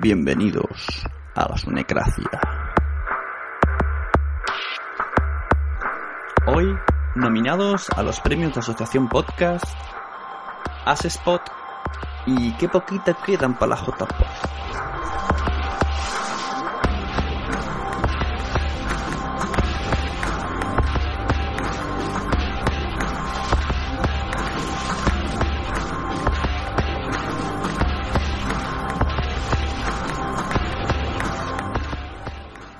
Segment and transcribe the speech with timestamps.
[0.00, 1.02] Bienvenidos
[1.34, 2.40] a la Sunecracia.
[6.46, 6.72] Hoy,
[7.16, 9.64] nominados a los premios de Asociación Podcast,
[10.84, 11.42] As Spot
[12.26, 14.57] y qué poquita quedan para la JPod.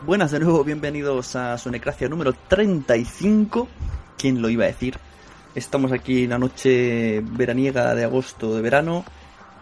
[0.09, 3.69] Buenas de nuevo, bienvenidos a Sunecracia número 35.
[4.17, 4.97] ¿Quién lo iba a decir?
[5.55, 9.05] Estamos aquí en la noche veraniega de agosto de verano.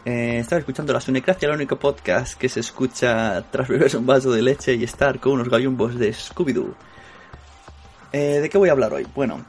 [0.04, 4.30] Eh, estaba escuchando la Sunecracia, el único podcast que se escucha tras beberse un vaso
[4.30, 6.76] de leche y estar con unos gallumbos de Scooby-Doo.
[8.12, 9.04] Eh, ¿De qué voy a hablar hoy?
[9.16, 9.44] Bueno,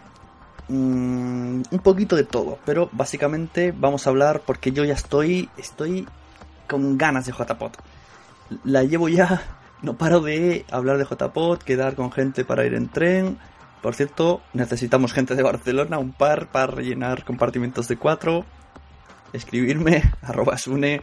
[0.67, 6.07] mm, un poquito de todo, pero básicamente vamos a hablar porque yo ya estoy, estoy
[6.67, 7.73] con ganas de JPod.
[8.63, 12.89] La llevo ya no paro de hablar de JPod, quedar con gente para ir en
[12.89, 13.37] tren.
[13.81, 18.45] Por cierto, necesitamos gente de Barcelona, un par para rellenar compartimentos de cuatro.
[19.33, 21.01] Escribirme, arroba sune.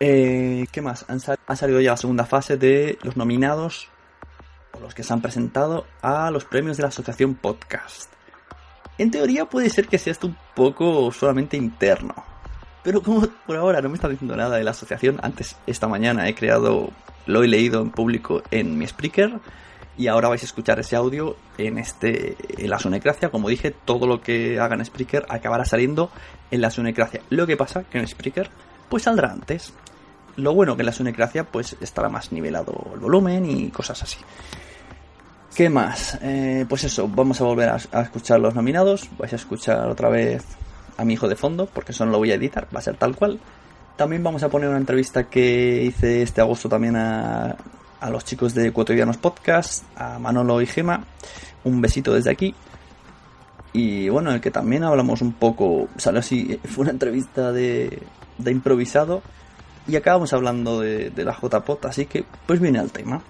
[0.00, 1.04] Eh, ¿Qué más?
[1.08, 3.88] Han ha salido ya la segunda fase de los nominados,
[4.72, 8.10] o los que se han presentado, a los premios de la Asociación Podcast.
[8.98, 12.31] En teoría puede ser que sea esto un poco solamente interno.
[12.82, 16.28] Pero como por ahora no me está diciendo nada de la asociación, antes esta mañana
[16.28, 16.90] he creado,
[17.26, 19.38] lo he leído en público en mi Spreaker
[19.96, 23.30] y ahora vais a escuchar ese audio en este en la Sunecracia.
[23.30, 26.10] Como dije, todo lo que haga en Spreaker acabará saliendo
[26.50, 27.20] en la Sunecracia.
[27.30, 28.50] Lo que pasa que en Spreaker
[28.88, 29.72] pues saldrá antes.
[30.36, 34.18] Lo bueno que en la Sunecracia pues estará más nivelado el volumen y cosas así.
[35.54, 36.18] ¿Qué más?
[36.22, 39.08] Eh, pues eso, vamos a volver a escuchar los nominados.
[39.18, 40.42] Vais a escuchar otra vez
[40.96, 42.96] a mi hijo de fondo, porque eso no lo voy a editar, va a ser
[42.96, 43.40] tal cual.
[43.96, 47.56] También vamos a poner una entrevista que hice este agosto también a,
[48.00, 51.04] a los chicos de Cotidianos Podcast, a Manolo y Gema.
[51.64, 52.54] Un besito desde aquí.
[53.72, 58.02] Y bueno, en el que también hablamos un poco, salió así, fue una entrevista de,
[58.38, 59.22] de improvisado.
[59.86, 63.22] Y acabamos hablando de, de la JPOT, así que pues viene al tema.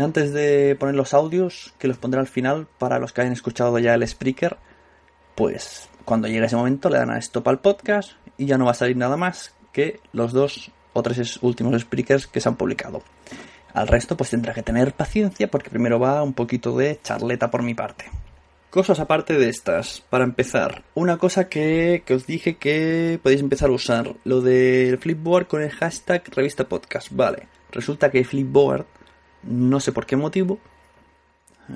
[0.00, 3.78] Antes de poner los audios, que los pondré al final para los que hayan escuchado
[3.78, 4.56] ya el Spreaker,
[5.34, 8.70] pues cuando llegue ese momento le dan a stop al podcast y ya no va
[8.72, 12.56] a salir nada más que los dos o tres es- últimos Spreakers que se han
[12.56, 13.02] publicado.
[13.74, 17.62] Al resto pues tendrá que tener paciencia porque primero va un poquito de charleta por
[17.62, 18.06] mi parte.
[18.70, 20.00] Cosas aparte de estas.
[20.00, 24.14] Para empezar, una cosa que, que os dije que podéis empezar a usar.
[24.24, 27.08] Lo del Flipboard con el hashtag revista podcast.
[27.10, 27.48] Vale.
[27.72, 28.86] Resulta que Flipboard,
[29.42, 30.58] no sé por qué motivo,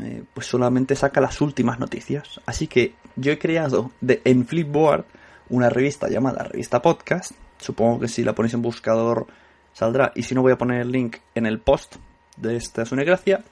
[0.03, 2.41] eh, pues solamente saca las últimas noticias.
[2.47, 5.05] Así que yo he creado en Flipboard
[5.49, 7.33] una revista llamada Revista Podcast.
[7.59, 9.27] Supongo que si la ponéis en buscador
[9.73, 10.13] saldrá.
[10.15, 11.97] Y si no voy a poner el link en el post
[12.37, 13.45] de esta Sunegracia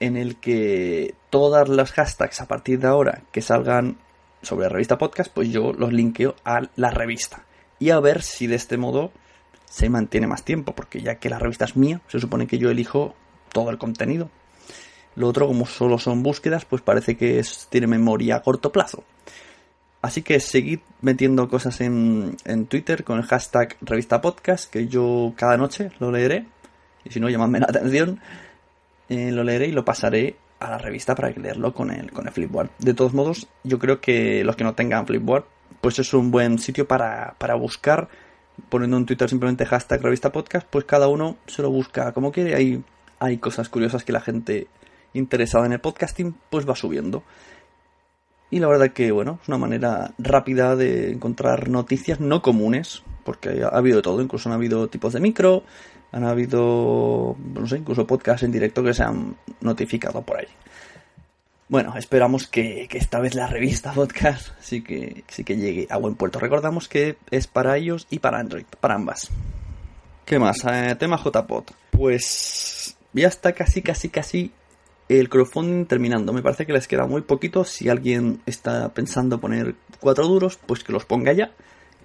[0.00, 3.98] en el que todas las hashtags a partir de ahora que salgan
[4.42, 7.44] sobre revista podcast, pues yo los linkeo a la revista.
[7.78, 9.12] Y a ver si de este modo
[9.72, 12.70] se mantiene más tiempo, porque ya que la revista es mía, se supone que yo
[12.70, 13.14] elijo
[13.52, 14.28] todo el contenido.
[15.16, 19.02] Lo otro, como solo son búsquedas, pues parece que es- tiene memoria a corto plazo.
[20.02, 25.32] Así que seguid metiendo cosas en, en Twitter con el hashtag revista podcast, que yo
[25.36, 26.44] cada noche lo leeré.
[27.04, 28.20] y si no, llamadme la atención,
[29.08, 32.32] eh, lo leeré y lo pasaré a la revista para leerlo con el, con el
[32.32, 32.70] Flipboard.
[32.78, 35.44] De todos modos, yo creo que los que no tengan Flipboard,
[35.80, 38.08] pues es un buen sitio para, para buscar,
[38.68, 42.54] poniendo en Twitter simplemente hashtag revista podcast, pues cada uno se lo busca como quiere.
[42.54, 42.82] Hay,
[43.18, 44.68] hay cosas curiosas que la gente
[45.14, 47.22] interesada en el podcasting pues va subiendo.
[48.50, 53.62] Y la verdad que, bueno, es una manera rápida de encontrar noticias no comunes, porque
[53.64, 55.62] ha habido todo, incluso han habido tipos de micro,
[56.12, 60.48] han habido, no sé, incluso podcasts en directo que se han notificado por ahí.
[61.72, 66.16] Bueno, esperamos que, esta vez la revista podcast sí que, sí que llegue a buen
[66.16, 66.38] puerto.
[66.38, 69.30] Recordamos que es para ellos y para Android, para ambas.
[70.26, 70.58] ¿Qué más?
[70.70, 71.64] Eh, tema JPod.
[71.90, 74.52] Pues ya está casi, casi, casi
[75.08, 76.34] el crowdfunding terminando.
[76.34, 77.64] Me parece que les queda muy poquito.
[77.64, 81.52] Si alguien está pensando poner cuatro duros, pues que los ponga ya.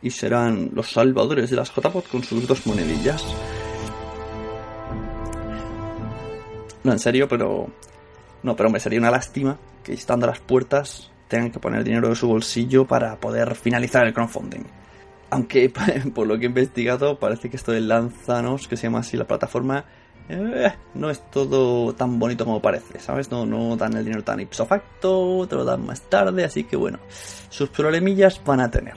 [0.02, 3.22] Y serán los salvadores de las JPOT con sus dos monedillas.
[6.86, 7.70] No, en serio, pero...
[8.44, 12.10] No, pero me sería una lástima que estando a las puertas tengan que poner dinero
[12.10, 14.64] de su bolsillo para poder finalizar el crowdfunding.
[15.30, 15.72] Aunque
[16.16, 19.28] por lo que he investigado parece que esto de Lanzanos, que se llama así la
[19.28, 19.86] plataforma,
[20.30, 23.32] eh, no es todo tan bonito como parece, ¿sabes?
[23.32, 26.76] No, no dan el dinero tan ipso facto, te lo dan más tarde, así que
[26.76, 27.00] bueno,
[27.50, 28.96] sus problemillas van a tener.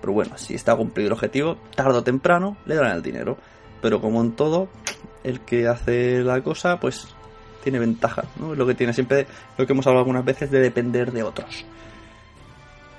[0.00, 3.36] Pero bueno, si está cumplido el objetivo, tarde o temprano le darán el dinero.
[3.80, 4.68] Pero como en todo,
[5.22, 7.08] el que hace la cosa, pues
[7.66, 8.54] tiene ventaja, ¿no?
[8.54, 9.26] Lo que tiene siempre,
[9.58, 11.64] lo que hemos hablado algunas veces, de depender de otros.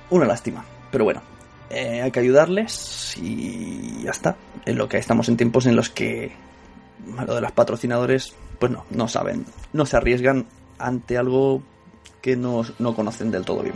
[0.09, 1.21] Una lástima, pero bueno,
[1.69, 4.35] eh, hay que ayudarles y ya está.
[4.65, 6.33] En lo que estamos en tiempos en los que
[7.25, 10.45] lo de los patrocinadores, pues no, no saben, no se arriesgan
[10.79, 11.61] ante algo
[12.21, 13.75] que no, no conocen del todo bien.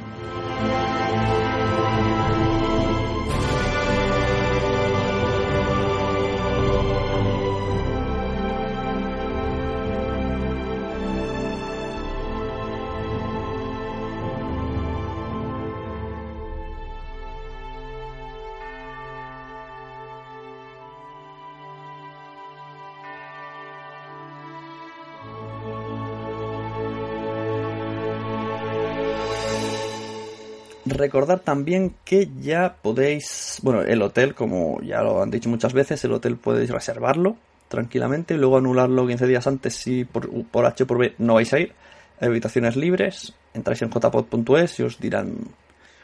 [31.01, 36.03] Recordar también que ya podéis, bueno, el hotel, como ya lo han dicho muchas veces,
[36.06, 37.36] el hotel podéis reservarlo
[37.68, 41.51] tranquilamente y luego anularlo 15 días antes si por, por H por B no vais
[41.53, 41.74] a ir.
[42.19, 45.38] Habitaciones libres, entráis en jpod.es y os dirán,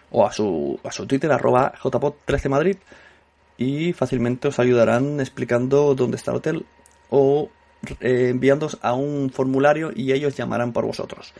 [0.10, 2.78] o a su, a su Twitter, arroba jpod13madrid,
[3.58, 6.66] y fácilmente os ayudarán explicando dónde está el hotel
[7.10, 7.50] o
[8.00, 11.34] eh, enviándos a un formulario y ellos llamarán por vosotros.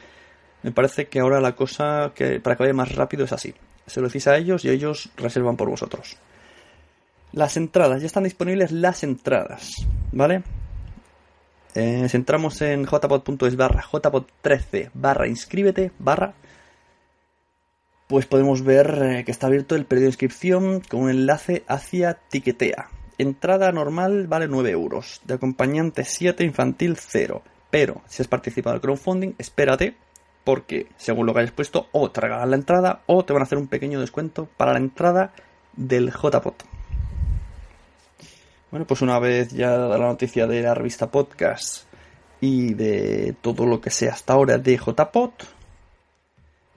[0.64, 3.54] Me parece que ahora la cosa que para que vaya más rápido es así.
[3.86, 6.18] Se lo decís a ellos y ellos reservan por vosotros.
[7.32, 9.76] Las entradas, ya están disponibles las entradas,
[10.12, 10.44] ¿vale?
[11.76, 16.34] Eh, si entramos en jpod.es barra jpod13 barra inscríbete barra
[18.08, 22.14] pues podemos ver eh, que está abierto el periodo de inscripción con un enlace hacia
[22.14, 22.88] Tiquetea.
[23.18, 27.42] Entrada normal vale 9 euros, de acompañante 7, infantil 0.
[27.70, 29.98] Pero si has participado en el crowdfunding, espérate
[30.48, 33.44] porque según lo que hayas puesto, o te regalan la entrada o te van a
[33.44, 35.34] hacer un pequeño descuento para la entrada
[35.76, 36.64] del JPOT.
[38.72, 41.84] Bueno, pues una vez ya la noticia de la revista Podcast
[42.40, 45.44] y de todo lo que sea hasta ahora de JPOT,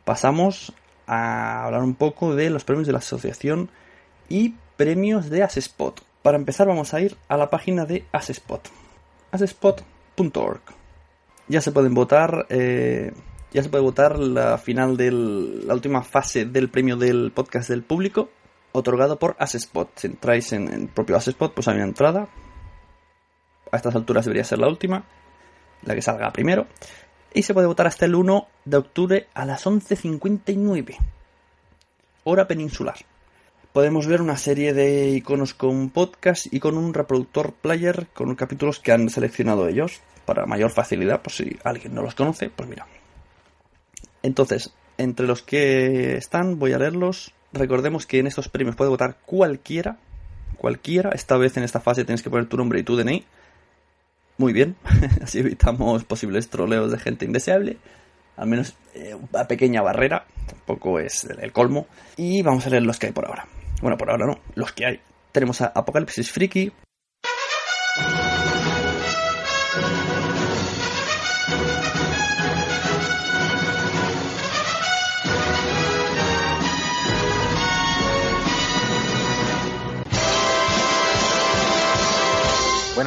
[0.04, 0.72] pasamos
[1.06, 3.70] a hablar un poco de los premios de la asociación
[4.28, 6.02] y premios de Asespot.
[6.22, 8.68] Para empezar vamos a ir a la página de Asespot,
[9.30, 10.60] asespot.org.
[11.46, 13.12] Ya se pueden votar eh,
[13.52, 17.82] ya se puede votar la final de la última fase del premio del podcast del
[17.82, 18.30] público,
[18.72, 19.90] otorgado por Asespot.
[19.96, 22.28] Si entráis en el propio Asespot, pues hay una entrada.
[23.72, 25.04] A estas alturas debería ser la última,
[25.82, 26.66] la que salga primero.
[27.32, 30.96] Y se puede votar hasta el 1 de octubre a las 11.59,
[32.24, 32.96] hora peninsular.
[33.72, 38.80] Podemos ver una serie de iconos con podcast y con un reproductor player con capítulos
[38.80, 42.86] que han seleccionado ellos para mayor facilidad, por si alguien no los conoce, pues mira,
[44.22, 47.32] entonces, entre los que están, voy a leerlos.
[47.52, 49.98] Recordemos que en estos premios puede votar cualquiera.
[50.56, 51.10] Cualquiera.
[51.10, 53.24] Esta vez en esta fase tienes que poner tu nombre y tu DNI.
[54.36, 54.76] Muy bien.
[55.22, 57.78] Así evitamos posibles troleos de gente indeseable.
[58.36, 60.26] Al menos eh, una pequeña barrera.
[60.46, 61.86] Tampoco es el colmo.
[62.16, 63.46] Y vamos a leer los que hay por ahora.
[63.80, 64.38] Bueno, por ahora no.
[64.54, 65.00] Los que hay.
[65.32, 66.72] Tenemos a Apocalipsis Freaky.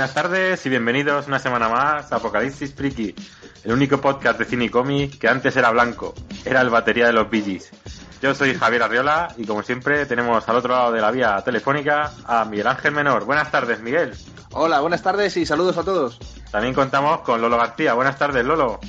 [0.03, 3.15] Buenas tardes y bienvenidos una semana más a Apocalipsis Friki,
[3.63, 7.13] el único podcast de cine y cómic que antes era blanco, era el batería de
[7.13, 7.61] los Bee
[8.21, 12.11] Yo soy Javier Arriola y como siempre tenemos al otro lado de la vía telefónica
[12.25, 13.23] a Miguel Ángel Menor.
[13.23, 14.13] Buenas tardes, Miguel.
[14.51, 16.19] Hola, buenas tardes y saludos a todos.
[16.51, 17.93] También contamos con Lolo García.
[17.93, 18.81] Buenas tardes, Lolo.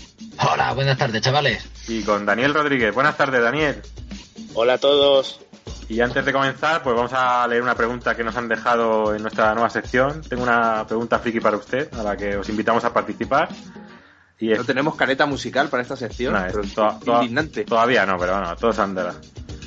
[0.50, 1.64] Hola, buenas tardes, chavales.
[1.87, 2.92] Y con Daniel Rodríguez.
[2.92, 3.80] Buenas tardes, Daniel.
[4.54, 5.44] Hola a todos.
[5.88, 9.23] Y antes de comenzar, pues vamos a leer una pregunta que nos han dejado en
[9.23, 10.23] nuestra nueva sección.
[10.23, 13.49] Tengo una pregunta friki para usted, a la que os invitamos a participar.
[14.38, 16.35] Y No tenemos careta musical para esta sección.
[17.23, 17.64] indignante.
[17.64, 19.14] Todavía no, pero bueno, todos andará.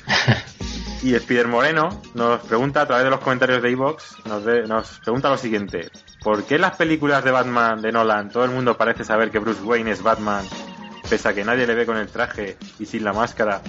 [1.04, 5.30] y Spider Moreno nos pregunta a través de los comentarios de Evox, nos, nos pregunta
[5.30, 5.90] lo siguiente.
[6.24, 9.40] ¿Por qué en las películas de Batman de Nolan todo el mundo parece saber que
[9.40, 10.46] Bruce Wayne es Batman,
[11.10, 13.62] pese a que nadie le ve con el traje y sin la máscara?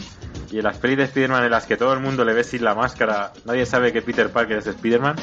[0.50, 2.64] Y en las pelis de Spider-Man en las que todo el mundo le ve sin
[2.64, 5.16] la máscara, nadie sabe que Peter Parker es Spider-Man.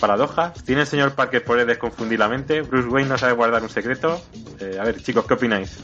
[0.00, 0.62] Paradojas.
[0.64, 2.22] ¿Tiene el señor Parker poderes confundir
[2.62, 4.22] ¿Bruce Wayne no sabe guardar un secreto?
[4.60, 5.78] Eh, a ver, chicos, ¿qué opináis?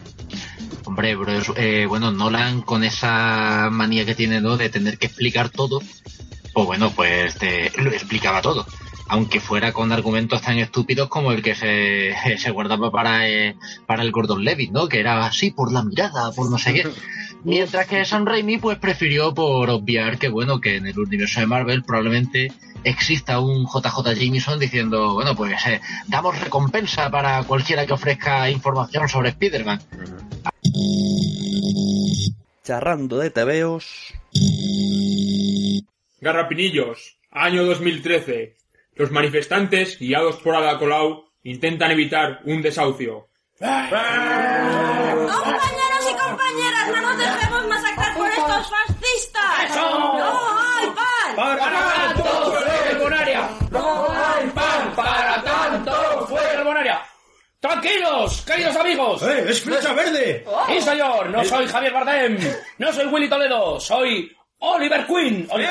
[0.84, 5.80] Hombre, Bruce, eh, bueno, Nolan con esa manía que tiene de tener que explicar todo,
[6.52, 7.36] pues bueno, pues
[7.76, 8.66] lo explicaba todo
[9.12, 14.02] aunque fuera con argumentos tan estúpidos como el que se, se guardaba para, eh, para
[14.02, 14.88] el Gordon Levitt, ¿no?
[14.88, 16.88] Que era así por la mirada, por no sé qué.
[17.44, 21.46] Mientras que Sam Raimi pues prefirió por obviar que bueno, que en el universo de
[21.46, 22.52] Marvel probablemente
[22.84, 29.10] exista un JJ Jameson diciendo, bueno, pues eh, damos recompensa para cualquiera que ofrezca información
[29.10, 29.82] sobre Spider-Man.
[32.64, 34.14] Charrando de tebeos.
[36.22, 38.61] Garrapinillos, año 2013.
[39.02, 43.26] Los manifestantes, guiados por Ada Colau, intentan evitar un desahucio.
[43.58, 43.90] Compañeros
[46.08, 49.70] y compañeras, no nos dejemos masacrar por estos fascistas.
[49.70, 49.98] ¡Eso!
[49.98, 51.34] ¡No hay pan!
[51.34, 52.22] ¡Para, tanto!
[52.22, 53.50] ¡Fuera Bonaria!
[53.72, 54.92] ¡No hay pan!
[54.94, 56.26] ¡Para tanto!
[56.28, 57.02] ¡Fuera Bonaria!
[57.58, 59.22] ¡Tranquilos, queridos amigos!
[59.24, 60.44] ¡Eh, es flecha verde!
[60.68, 62.38] Sí, señor, no soy Javier Bardem,
[62.78, 64.32] no soy Willy Toledo, soy
[64.64, 65.46] Oliver Queen.
[65.50, 65.68] Oliver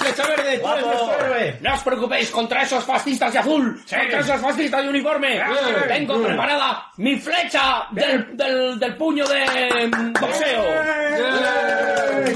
[0.00, 0.58] flecha verde!
[0.58, 1.58] ¡Tú eres nuestro héroe!
[1.60, 5.40] No os preocupéis contra esos fascistas de azul, contra esos fascistas de uniforme.
[5.88, 10.64] Tengo preparada mi flecha del, del, del puño de mm, boxeo.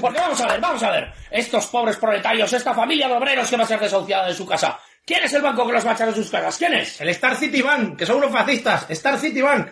[0.00, 1.12] Porque vamos a ver, vamos a ver.
[1.30, 4.78] Estos pobres proletarios, esta familia de obreros que va a ser desahuciada de su casa.
[5.04, 6.56] ¿Quién es el banco que los va a echar de sus casas?
[6.56, 7.00] ¿Quién es?
[7.00, 8.86] El Star City Bank, que son unos fascistas.
[8.90, 9.68] Star City Bank.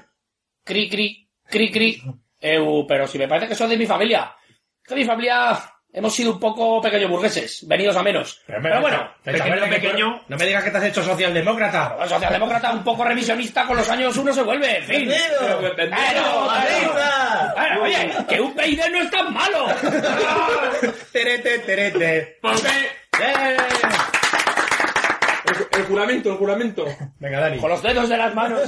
[0.65, 2.03] Cri, cri, cri, cri.
[2.41, 4.35] Eu, pero si me parece que son de mi familia.
[4.87, 5.59] Que mi familia
[5.93, 8.41] hemos sido un poco pequeño burgueses, venidos a menos.
[8.47, 11.97] Pero, bueno, pequeño, pequeño, no me digas que te has hecho socialdemócrata.
[12.09, 15.13] socialdemócrata un poco revisionista con los años uno se vuelve, en fin.
[15.39, 15.97] Pero, pero,
[17.83, 19.67] oye, que un PID no es tan malo.
[21.13, 22.39] terete, terete.
[22.41, 22.69] ¿Por qué?
[23.21, 23.57] ¡Eh!
[25.53, 26.87] El, juramento, el juramento.
[27.19, 27.59] Venga, Dani.
[27.59, 28.61] Con los dedos de las manos.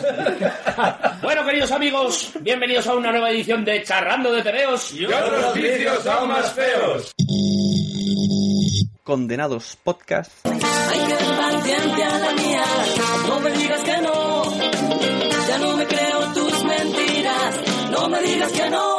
[1.23, 4.93] bueno, queridos amigos, bienvenidos a una nueva edición de Charrando de Tebeos.
[4.93, 7.15] Y otros vicios aún más feos.
[9.03, 10.47] Condenados Podcast.
[10.47, 12.65] Hay que paciencia a la mía,
[13.29, 14.59] no me digas que no.
[15.49, 17.61] Ya no me creo tus mentiras,
[17.91, 18.94] no me digas que no.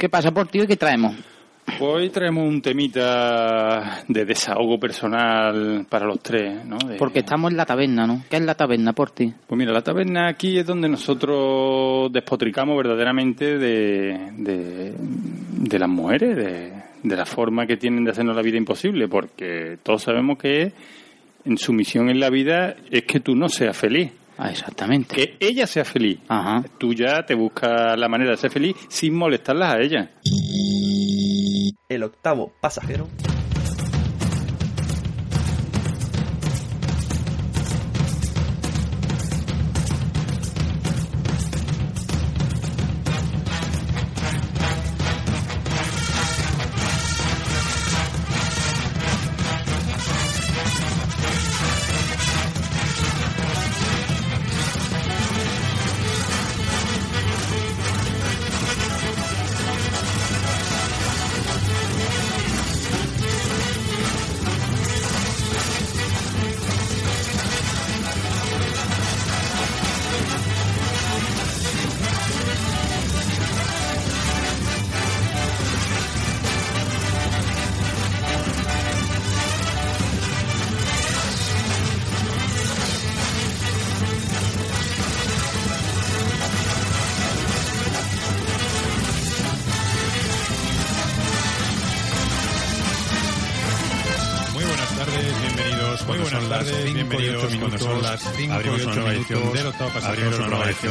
[0.00, 1.14] ¿Qué pasa por ti y qué traemos?
[1.66, 6.78] Pues hoy traemos un temita de desahogo personal para los tres, ¿no?
[6.96, 8.22] Porque estamos en la taberna, ¿no?
[8.30, 9.30] ¿Qué es la taberna por ti?
[9.46, 16.72] Pues mira, la taberna aquí es donde nosotros despotricamos verdaderamente de, de, las mujeres, de,
[17.02, 20.72] de la forma que tienen de hacernos la vida imposible, porque todos sabemos que
[21.44, 24.10] en su misión en la vida es que tú no seas feliz.
[24.42, 25.14] Ah, exactamente.
[25.14, 26.18] Que ella sea feliz.
[26.26, 26.64] Ajá.
[26.78, 30.10] Tú ya te buscas la manera de ser feliz sin molestarlas a ella.
[31.90, 33.06] El octavo pasajero.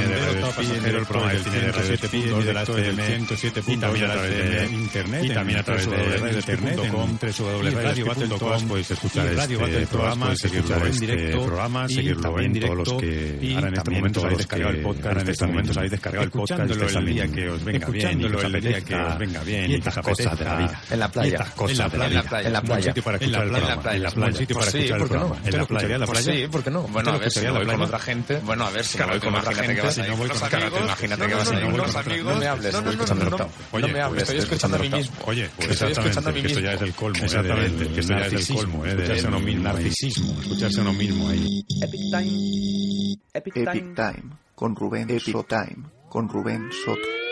[0.08, 1.98] Del octavo pasajero, el programa del cine de Radio
[2.40, 5.90] 7.2 de la FM, 107.2 y también a través de internet, y también a través
[5.90, 12.94] de internet.com, www.radio.com, podéis escuchar este programa, seguirlo en directo, programa, seguirlo en todos los
[12.94, 16.32] que ahora en este momento habéis descargado el podcast, en este momento habéis descargado el
[16.32, 19.98] podcast, el día que os venga bien, el día que os venga bien, y estas
[19.98, 20.82] cosas de la vida.
[20.90, 21.46] En la playa.
[21.68, 22.24] En la playa.
[22.44, 22.84] En la playa.
[22.90, 23.94] sitio para escuchar el programa.
[23.94, 24.38] En la playa.
[24.38, 25.38] sitio para escuchar el programa.
[25.46, 25.96] En la playa.
[25.96, 26.34] ¿En la playa?
[26.34, 26.82] Sí, ¿por qué no?
[26.84, 28.40] Bueno, a ver, si voy con otra gente.
[28.44, 29.92] Bueno, a ver, si voy con otra gente.
[29.92, 30.80] Si no voy con otra gente.
[30.80, 32.29] Imagínate que vas a ir con los amigos.
[32.34, 33.52] No me hables, estoy escuchando el octavo.
[33.74, 35.16] No me hables, estoy escuchando a mí mismo.
[35.26, 37.24] Oye, pues exactamente, que esto ya es el colmo.
[37.24, 38.86] Exactamente, que esto ya es el colmo.
[38.86, 39.64] Escucharse a uno mismo.
[39.64, 40.42] Narcisismo.
[40.42, 41.66] Escucharse a uno mismo ahí.
[41.82, 43.18] Epic Time.
[43.34, 44.36] Epic Time.
[44.56, 45.44] Con Rubén Soto.
[45.44, 45.86] Time.
[46.10, 47.29] Con Rubén Soto.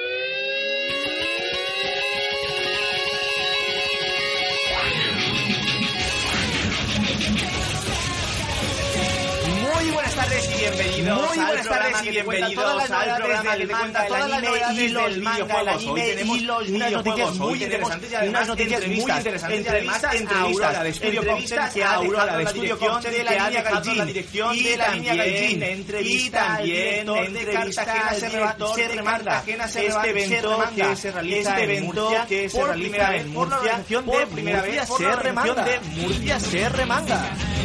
[10.72, 16.40] Bienvenidos Muy buenas tardes y bienvenidos al programa que te cuenta todas las novedades y
[16.40, 17.38] los videojuegos.
[17.38, 20.84] Muy interesantes y unas noticias muy interesantes y además entrevistas.
[20.84, 22.46] de Estudio Concept que ha Aurora de
[22.78, 24.10] Concept de la línea Gaijin
[24.54, 32.26] y también entrevista y también entrevistas de Cartagena este evento que se realiza en Murcia
[32.28, 37.57] que se realiza en Murcia por primera vez la de Murcia CR Manga.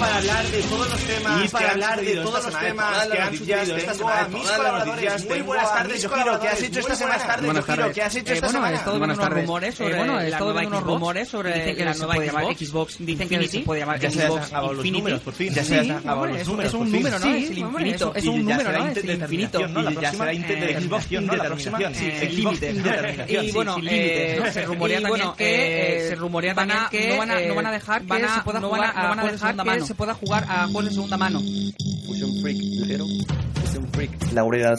[0.00, 3.36] Para hablar de todos los temas, y para hablar de todos los temas que han
[3.36, 7.36] sucedido esta semana, mis colaboradores, muy buenas tardes, Yojiro, ¿qué has hecho esta semana?
[7.42, 8.82] Buenas tardes, ¿qué has hecho esta semana?
[8.84, 12.14] Bueno, he estado viendo unos rumores sobre que la nueva
[12.56, 12.96] Xbox.
[13.00, 14.90] Dicen que se puede llamar Xbox Infinity.
[14.98, 15.52] números, por fin.
[15.54, 17.34] Ya Sí, se han acabado hombre, los es- números, Es por un número, ¿no?
[17.34, 18.12] Es el infinito.
[18.14, 18.86] Es un número, ¿no?
[18.88, 19.68] Es el infinito.
[19.68, 19.82] ¿no?
[19.82, 19.90] La.
[19.90, 20.10] La
[23.90, 27.30] Eh, eh, se rumorea también que eh, se rumorea van también a- que no van
[27.30, 29.02] a- eh, no van a dejar que a- se pueda no jugar van a- a
[29.02, 29.86] no van a juegos de dejar segunda mano.
[29.90, 31.40] Se pueda jugar a juegos de segunda mano.
[32.06, 33.06] Fusion Freak ligero.
[33.54, 34.32] Fusion Freak.
[34.32, 34.78] Laurel.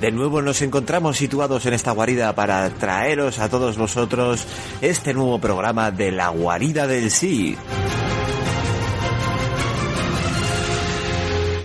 [0.00, 4.46] De nuevo nos encontramos situados en esta guarida para traeros a todos vosotros
[4.80, 7.56] este nuevo programa de la guarida del sí.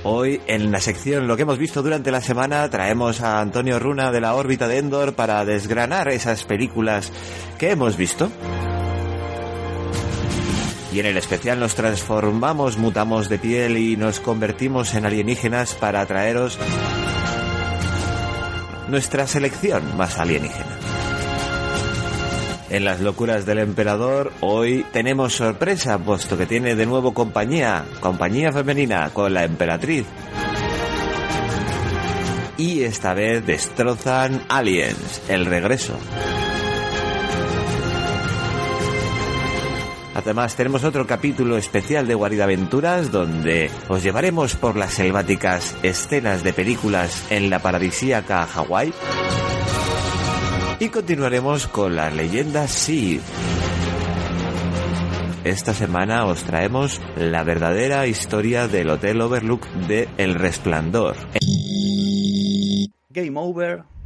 [0.03, 4.11] Hoy en la sección Lo que hemos visto durante la semana traemos a Antonio Runa
[4.11, 7.11] de la órbita de Endor para desgranar esas películas
[7.59, 8.31] que hemos visto.
[10.91, 16.05] Y en el especial nos transformamos, mutamos de piel y nos convertimos en alienígenas para
[16.05, 16.57] traeros
[18.87, 20.77] nuestra selección más alienígena.
[22.69, 28.51] En las locuras del emperador, hoy tenemos sorpresa, puesto que tiene de nuevo compañía, compañía
[28.51, 30.05] femenina con la emperatriz.
[32.57, 35.97] Y esta vez destrozan Aliens, el regreso.
[40.19, 46.43] Además tenemos otro capítulo especial de Guarida Aventuras donde os llevaremos por las selváticas escenas
[46.43, 48.93] de películas en la paradisíaca Hawái.
[50.79, 53.21] Y continuaremos con las leyendas Sith.
[55.45, 61.15] Esta semana os traemos la verdadera historia del Hotel Overlook de El Resplandor.
[63.09, 63.98] Game Over.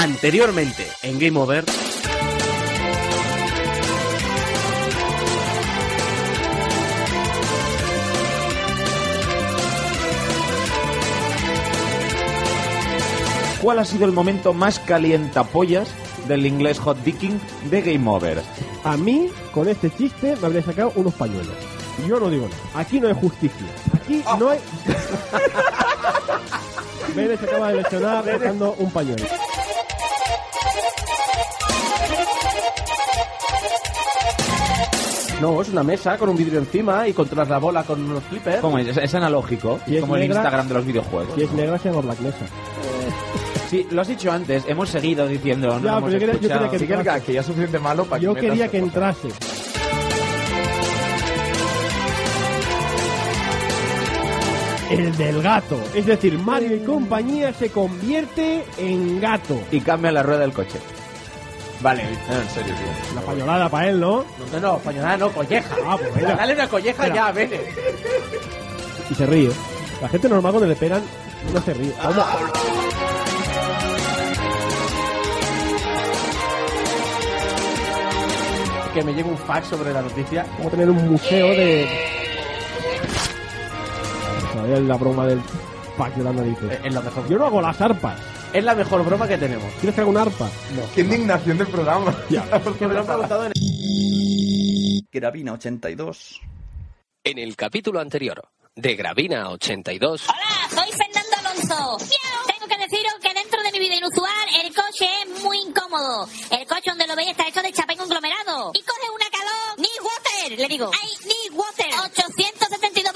[0.00, 1.64] Anteriormente, en Game Over.
[13.60, 15.88] ¿Cuál ha sido el momento más calientapollas
[16.28, 18.40] del inglés hot dicking de Game Over?
[18.84, 21.56] A mí, con este chiste, me habría sacado unos pañuelos.
[22.06, 22.80] Yo no digo nada.
[22.80, 23.66] Aquí no hay justicia.
[23.92, 24.60] Aquí no hay...
[27.16, 29.24] Se acaba de lesionar sacando un pañuelo.
[35.40, 38.60] No, es una mesa con un vidrio encima y controlas la bola con unos flippers.
[38.60, 38.96] ¿Cómo es?
[38.96, 41.34] Es analógico, Si es como el Instagram de los videojuegos.
[41.36, 42.46] Si es negra, se llama Black Mesa.
[43.70, 46.70] Sí, lo has dicho antes, hemos seguido diciendo, no hemos pero yo quería- yo escuchado.
[46.70, 47.22] quería que Sí, entrase.
[47.26, 49.28] que ya es suficiente malo para Yo que quería que entrase.
[54.90, 55.78] El del gato.
[55.94, 59.60] Es decir, Mario y compañía se convierte en gato.
[59.70, 60.78] Y cambia la rueda del coche.
[61.80, 63.14] Vale, no, en serio, tío.
[63.14, 64.24] La pañolada para él, ¿no?
[64.52, 65.76] No, no, pañolada no, colleja.
[65.86, 66.34] Ah, pues venga.
[66.34, 67.14] Dale una colleja Espera.
[67.14, 67.60] ya, vene.
[69.10, 69.50] Y se ríe.
[70.02, 71.02] La gente normal cuando le pegan
[71.52, 71.92] no se ríe.
[72.02, 72.24] ¿Cómo?
[78.94, 80.44] que me llegue un fax sobre la noticia.
[80.56, 81.88] Como tener un museo de.
[84.52, 85.40] Todavía la broma del
[85.96, 86.80] fax de las narices.
[86.84, 87.28] Es la mejor.
[87.28, 88.18] Yo no hago las arpas.
[88.52, 89.70] Es la mejor broma que tenemos.
[89.74, 90.50] ¿Quieres que haga una arpa?
[90.74, 90.82] No.
[90.94, 92.16] Qué indignación del programa.
[92.30, 92.42] Ya.
[92.78, 93.52] Que me lo han preguntado en
[95.10, 96.40] Gravina 82.
[97.24, 100.28] En el capítulo anterior de Gravina 82.
[100.28, 101.98] Hola, soy Fernando Alonso.
[102.46, 106.28] Tengo que deciros que dentro de mi vida inusual el coche es muy incómodo.
[106.50, 108.70] El coche donde lo veis está hecho de chapé conglomerado.
[108.74, 109.78] Y coge una calor.
[109.78, 110.90] Ni water, le digo.
[111.02, 111.86] Ay, ni water.
[112.04, 113.07] 872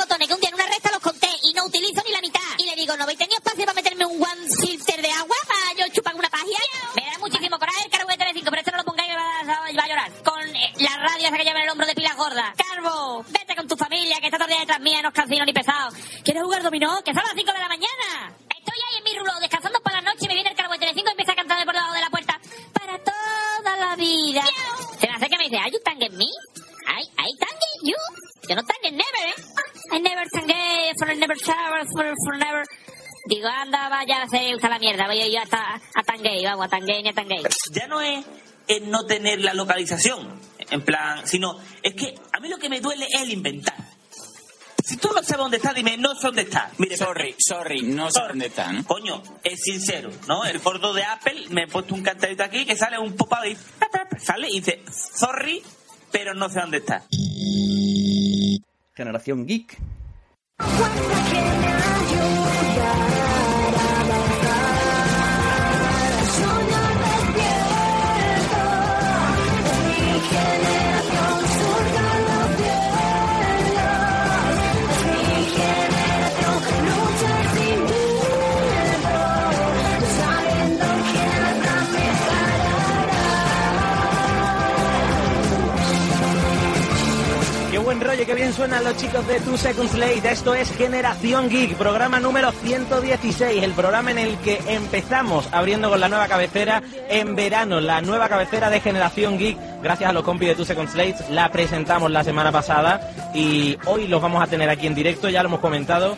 [0.53, 2.41] en una recta los conté y no utilizo ni la mitad.
[2.59, 5.79] Y le digo, ¿no habéis tenido espacio para meterme un one filter de agua para
[5.79, 6.59] yo chupar una pagia?
[6.95, 9.85] Me da muchísimo coraje el cargo de Tele5, pero esto no lo pongáis que va
[9.85, 10.13] a, llorar.
[10.23, 12.53] Con eh, la radio esa que lleva en el hombro de pilas gordas.
[12.57, 15.45] Carbo, vete con tu familia que está todo el día detrás mía, no es cansino
[15.45, 15.89] ni pesado.
[16.23, 17.03] ¿Quieres jugar dominó?
[17.03, 18.37] Que son las 5 de la mañana.
[18.53, 20.81] Estoy ahí en mi rulo descansando por la noche y me viene el cargo de
[20.81, 22.41] Telecinco y empieza a cantar de por debajo de la puerta.
[22.75, 24.43] Para toda la vida.
[25.01, 26.29] Se me acerca y me dice, ¿Are you tanging me?
[26.87, 28.22] I, I tanging you?
[28.49, 29.35] Yo no tanging never, ¿eh?
[29.93, 32.65] I never tangué, for never shower, for, for never...
[33.27, 37.03] Digo, anda, vaya, se usa la mierda, voy yo hasta a tangué, vamos, a tangué
[37.03, 37.43] ni a tangué.
[37.71, 38.25] ya no es
[38.67, 42.81] el no tener la localización, en plan, sino es que a mí lo que me
[42.81, 43.77] duele es el inventar.
[44.85, 46.71] Si tú no sabes dónde está, dime, no sé dónde está.
[46.79, 48.85] Mire, Sorry, sorry, no sé dónde está, ¿no?
[48.85, 50.45] Coño, es sincero, ¿no?
[50.45, 53.57] El gordo de Apple me he puesto un cartelito aquí que sale un pop y
[54.21, 55.63] sale y dice, sorry,
[56.11, 57.05] pero no sé dónde está.
[58.95, 59.79] Generación Geek.
[88.23, 90.31] Rollo, qué bien suenan los chicos de Two Seconds Late.
[90.31, 95.99] Esto es Generación Geek, programa número 116, el programa en el que empezamos abriendo con
[95.99, 100.49] la nueva cabecera en verano, la nueva cabecera de Generación Geek, gracias a los compis
[100.49, 101.17] de Two Seconds Late.
[101.31, 103.01] La presentamos la semana pasada
[103.35, 106.17] y hoy los vamos a tener aquí en directo, ya lo hemos comentado.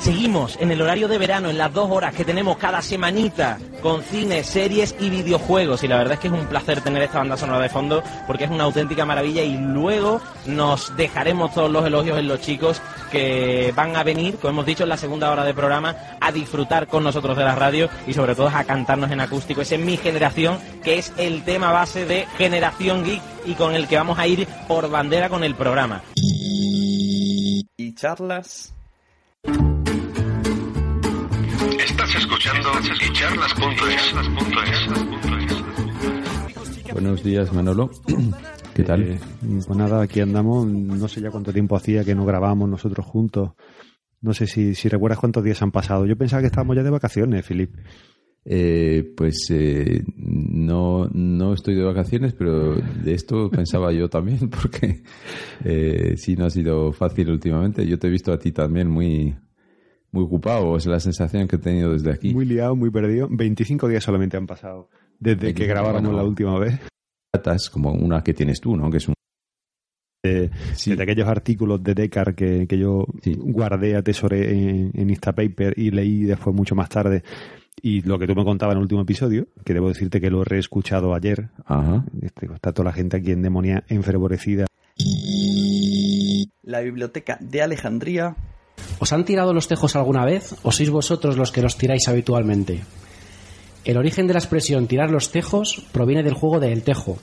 [0.00, 4.02] Seguimos en el horario de verano, en las dos horas que tenemos cada semanita, con
[4.02, 5.82] cine, series y videojuegos.
[5.82, 8.44] Y la verdad es que es un placer tener esta banda sonora de fondo, porque
[8.44, 9.42] es una auténtica maravilla.
[9.42, 12.80] Y luego nos dejaremos todos los elogios en los chicos
[13.10, 16.86] que van a venir, como hemos dicho, en la segunda hora de programa, a disfrutar
[16.86, 19.62] con nosotros de la radio y sobre todo a cantarnos en acústico.
[19.62, 23.88] Ese es mi generación, que es el tema base de Generación Geek y con el
[23.88, 26.02] que vamos a ir por bandera con el programa.
[26.14, 28.72] Y charlas.
[31.76, 32.68] Estás escuchando
[33.12, 34.14] charlas.es.
[36.92, 37.90] Buenos días, Manolo.
[38.74, 39.02] ¿Qué tal?
[39.02, 39.20] Eh,
[39.66, 40.66] pues nada, aquí andamos.
[40.66, 43.50] No sé ya cuánto tiempo hacía que no grabábamos nosotros juntos.
[44.20, 46.06] No sé si, si recuerdas cuántos días han pasado.
[46.06, 47.76] Yo pensaba que estábamos ya de vacaciones, Filip.
[48.50, 55.02] Eh, pues eh, no, no estoy de vacaciones, pero de esto pensaba yo también, porque
[55.64, 57.86] eh, sí no ha sido fácil últimamente.
[57.86, 59.36] Yo te he visto a ti también muy,
[60.10, 62.32] muy ocupado, es la sensación que he tenido desde aquí.
[62.34, 63.28] Muy liado, muy perdido.
[63.30, 66.80] 25 días solamente han pasado desde que grabáramos bueno, la última vez.
[67.32, 68.90] Datas como una que tienes tú, ¿no?
[68.90, 69.14] Que es un
[70.22, 70.96] de, sí.
[70.96, 73.34] de aquellos artículos de Decar que, que yo sí.
[73.36, 77.22] guardé, atesoré en, en Instapaper y leí después mucho más tarde.
[77.80, 80.42] Y lo que tú me contabas en el último episodio, que debo decirte que lo
[80.42, 81.50] he reescuchado ayer.
[81.64, 82.04] Ajá.
[82.20, 84.66] Este, está toda la gente aquí en demonia enfervorecida.
[86.62, 88.36] La biblioteca de Alejandría.
[88.98, 92.82] ¿Os han tirado los tejos alguna vez o sois vosotros los que los tiráis habitualmente?
[93.84, 97.18] El origen de la expresión tirar los tejos proviene del juego de El Tejo.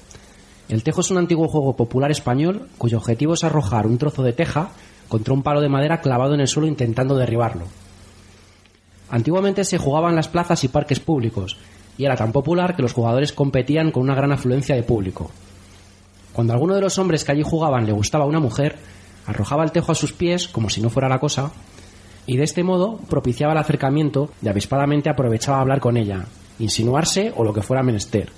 [0.69, 4.33] El Tejo es un antiguo juego popular español cuyo objetivo es arrojar un trozo de
[4.33, 4.71] teja
[5.07, 7.65] contra un palo de madera clavado en el suelo intentando derribarlo.
[9.09, 11.57] Antiguamente se jugaba en las plazas y parques públicos,
[11.97, 15.29] y era tan popular que los jugadores competían con una gran afluencia de público.
[16.33, 18.75] Cuando a alguno de los hombres que allí jugaban le gustaba una mujer,
[19.25, 21.51] arrojaba el tejo a sus pies, como si no fuera la cosa,
[22.25, 26.25] y de este modo propiciaba el acercamiento y avispadamente aprovechaba hablar con ella,
[26.59, 28.31] insinuarse o lo que fuera menester.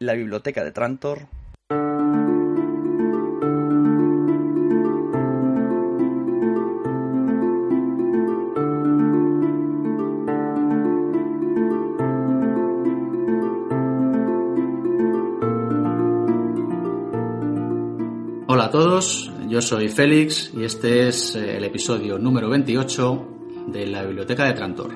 [0.00, 1.37] La biblioteca de Trantor.
[18.68, 23.28] A todos, yo soy Félix y este es el episodio número 28
[23.68, 24.94] de la Biblioteca de Trantor,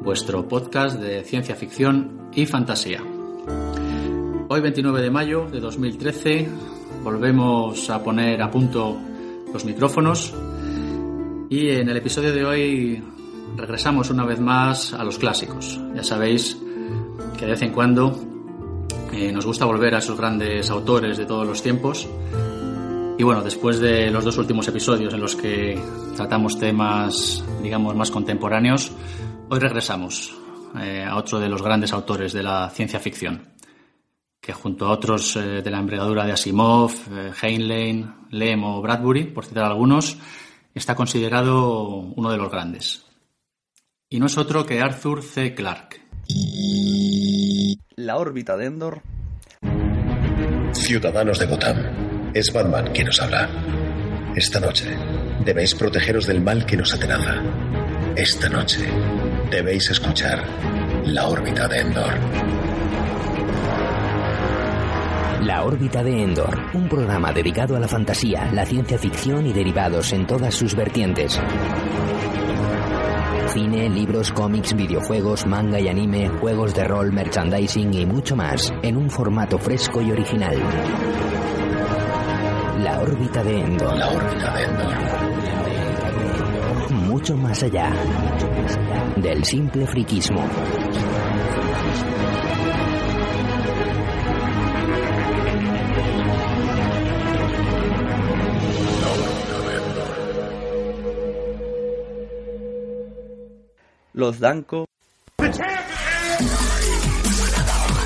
[0.00, 3.02] vuestro podcast de ciencia ficción y fantasía.
[4.48, 6.48] Hoy 29 de mayo de 2013
[7.02, 8.96] volvemos a poner a punto
[9.52, 10.32] los micrófonos
[11.50, 13.02] y en el episodio de hoy
[13.56, 15.80] regresamos una vez más a los clásicos.
[15.92, 16.56] Ya sabéis
[17.36, 18.16] que de vez en cuando
[19.12, 22.08] eh, nos gusta volver a esos grandes autores de todos los tiempos.
[23.18, 25.80] Y bueno, después de los dos últimos episodios en los que
[26.16, 28.92] tratamos temas, digamos, más contemporáneos,
[29.48, 30.34] hoy regresamos
[30.80, 33.52] eh, a otro de los grandes autores de la ciencia ficción
[34.42, 39.26] que junto a otros eh, de la envergadura de Asimov, eh, Heinlein, Lem o Bradbury,
[39.26, 40.18] por citar algunos,
[40.74, 43.06] está considerado uno de los grandes.
[44.08, 45.54] Y no es otro que Arthur C.
[45.54, 46.02] Clarke.
[47.94, 49.02] La órbita de Endor.
[50.72, 53.48] Ciudadanos de Gotham, es Batman quien os habla.
[54.34, 54.96] Esta noche
[55.44, 57.42] debéis protegeros del mal que nos atenaza.
[58.16, 58.80] Esta noche
[59.50, 60.42] debéis escuchar
[61.04, 62.14] la órbita de Endor.
[65.42, 70.12] La órbita de Endor, un programa dedicado a la fantasía, la ciencia ficción y derivados
[70.12, 71.40] en todas sus vertientes.
[73.48, 78.96] Cine, libros, cómics, videojuegos, manga y anime, juegos de rol, merchandising y mucho más, en
[78.96, 80.56] un formato fresco y original.
[82.82, 83.96] La órbita de Endor.
[83.96, 84.92] La órbita de Endor.
[86.90, 87.92] Mucho más allá
[89.16, 90.44] del simple friquismo.
[104.14, 104.86] Los Danco.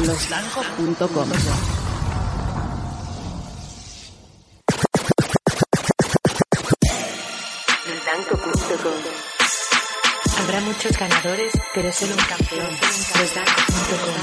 [0.04, 1.85] Losdanco.com
[8.16, 8.92] Losdanco.com
[10.38, 12.70] Habrá muchos ganadores, pero solo un campeón.
[13.18, 14.14] Losdanco.com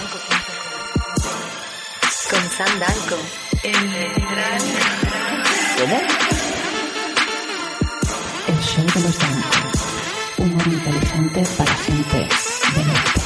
[2.29, 3.17] Con San Danco.
[5.79, 6.01] ¿Cómo?
[8.47, 9.57] El show de los Danco.
[10.37, 13.22] Humor inteligente para gente de norte.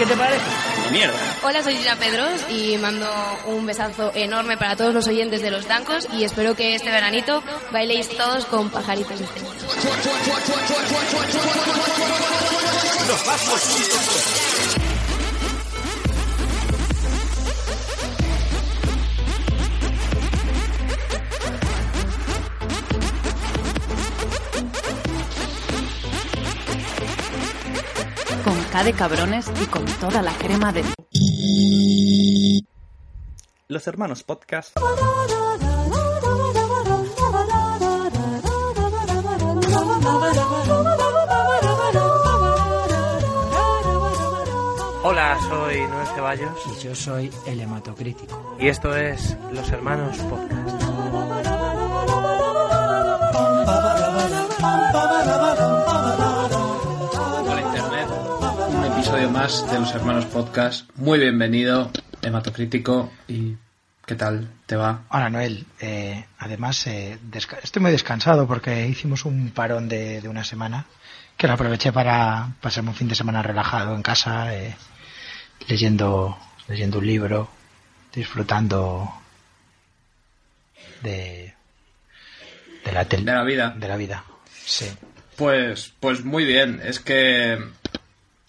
[0.00, 0.44] Qué te parece?
[0.90, 1.18] Mierda.
[1.42, 3.06] Hola, soy Gina Pedros y mando
[3.46, 7.42] un besazo enorme para todos los oyentes de Los Dancos y espero que este veranito
[7.70, 9.52] bailéis todos con pajaritos estrellas.
[13.46, 14.49] Con
[28.84, 30.82] De cabrones y con toda la crema de...
[33.68, 34.74] Los hermanos podcast.
[45.02, 46.50] Hola, soy Noel Ceballos.
[46.66, 48.56] Y yo soy el hematocrítico.
[48.58, 50.89] Y esto es Los Hermanos Podcast.
[59.20, 60.88] Episodio más de Los Hermanos Podcast.
[60.94, 61.90] Muy bienvenido,
[62.22, 63.12] hematocrítico.
[63.28, 63.54] ¿Y
[64.06, 65.02] qué tal te va?
[65.10, 67.18] Hola Noel, Eh, además eh,
[67.62, 70.86] estoy muy descansado porque hicimos un parón de, de una semana
[71.36, 74.74] que lo aproveché para pasarme un fin de semana relajado en casa, eh,
[75.68, 77.50] leyendo, leyendo un libro,
[78.14, 79.12] disfrutando
[81.02, 81.52] de,
[82.86, 83.74] de la De la vida.
[83.76, 84.24] De la vida,
[84.64, 84.86] sí.
[85.36, 86.80] Pues, pues muy bien.
[86.82, 87.58] Es que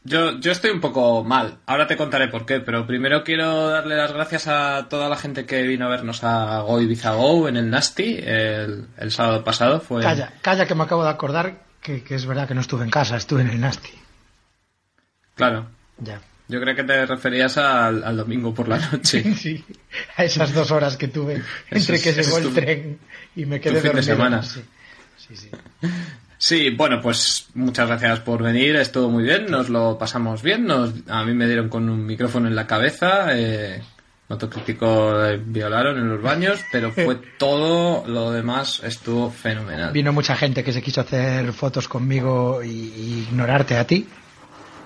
[0.04, 1.60] yo, yo estoy un poco mal.
[1.66, 5.46] Ahora te contaré por qué, pero primero quiero darle las gracias a toda la gente
[5.46, 9.80] que vino a vernos a Go Ibiza Go en el Nasty el, el sábado pasado.
[9.80, 12.84] Fue Calla, calla que me acabo de acordar que, que es verdad que no estuve
[12.84, 13.90] en casa, estuve en el Nasty.
[15.36, 15.68] Claro.
[16.00, 16.22] Ya.
[16.48, 19.24] Yo creo que te referías al, al domingo por la noche.
[19.36, 19.64] Sí,
[20.18, 23.00] a esas dos horas que tuve entre es- que llegó el tu- tren
[23.36, 24.16] y me quedé fin de dormido.
[24.16, 24.44] semana.
[24.44, 24.62] Sí,
[25.18, 25.50] sí, sí.
[26.44, 30.92] Sí, bueno, pues muchas gracias por venir, estuvo muy bien, nos lo pasamos bien, nos,
[31.08, 33.80] a mí me dieron con un micrófono en la cabeza, eh,
[34.28, 39.92] autocrítico eh, violaron en los baños, pero fue todo lo demás estuvo fenomenal.
[39.94, 44.08] Vino mucha gente que se quiso hacer fotos conmigo y, y ignorarte a ti.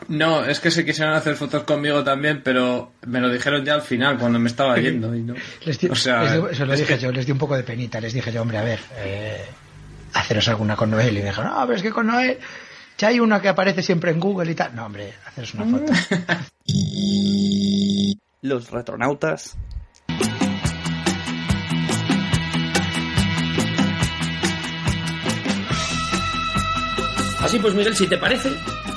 [0.10, 3.82] No, es que se quisieron hacer fotos conmigo también, pero me lo dijeron ya al
[3.82, 5.16] final, cuando me estaba yendo.
[5.16, 5.36] Y no.
[5.66, 7.38] Les di- O sea, les di- se lo es dije que- yo, les di un
[7.38, 9.46] poco de penita, les dije yo, hombre, a ver, eh,
[10.16, 11.18] haceros alguna con Noel.
[11.18, 12.40] Y me dijeron, no, pero es que con Noel
[12.98, 14.76] ya hay una que aparece siempre en Google y tal.
[14.76, 15.94] No, hombre, haceros una foto.
[18.42, 19.58] Los retronautas
[27.46, 28.50] Así pues, Miguel, si te parece,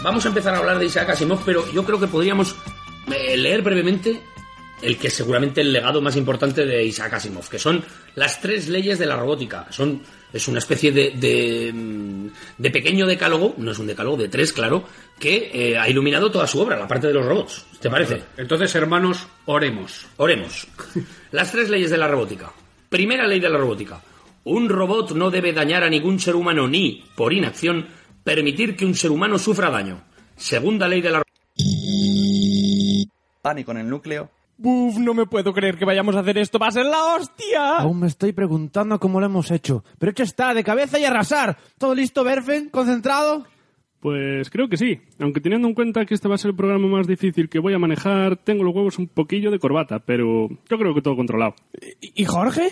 [0.02, 2.56] vamos a empezar a hablar de Isaac Asimov, pero yo creo que podríamos
[3.12, 4.22] eh, leer brevemente
[4.82, 8.68] el que es seguramente el legado más importante de Isaac Asimov, que son las tres
[8.68, 9.66] leyes de la robótica.
[9.70, 10.00] Son,
[10.32, 14.84] es una especie de, de, mm, pequeño decálogo, no es un decálogo, de tres, claro,
[15.18, 17.66] que eh, ha iluminado toda su obra, la parte de los robots.
[17.80, 18.22] ¿Te parece?
[18.36, 20.06] Entonces, hermanos, oremos.
[20.16, 20.66] Oremos.
[21.32, 22.52] Las tres leyes de la robótica.
[22.88, 24.00] Primera ley de la robótica.
[24.44, 27.86] Un robot no debe dañar a ningún ser humano ni, por inacción,
[28.24, 30.04] permitir que un ser humano sufra daño.
[30.36, 31.22] Segunda ley de la
[33.42, 34.30] Pánico en el núcleo.
[34.60, 36.58] Buf, no me puedo creer que vayamos a hacer esto.
[36.58, 37.76] ¡Va a ser la hostia!
[37.78, 39.84] Aún me estoy preguntando cómo lo hemos hecho.
[39.98, 41.56] Pero hecho está, de cabeza y arrasar.
[41.78, 42.68] ¿Todo listo, Berfen?
[42.68, 43.46] ¿Concentrado?
[44.00, 45.00] Pues creo que sí.
[45.20, 47.72] Aunque teniendo en cuenta que este va a ser el programa más difícil que voy
[47.74, 51.54] a manejar, tengo los huevos un poquillo de corbata, pero yo creo que todo controlado.
[52.00, 52.70] ¿Y Jorge?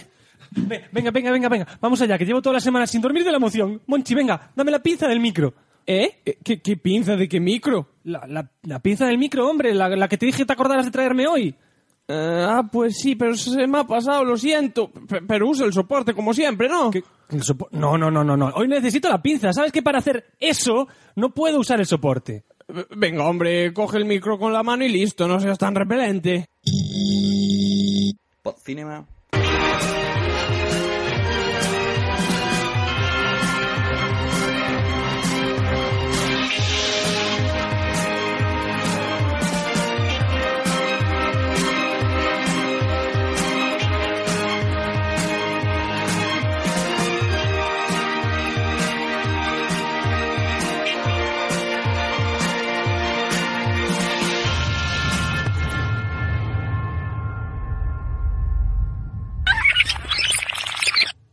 [0.51, 1.67] Venga, venga, venga, venga.
[1.81, 3.81] Vamos allá, que llevo toda la semana sin dormir de la emoción.
[3.87, 5.55] Monchi, venga, dame la pinza del micro.
[5.87, 6.21] ¿Eh?
[6.43, 7.91] ¿Qué, pinza de qué micro?
[8.03, 11.55] La, pinza del micro, hombre, la, la que te dije te acordaras de traerme hoy.
[12.09, 14.91] Eh, ah, pues sí, pero se me ha pasado, lo siento.
[15.27, 16.91] pero usa el soporte como siempre, ¿no?
[17.73, 18.47] no, no, no, no, no.
[18.55, 19.53] Hoy necesito la pinza.
[19.53, 22.45] ¿Sabes que para hacer eso no puedo usar el soporte?
[22.97, 26.49] Venga, hombre, coge el micro con la mano y listo, no seas tan repelente.
[28.65, 29.07] Cinema.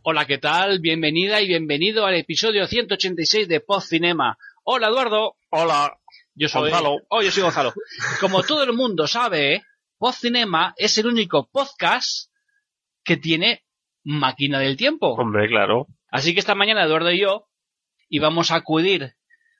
[0.06, 0.80] Hola, ¿qué tal?
[0.80, 4.36] Bienvenida y bienvenido al episodio 186 de Post Cinema.
[4.62, 5.36] Hola, Eduardo.
[5.48, 5.98] Hola.
[6.34, 6.98] Yo soy Gonzalo.
[7.08, 7.72] Oh, yo soy Gonzalo.
[8.20, 9.62] Como todo el mundo sabe,
[9.96, 12.30] Post Cinema es el único podcast
[13.02, 13.64] que tiene
[14.04, 15.14] máquina del tiempo.
[15.14, 15.86] Hombre, claro.
[16.10, 17.48] Así que esta mañana Eduardo y yo
[18.10, 19.14] íbamos a acudir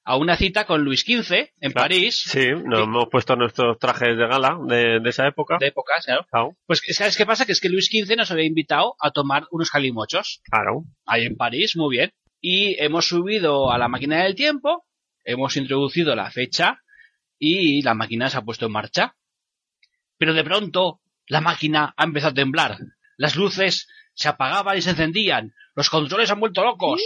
[0.04, 2.24] a una cita con Luis XV en París.
[2.26, 5.56] Sí, nos hemos puesto nuestros trajes de gala de, esa época.
[5.58, 6.56] De época, claro.
[6.66, 7.46] Pues, ¿sabes qué pasa?
[7.46, 10.42] Que es que Luis XV nos había invitado a tomar unos calimochos.
[10.44, 10.84] Claro.
[11.06, 12.12] Ahí en París, muy bien.
[12.40, 14.84] Y hemos subido a la máquina del tiempo,
[15.24, 16.82] hemos introducido la fecha
[17.38, 19.16] y la máquina se ha puesto en marcha.
[20.18, 22.76] Pero de pronto, la máquina ha empezado a temblar.
[23.16, 25.54] Las luces se apagaban y se encendían.
[25.74, 27.00] Los controles han vuelto locos.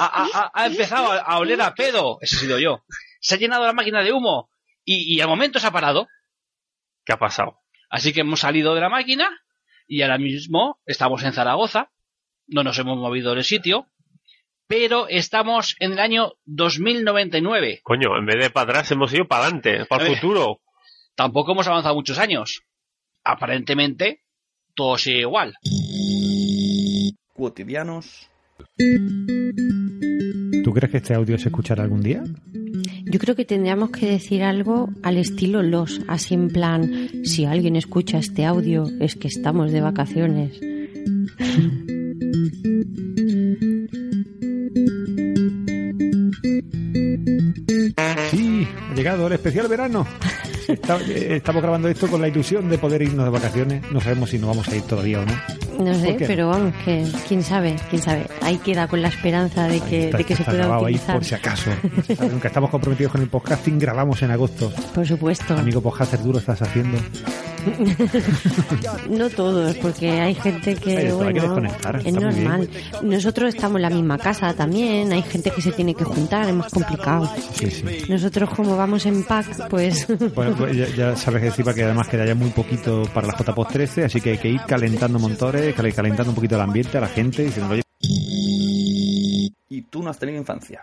[0.00, 2.18] Ha, empezado a, oler a pedo.
[2.20, 2.84] Ese he sido yo.
[3.20, 4.50] Se ha llenado la máquina de humo.
[4.84, 6.08] Y, al momento se ha parado.
[7.04, 7.60] ¿Qué ha pasado?
[7.88, 9.28] Así que hemos salido de la máquina
[9.86, 11.90] y ahora mismo estamos en Zaragoza.
[12.48, 13.86] No nos hemos movido del sitio.
[14.68, 17.80] Pero estamos en el año 2099.
[17.84, 20.60] Coño, en vez de para atrás hemos ido para adelante, para el eh, futuro.
[21.14, 22.62] Tampoco hemos avanzado muchos años.
[23.22, 24.24] Aparentemente,
[24.74, 25.56] todo sigue igual
[27.36, 28.30] cotidianos.
[30.64, 32.24] ¿Tú crees que este audio se escuchará algún día?
[33.04, 37.76] Yo creo que tendríamos que decir algo al estilo los, así en plan, si alguien
[37.76, 40.58] escucha este audio es que estamos de vacaciones.
[48.30, 50.06] Sí, ha llegado el especial verano.
[50.68, 53.82] Eh, estamos grabando esto con la ilusión de poder irnos de vacaciones.
[53.92, 55.65] No sabemos si nos vamos a ir todavía o no.
[55.78, 58.26] No sé, pero vamos, que quién sabe, quién sabe.
[58.42, 61.10] Ahí queda con la esperanza de que, de que se pueda utilizar.
[61.10, 61.70] Ahí por si acaso.
[62.20, 64.72] Aunque estamos comprometidos con el podcasting, grabamos en agosto.
[64.94, 65.54] Por supuesto.
[65.54, 66.98] Amigo podcaster duro estás haciendo.
[69.10, 71.62] no todos, porque hay gente que, bueno,
[72.04, 72.68] es normal.
[73.02, 76.54] Nosotros estamos en la misma casa también, hay gente que se tiene que juntar, es
[76.54, 77.30] más complicado.
[78.08, 80.06] Nosotros como vamos en pack, pues...
[80.36, 83.68] Bueno, pues ya, sabes que decir que además queda ya muy poquito para la JPOS
[83.68, 85.18] 13, así que hay que ir calentando
[85.74, 87.82] calentando un poquito el ambiente a la gente, diciendo, oye...
[89.68, 90.82] Y tú no has tenido infancia.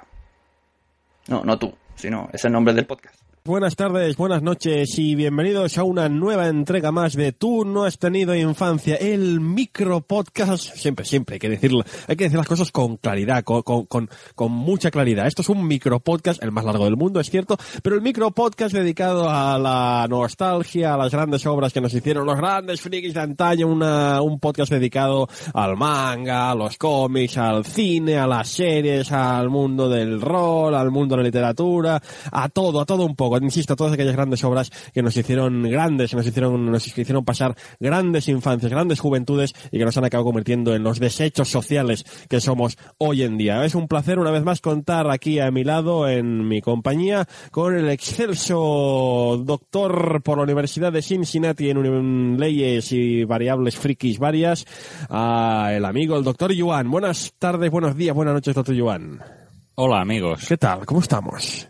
[1.27, 3.22] No, no tú, sino es el nombre del podcast.
[3.45, 7.99] Buenas tardes, buenas noches y bienvenidos a una nueva entrega más de Tú no has
[7.99, 10.63] tenido infancia, el micro podcast.
[10.77, 14.51] Siempre, siempre hay que decirlo, hay que decir las cosas con claridad, con, con, con,
[14.53, 15.27] mucha claridad.
[15.27, 18.31] Esto es un micro podcast, el más largo del mundo, es cierto, pero el micro
[18.31, 23.13] podcast dedicado a la nostalgia, a las grandes obras que nos hicieron los grandes frikis
[23.13, 28.47] de antaño, una, un podcast dedicado al manga, a los cómics, al cine, a las
[28.47, 33.17] series, al mundo del rol, al mundo de la literatura, a todo, a todo un
[33.17, 37.25] poco insisto, todas aquellas grandes obras que nos hicieron grandes, que nos hicieron, nos hicieron
[37.25, 42.05] pasar grandes infancias, grandes juventudes y que nos han acabado convirtiendo en los desechos sociales
[42.29, 43.63] que somos hoy en día.
[43.65, 47.75] Es un placer una vez más contar aquí a mi lado, en mi compañía, con
[47.75, 54.65] el excelso doctor por la Universidad de Cincinnati en leyes y variables frikis varias,
[55.09, 56.89] a el amigo, el doctor Yuan.
[56.89, 59.42] Buenas tardes, buenos días, buenas noches, doctor Yuan.
[59.75, 60.45] Hola amigos.
[60.47, 60.85] ¿Qué tal?
[60.85, 61.67] ¿Cómo estamos?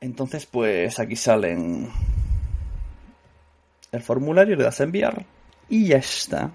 [0.00, 1.90] Entonces, pues aquí salen
[3.92, 5.26] el formulario, le das a enviar
[5.68, 6.50] y ya está.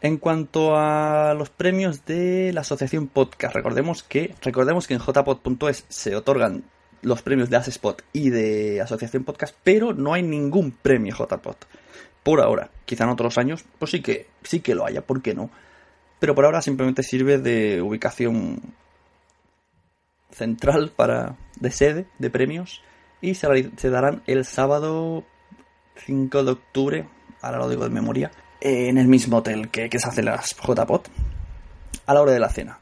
[0.00, 5.84] En cuanto a los premios de la asociación podcast, recordemos que recordemos que en jpod.es
[5.86, 6.64] se otorgan
[7.02, 11.56] los premios de Asespot y de Asociación Podcast, pero no hay ningún premio JPod.
[12.22, 15.34] Por ahora, quizá en otros años, pues sí que sí que lo haya, ¿por qué
[15.34, 15.50] no?
[16.20, 18.60] Pero por ahora simplemente sirve de ubicación
[20.30, 22.82] central para de sede de premios
[23.20, 25.24] y se, darán el sábado
[26.06, 27.08] 5 de octubre,
[27.42, 31.08] ahora lo digo de memoria, en el mismo hotel que, se hace las JPOT,
[32.06, 32.78] a la hora de la cena.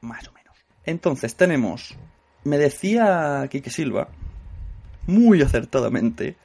[0.00, 0.56] Más o menos.
[0.84, 1.96] Entonces tenemos,
[2.44, 4.08] me decía Kike Silva,
[5.06, 6.36] muy acertadamente,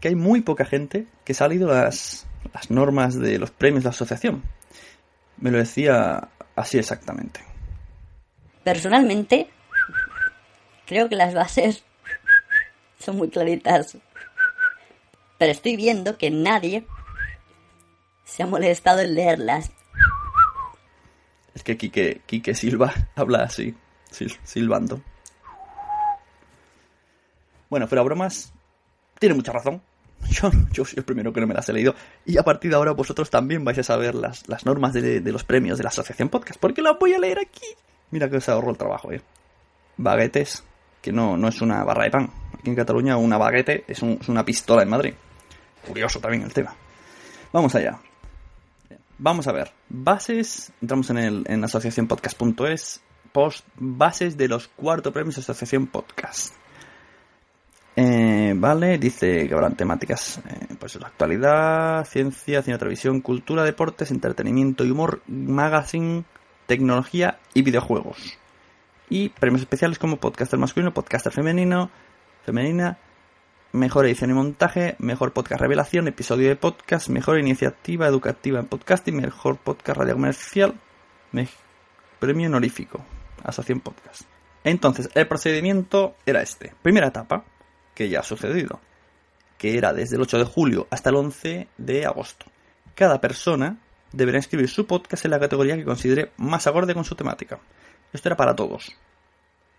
[0.00, 3.88] que hay muy poca gente que ha salido las, las normas de los premios de
[3.88, 4.42] la asociación.
[5.40, 7.40] Me lo decía así exactamente.
[8.64, 9.48] Personalmente,
[10.86, 11.84] creo que las bases
[12.98, 13.96] son muy claritas.
[15.38, 16.84] Pero estoy viendo que nadie
[18.24, 19.70] se ha molestado en leerlas.
[21.54, 23.74] Es que Quique, Quique Silva habla así,
[24.44, 25.00] silbando.
[27.70, 28.52] Bueno, fuera bromas,
[29.18, 29.82] tiene mucha razón.
[30.30, 31.94] Yo, yo soy el primero que no me las he leído.
[32.26, 35.44] Y a partir de ahora vosotros también vais a saber las, las normas de, los
[35.44, 36.60] premios de la Asociación Podcast.
[36.60, 37.66] Porque las voy a leer aquí.
[38.10, 39.22] Mira que os ahorro el trabajo, eh.
[39.96, 40.64] Baguetes,
[41.00, 42.30] que no, no es una barra de pan.
[42.54, 45.14] Aquí en Cataluña una baguete es, es una pistola en Madrid.
[45.86, 46.74] Curioso también el tema.
[47.52, 47.98] Vamos allá.
[49.18, 49.72] Vamos a ver.
[49.88, 50.72] Bases.
[50.80, 53.00] Entramos en, el, en asociacionpodcast.es.
[53.32, 53.66] Post.
[53.76, 56.57] Bases de los cuarto premios Asociación Podcast.
[58.00, 64.12] Eh, vale, dice que habrán temáticas, eh, pues la actualidad, ciencia, cine, televisión, cultura, deportes,
[64.12, 66.22] entretenimiento y humor, magazine,
[66.66, 68.38] tecnología y videojuegos.
[69.10, 71.90] Y premios especiales como podcaster masculino, podcaster femenino,
[72.46, 72.98] femenina,
[73.72, 79.16] mejor edición y montaje, mejor podcast revelación, episodio de podcast, mejor iniciativa educativa en podcasting,
[79.16, 80.78] mejor podcast radio comercial,
[82.20, 83.04] premio honorífico,
[83.42, 84.22] asociación podcast.
[84.62, 86.74] Entonces, el procedimiento era este.
[86.80, 87.44] Primera etapa,
[87.98, 88.80] que ya ha sucedido,
[89.58, 92.46] que era desde el 8 de julio hasta el 11 de agosto.
[92.94, 93.78] Cada persona
[94.12, 97.58] deberá inscribir su podcast en la categoría que considere más acorde con su temática.
[98.12, 98.96] Esto era para todos,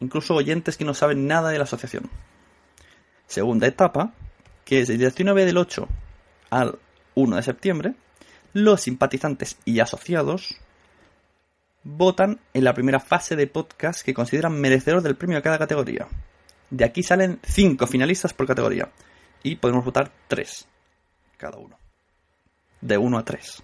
[0.01, 2.09] incluso oyentes que no saben nada de la asociación
[3.29, 4.11] segunda etapa,
[4.65, 5.87] que es el 19 del 8
[6.49, 6.79] al
[7.15, 7.93] 1 de septiembre,
[8.53, 10.57] los simpatizantes y asociados
[11.83, 16.07] votan en la primera fase de podcast que consideran merecedor del premio a cada categoría.
[16.69, 18.89] De aquí salen 5 finalistas por categoría
[19.43, 20.67] y podemos votar 3
[21.37, 21.77] cada uno.
[22.81, 23.63] De 1 a 3.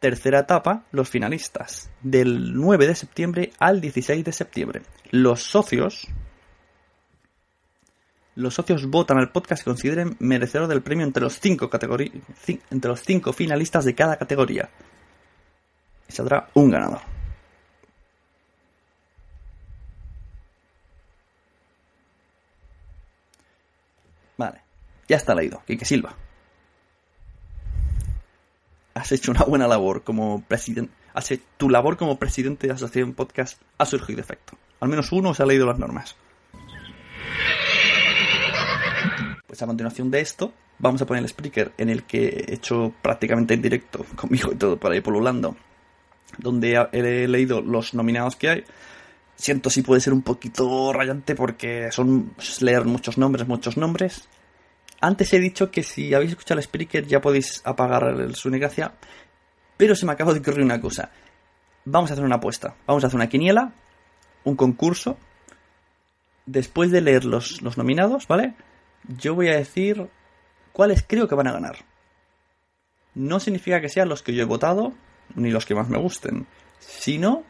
[0.00, 1.90] Tercera etapa, los finalistas.
[2.02, 4.82] Del 9 de septiembre al 16 de septiembre.
[5.10, 6.08] Los socios
[8.36, 11.68] los socios votan al podcast que consideren merecedor del premio entre los cinco
[12.70, 14.70] entre los cinco finalistas de cada categoría.
[16.08, 17.00] Y saldrá un ganador.
[24.38, 24.62] Vale,
[25.10, 25.60] ya está leído.
[25.66, 26.14] Quique Silva.
[28.94, 30.92] Has hecho una buena labor como presidente.
[31.56, 34.56] Tu labor como presidente de Asociación Podcast ha surgido efecto.
[34.78, 36.14] Al menos uno se ha leído las normas.
[39.48, 42.94] Pues a continuación de esto, vamos a poner el speaker en el que he hecho
[43.02, 45.56] prácticamente en directo, conmigo y todo, para ir polulando,
[46.38, 48.64] donde he leído los nominados que hay.
[49.34, 54.28] Siento si puede ser un poquito rayante porque son leer muchos nombres, muchos nombres.
[55.00, 58.92] Antes he dicho que si habéis escuchado el speaker ya podéis apagar el Sunegracia,
[59.76, 61.10] pero se me acaba de ocurrir una cosa.
[61.84, 62.74] Vamos a hacer una apuesta.
[62.86, 63.72] Vamos a hacer una quiniela,
[64.44, 65.16] un concurso.
[66.44, 68.54] Después de leer los, los nominados, ¿vale?
[69.08, 70.08] yo voy a decir
[70.72, 71.76] cuáles creo que van a ganar.
[73.14, 74.92] No significa que sean los que yo he votado,
[75.34, 76.46] ni los que más me gusten,
[76.78, 77.44] sino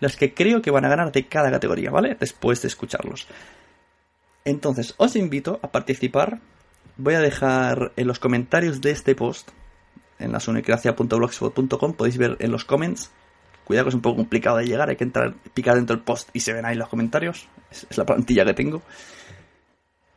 [0.00, 2.16] los que creo que van a ganar de cada categoría, ¿vale?
[2.18, 3.28] Después de escucharlos.
[4.44, 6.40] Entonces, os invito a participar.
[6.96, 9.50] Voy a dejar en los comentarios de este post,
[10.18, 13.10] en la sonecracia.blogspot.com, podéis ver en los comments,
[13.64, 16.28] Cuidado que es un poco complicado de llegar, hay que entrar, picar dentro del post
[16.32, 17.48] y se ven ahí los comentarios.
[17.70, 18.82] Es, es la plantilla que tengo.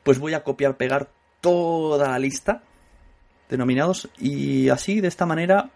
[0.03, 1.09] Pues voy a copiar, pegar
[1.41, 2.63] toda la lista
[3.49, 5.69] de nominados y así, de esta manera,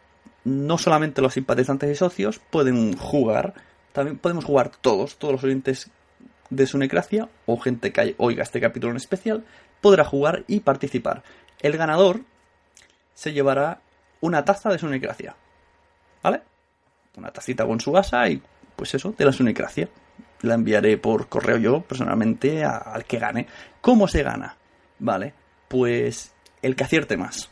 [0.43, 3.53] no solamente los simpatizantes y socios pueden jugar,
[3.91, 5.91] también podemos jugar todos, todos los oyentes
[6.49, 9.45] de Sunecracia o gente que oiga este capítulo en especial,
[9.81, 11.23] podrá jugar y participar.
[11.61, 12.21] El ganador
[13.13, 13.81] se llevará
[14.21, 15.35] una taza de Sunecracia.
[16.23, 16.41] ¿Vale?
[17.15, 18.41] Una tacita con su gasa y
[18.75, 19.89] pues eso, de la Sunecracia.
[20.41, 23.47] La enviaré por correo yo personalmente al que gane.
[23.81, 24.55] ¿Cómo se gana?
[24.99, 25.33] Vale,
[25.67, 27.49] pues el que acierte más.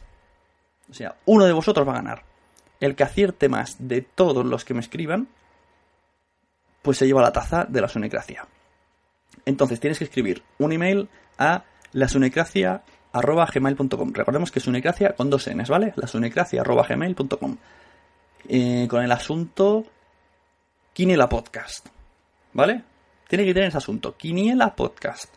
[0.90, 2.24] O sea, uno de vosotros va a ganar.
[2.80, 5.28] El que acierte más de todos los que me escriban,
[6.82, 8.48] pues se lleva la taza de la Sunecracia.
[9.46, 11.64] Entonces tienes que escribir un email a
[11.94, 14.14] lasunecracia.gmail.com.
[14.14, 15.94] Recordemos que sunecracia con dos Ns, ¿vale?
[15.96, 17.58] lasunecracia.gmail.com.
[18.50, 19.86] Eh, con el asunto
[20.94, 21.88] Quiniela Podcast.
[22.54, 22.84] ¿Vale?
[23.28, 24.16] Tiene que tener ese asunto.
[24.16, 25.34] Quiniela Podcast.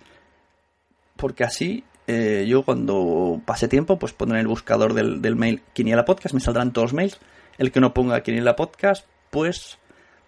[1.17, 5.63] Porque así eh, yo cuando pase tiempo, pues pondré en el buscador del, del, mail
[5.73, 7.19] Quiniela Podcast, me saldrán todos los mails.
[7.59, 9.79] El que no ponga Quiniela Podcast, pues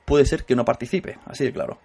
[0.04, 1.78] puede ser que no participe, así de claro.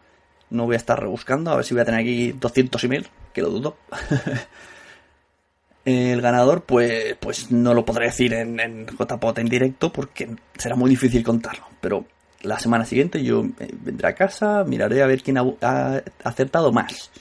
[0.50, 3.42] No voy a estar rebuscando, a ver si voy a tener aquí 200 emails, que
[3.42, 3.78] lo dudo.
[5.86, 10.76] el ganador, pues, pues no lo podré decir en, en JPOT en directo porque será
[10.76, 11.66] muy difícil contarlo.
[11.82, 12.06] Pero
[12.42, 17.12] la semana siguiente yo eh, vendré a casa, miraré a ver quién ha, acertado más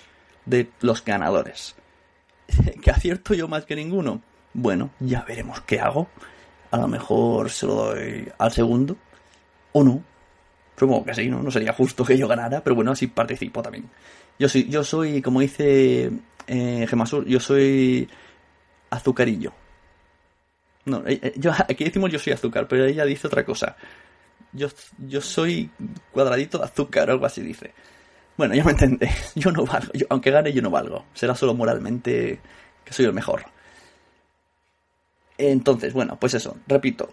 [0.44, 1.74] de los ganadores.
[2.82, 4.22] ¿Que acierto yo más que ninguno?
[4.52, 6.08] Bueno, ya veremos qué hago.
[6.70, 8.96] A lo mejor se lo doy al segundo.
[9.72, 10.02] O no.
[10.78, 11.42] Supongo que sí, ¿no?
[11.42, 13.88] No sería justo que yo ganara, pero bueno, así participo también.
[14.38, 16.10] Yo soy, yo soy como dice
[16.46, 18.08] eh, Gemasur, yo soy
[18.90, 19.52] azucarillo.
[20.84, 23.76] No, eh, eh, yo, aquí decimos yo soy azúcar, pero ella dice otra cosa.
[24.52, 24.68] Yo,
[24.98, 25.70] yo soy
[26.12, 27.72] cuadradito de azúcar, o algo así dice.
[28.36, 29.32] Bueno, ya me entendéis.
[29.34, 29.90] Yo no valgo.
[30.10, 31.06] aunque gane, yo no valgo.
[31.14, 32.38] Será solo moralmente
[32.84, 33.46] que soy el mejor.
[35.38, 36.56] Entonces, bueno, pues eso.
[36.66, 37.08] Repito.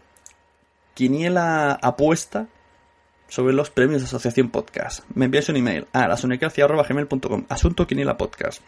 [0.94, 2.48] Quiniela apuesta
[3.34, 5.06] sobre los premios de Asociación Podcast.
[5.16, 8.62] Me enviáis un email a lasunecracia.gmail.com Asunto Quiniela Podcast.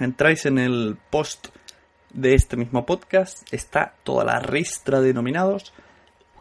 [0.00, 1.50] Entráis en el post
[2.12, 3.46] de este mismo podcast.
[3.52, 5.72] Está toda la ristra de nominados.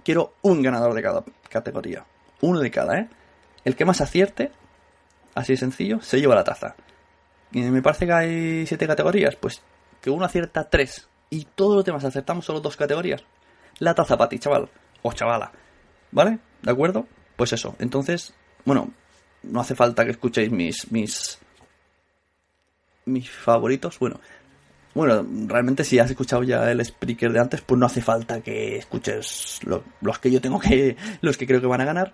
[0.03, 2.03] Quiero un ganador de cada categoría.
[2.41, 3.09] Uno de cada, ¿eh?
[3.63, 4.51] El que más acierte,
[5.35, 6.75] así de sencillo, se lleva la taza.
[7.51, 9.35] Me parece que hay siete categorías.
[9.35, 9.61] Pues
[10.01, 11.07] que uno acierta tres.
[11.29, 13.23] Y todos los demás acertamos solo dos categorías.
[13.77, 14.67] La taza para ti, chaval.
[15.03, 15.51] O chavala.
[16.11, 16.39] ¿Vale?
[16.63, 17.05] ¿De acuerdo?
[17.35, 17.75] Pues eso.
[17.79, 18.33] Entonces,
[18.63, 18.91] bueno,
[19.43, 21.39] no hace falta que escuchéis mis, mis,
[23.05, 23.99] mis favoritos.
[23.99, 24.19] Bueno,
[24.93, 28.77] bueno, realmente si has escuchado ya el speaker de antes, pues no hace falta que
[28.77, 29.59] escuches
[30.01, 32.13] los que yo tengo que, los que creo que van a ganar.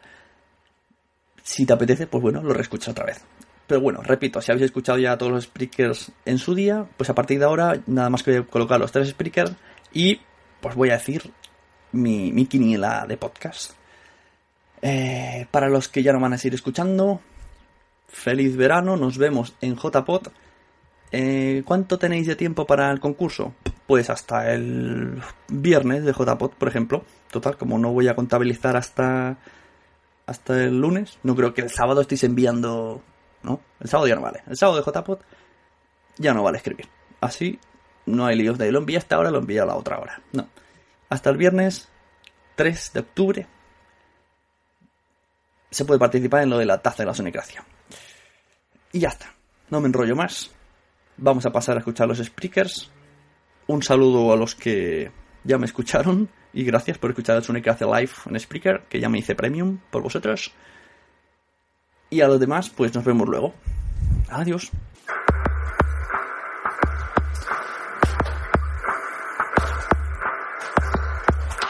[1.44, 3.22] Si te apetece, pues bueno, lo reescuchas otra vez.
[3.68, 7.16] Pero bueno, repito, si habéis escuchado ya todos los speakers en su día, pues a
[7.16, 9.54] partir de ahora nada más que voy a colocar los tres speakers
[9.94, 10.20] y
[10.60, 11.32] pues voy a decir
[11.92, 13.74] mi, mi quiniela de podcast.
[14.82, 17.22] Eh, para los que ya no van a seguir escuchando,
[18.08, 20.28] feliz verano, nos vemos en JPod.
[21.12, 23.54] Eh, ¿Cuánto tenéis de tiempo para el concurso?
[23.86, 27.04] Pues hasta el viernes de JPod, por ejemplo.
[27.30, 29.38] Total, como no voy a contabilizar hasta
[30.26, 33.02] hasta el lunes, no creo que el sábado estéis enviando.
[33.44, 33.60] ¿No?
[33.80, 34.44] El sábado ya no vale.
[34.48, 35.20] El sábado de JPod
[36.18, 36.88] ya no vale escribir.
[37.20, 37.60] Así
[38.06, 40.22] no hay líos de lo envía hasta ahora, lo envía a la otra hora.
[40.32, 40.48] No.
[41.10, 41.90] Hasta el viernes
[42.56, 43.48] 3 de octubre
[45.72, 47.64] se puede participar en lo de la taza de la sonicracia.
[48.92, 49.34] Y ya está.
[49.70, 50.52] No me enrollo más.
[51.18, 52.92] Vamos a pasar a escuchar los speakers.
[53.68, 55.12] Un saludo a los que
[55.46, 56.30] ya me escucharon.
[56.54, 60.04] Y gracias por escuchar el Sonicracia Live en Spreaker, que ya me hice premium por
[60.04, 60.52] vosotros.
[62.10, 63.54] Y a los demás, pues nos vemos luego.
[64.30, 64.70] Adiós.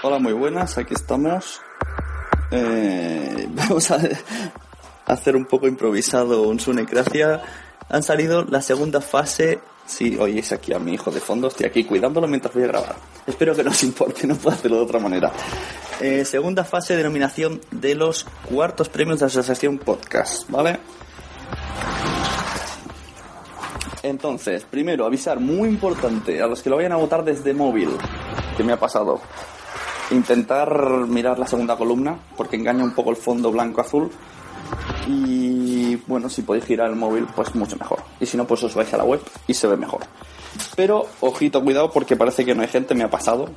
[0.01, 1.61] Hola, muy buenas, aquí estamos.
[2.51, 3.99] Eh, vamos a
[5.05, 7.41] hacer un poco improvisado un Sunecracia.
[7.89, 9.59] Han salido la segunda fase.
[9.85, 12.95] Sí, oís aquí a mi hijo de fondo, estoy aquí cuidándolo mientras voy a grabar.
[13.27, 15.31] Espero que no os importe, no puedo hacerlo de otra manera.
[15.99, 20.79] Eh, segunda fase de nominación de los cuartos premios de la Asociación Podcast, ¿vale?
[24.03, 27.89] Entonces, primero, avisar, muy importante, a los que lo vayan a votar desde móvil,
[28.57, 29.21] que me ha pasado.
[30.11, 34.11] Intentar mirar la segunda columna, porque engaña un poco el fondo blanco-azul.
[35.07, 38.03] Y bueno, si podéis girar el móvil, pues mucho mejor.
[38.19, 40.01] Y si no, pues os vais a la web y se ve mejor.
[40.75, 43.49] Pero, ojito, cuidado, porque parece que no hay gente, me ha pasado.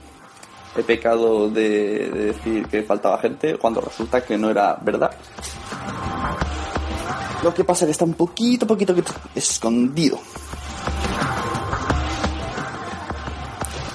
[0.77, 5.11] he pecado de, de decir que faltaba gente cuando resulta que no era verdad.
[7.43, 10.19] Lo que pasa es que está un poquito, poquito, poquito escondido.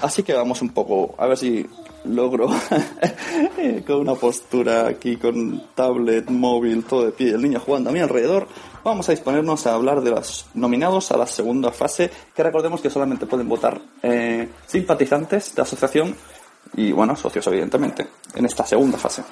[0.02, 1.68] Así que vamos un poco, a ver si
[2.06, 2.48] logro
[3.88, 8.00] con una postura aquí, con tablet, móvil, todo de pie, el niño jugando a mi
[8.00, 8.48] alrededor.
[8.84, 12.90] Vamos a disponernos a hablar de los nominados a la segunda fase, que recordemos que
[12.90, 16.16] solamente pueden votar eh, simpatizantes de asociación
[16.76, 19.24] y, bueno, socios, evidentemente, en esta segunda fase.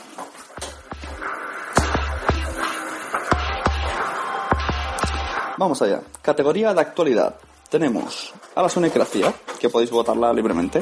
[5.58, 6.02] Vamos allá.
[6.22, 7.36] Categoría de actualidad.
[7.70, 10.82] Tenemos a la Sonecracia, que podéis votarla libremente.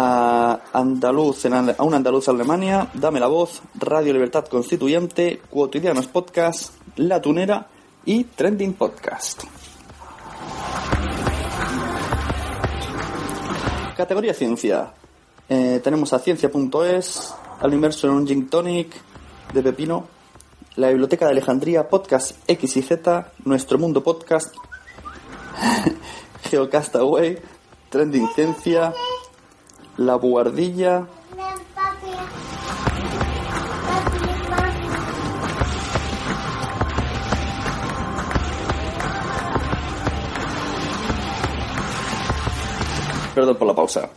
[0.00, 7.20] A, andaluz a un andaluz Alemania, Dame la Voz, Radio Libertad Constituyente, Cotidianos Podcast, La
[7.20, 7.66] Tunera
[8.04, 9.42] y Trending Podcast.
[13.96, 14.92] Categoría Ciencia.
[15.48, 18.94] Eh, tenemos a Ciencia.es, al inmerso en un Gin Tonic
[19.52, 20.06] de Pepino,
[20.76, 24.54] la Biblioteca de Alejandría, Podcast X y Z, Nuestro Mundo Podcast,
[26.44, 27.36] Geocastaway,
[27.90, 28.94] Trending Ciencia,
[29.98, 31.06] La Buhardilla.
[43.34, 44.08] Perdón por la pausa.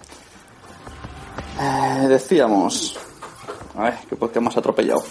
[1.59, 2.97] Eh, decíamos.
[3.75, 5.03] A ver, que podcast más atropellado.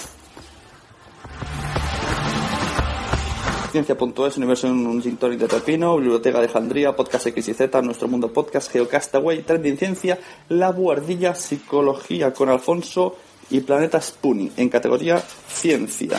[3.70, 8.08] Ciencia.es, Universo en un Gin de Pepino, Biblioteca de Alejandría, Podcast X y Z, Nuestro
[8.08, 10.18] Mundo Podcast, Geocastaway, Trending Ciencia,
[10.48, 13.16] La Buhardilla, Psicología con Alfonso
[13.50, 16.18] y Planeta Spoonie, en categoría Ciencia.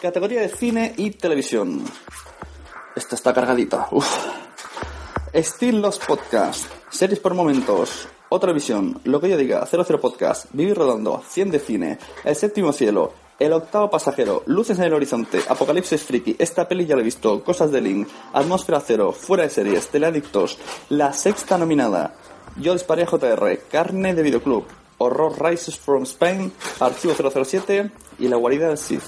[0.00, 1.84] Categoría de Cine y Televisión.
[2.94, 3.88] Esta está cargadita.
[3.90, 4.06] Uf.
[5.34, 10.76] Steel Los Podcast, Series por Momentos, otra visión, lo que yo diga, 00 Podcast, Vivir
[10.76, 16.02] Redondo, 100 de Cine, El Séptimo Cielo, El Octavo Pasajero, Luces en el Horizonte, Apocalipsis
[16.02, 19.88] Friki, esta peli ya la he visto, Cosas de Link, Atmósfera Cero, Fuera de Series,
[19.88, 20.58] Teleadictos,
[20.88, 22.14] La Sexta Nominada,
[22.60, 24.64] Yo Disparé a JR, Carne de Videoclub,
[24.98, 29.04] Horror Rises from Spain, Archivo 007 y La Guarida del Sith.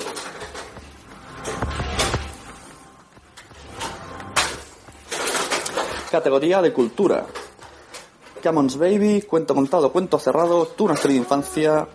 [6.10, 7.26] Categoría de Cultura.
[8.48, 11.86] Camons Baby, Cuento Montado, Cuento Cerrado, Tu Nuestra Infancia,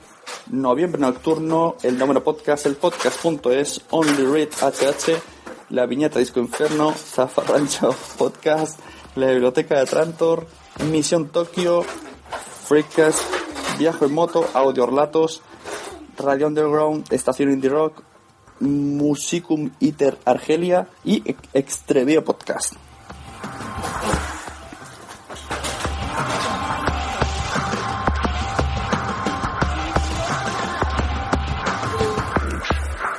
[0.52, 5.20] Noviembre Nocturno, El Número Podcast, El Podcast.es, Only Read HH,
[5.72, 8.80] La Viñeta Disco Inferno, Zafarrancho Podcast,
[9.16, 10.46] La Biblioteca de Trantor,
[10.92, 11.84] Misión Tokio,
[12.68, 13.20] Freakcast,
[13.80, 15.42] Viajo en Moto, Audio Orlatos,
[16.20, 18.04] Radio Underground, Estación Indie Rock,
[18.60, 22.76] Musicum Iter Argelia y Extrevio Podcast.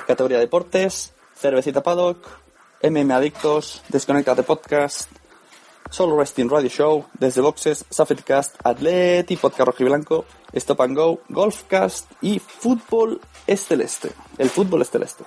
[0.07, 2.19] Categoría Deportes, Cervecita Paddock,
[2.83, 5.11] MM Adictos, Desconectate Podcast,
[5.91, 7.85] Solo Resting Radio Show, Desde Boxes,
[8.25, 14.13] Cast, Atleti, Podcast Rojo y Blanco, Stop and Go, Golfcast y Fútbol Esteleste.
[14.39, 15.25] El fútbol es celeste.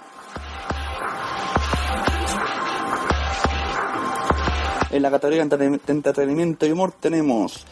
[4.91, 7.65] En la categoría de entretenimiento y humor tenemos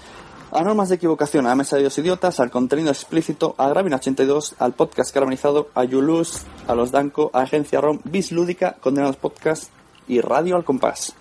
[0.55, 4.55] a normas de equivocación, a Mesa de los Idiotas, al contenido explícito, a Gravina 82,
[4.57, 9.69] al podcast caramelizado, a Yulus, a Los Danco, a Agencia ROM, Bis Lúdica, Condenados Podcast
[10.07, 11.13] y Radio al Compás.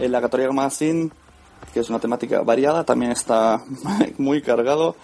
[0.00, 1.10] En la categoría Magazine,
[1.72, 3.62] que es una temática variada, también está
[4.18, 4.96] muy cargado.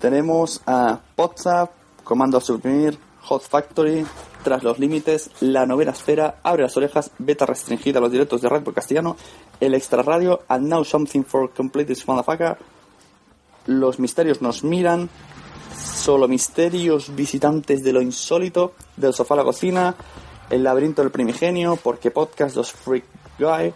[0.00, 1.72] Tenemos a WhatsApp,
[2.04, 4.06] Comando a Suprimir, Hot Factory,
[4.44, 8.50] Tras los Límites, La Novena Esfera, Abre las Orejas, Beta Restringida a los directos de
[8.50, 9.16] Radio Castellano,
[9.58, 12.58] El Extra Radio, And Now Something for Complete This Motherfucker,
[13.66, 15.08] Los Misterios Nos Miran,
[15.74, 19.94] Solo Misterios Visitantes de lo Insólito, Del Sofá a la Cocina,
[20.50, 23.06] El Laberinto del Primigenio, Porque Podcast, Los Freak
[23.38, 23.72] Guy,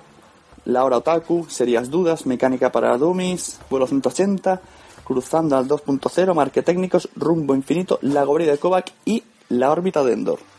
[0.66, 4.60] La Hora Otaku, Serias Dudas, Mecánica para Dummies, Vuelo 180,
[5.02, 10.12] Cruzando al 2.0, Marque Técnicos, Rumbo Infinito, La Gobrida de Kovac y la órbita de
[10.12, 10.57] Endor.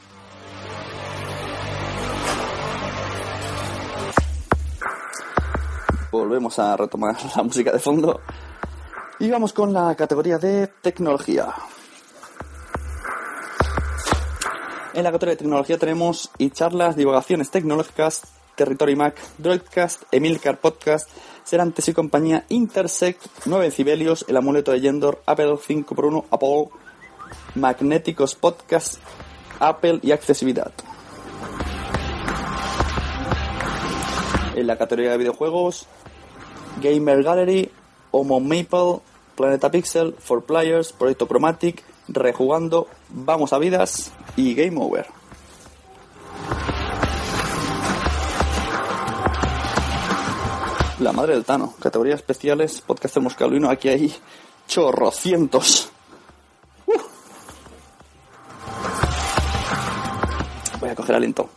[6.12, 8.22] Volvemos a retomar la música de fondo.
[9.20, 11.54] Y vamos con la categoría de tecnología.
[14.94, 18.24] En la categoría de tecnología tenemos y charlas, divagaciones tecnológicas,
[18.56, 21.10] Territory Mac, Droidcast, Emilcar Podcast,
[21.44, 26.70] Serantes y compañía, Intersect, 9 Cibelios, El Amuleto de Yendor, Apple 5x1, Apple,
[27.56, 29.00] Magnéticos Podcast,
[29.60, 30.72] Apple y Accesibilidad.
[34.56, 35.88] En la categoría de videojuegos
[36.82, 37.72] Gamer Gallery,
[38.12, 39.02] Homo Maple,
[39.36, 45.08] Planeta Pixel, For Players, Proyecto Chromatic, Rejugando, Vamos a Vidas y Game Over.
[51.00, 54.14] La madre del Tano, categorías especiales, podcast moscalino, aquí hay
[54.68, 55.90] chorrocientos.
[56.86, 57.04] Uf.
[60.82, 61.50] Voy a coger aliento.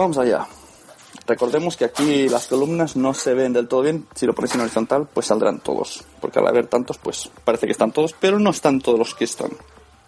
[0.00, 0.46] Vamos allá.
[1.26, 4.06] Recordemos que aquí las columnas no se ven del todo bien.
[4.14, 6.02] Si lo pones en horizontal, pues saldrán todos.
[6.22, 9.24] Porque al haber tantos, pues parece que están todos, pero no están todos los que
[9.24, 9.50] están.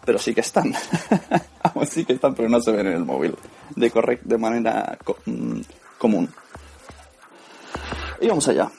[0.07, 0.73] Pero sí que están.
[1.91, 3.37] Sí que están, pero no se ven en el móvil.
[3.77, 5.61] De, correct, de manera mm,
[5.99, 6.33] común.
[8.19, 8.71] Y vamos allá.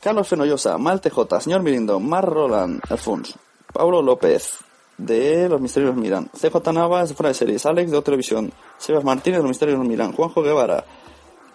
[0.00, 3.40] Carlos Fenollosa, Mal TJ, Señor Mirindo, Mar Roland, Alfonso,
[3.72, 4.58] Pablo López,
[4.98, 8.52] de Los Misterios nos Miran, CJ Navas, de Fuera de Series, Alex, de O Televisión,
[8.76, 10.84] Sebas Martínez, de Los Misterios nos Miran, Juanjo Guevara,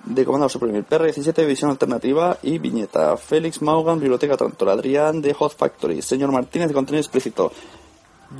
[0.05, 5.55] de Comando Suprimir, PR17, Visión Alternativa y Viñeta, Félix Maugan, Biblioteca Trantor, Adrián, de Hot
[5.55, 7.51] Factory, Señor Martínez, de Contenido Explícito,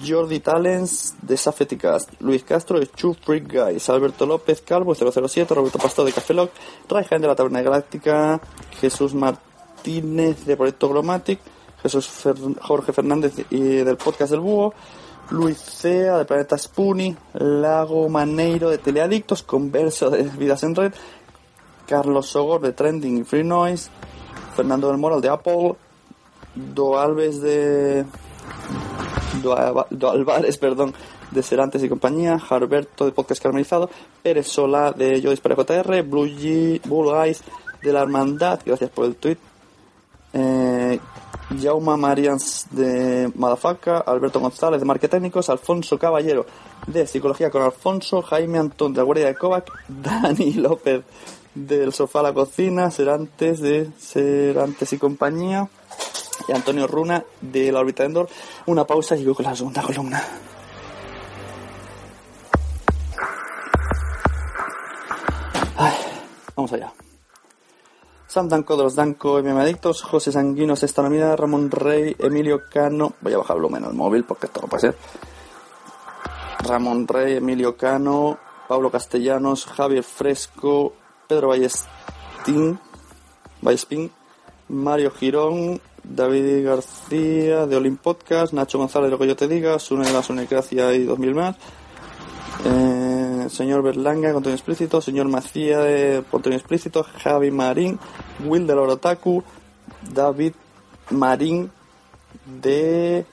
[0.06, 5.78] Jordi Talens de Safeticast, Luis Castro de Two Freak Guys, Alberto López Calvo 007, Roberto
[5.78, 6.49] Pastor de
[6.89, 8.41] Ray Jaén de la Taberna Galáctica,
[8.80, 11.39] Jesús Martínez de Proyecto Glomatic,
[11.84, 12.10] Jesús
[12.62, 14.74] Jorge Fernández y del Podcast del Búho,
[15.30, 20.94] Luis Cea de Planeta Spoonie, Lago Maneiro de Teleadictos, Converso de Vidas en Red,
[21.86, 23.90] Carlos Sogor de Trending y Free Noise,
[24.56, 25.76] Fernando del Moral de Apple,
[26.56, 28.06] Do Alves de
[29.42, 30.94] Do, Álvarez, perdón,
[31.32, 33.90] de Serantes y compañía, Harberto de Podcast Caramelizado,
[34.22, 36.80] Pérez Sola de Yo Dispara JR, Blue, G,
[37.26, 37.44] Eyes
[37.82, 39.38] de la Hermandad, gracias por el tweet,
[40.34, 41.00] eh,
[41.62, 46.45] Jauma Marians de Madafaka, Alberto González de Marquetécnicos, Alfonso Caballero
[46.88, 51.04] de Psicología con Alfonso, Jaime Antón de la Guardia de Kovac, Dani López
[51.56, 55.70] del Sofá a la Cocina, Serantes de Serantes y compañía,
[56.47, 58.30] y Antonio Runa de la órbita de Endor.
[58.66, 60.22] Una pausa y sigo con la segunda columna.
[66.56, 67.03] Vamos allá.
[68.34, 73.14] Sam Danco de los Danco, MM Adictos, José Sanguinos, Esta Navidad, Ramón Rey, Emilio Cano.
[73.22, 74.98] Voy a bajar el volumen al móvil porque esto no puede ser.
[76.68, 80.94] Ramón Rey, Emilio Cano, Pablo Castellanos, Javier Fresco,
[81.28, 82.80] Pedro Ballestín,
[83.62, 84.12] Ballespín,
[84.68, 90.08] Mario Girón, David García de Olim Podcast, Nacho González, lo que yo te diga, Sune
[90.08, 91.56] de la Sunecracia y 2000 más,
[92.66, 92.93] eh,
[93.50, 98.00] señor Berlanga, contenido explícito, señor Macía de contenido explícito, Javi Marín,
[98.46, 99.44] Will de la Orotaku,
[100.14, 100.54] David
[101.10, 101.72] Marín
[102.62, 103.26] de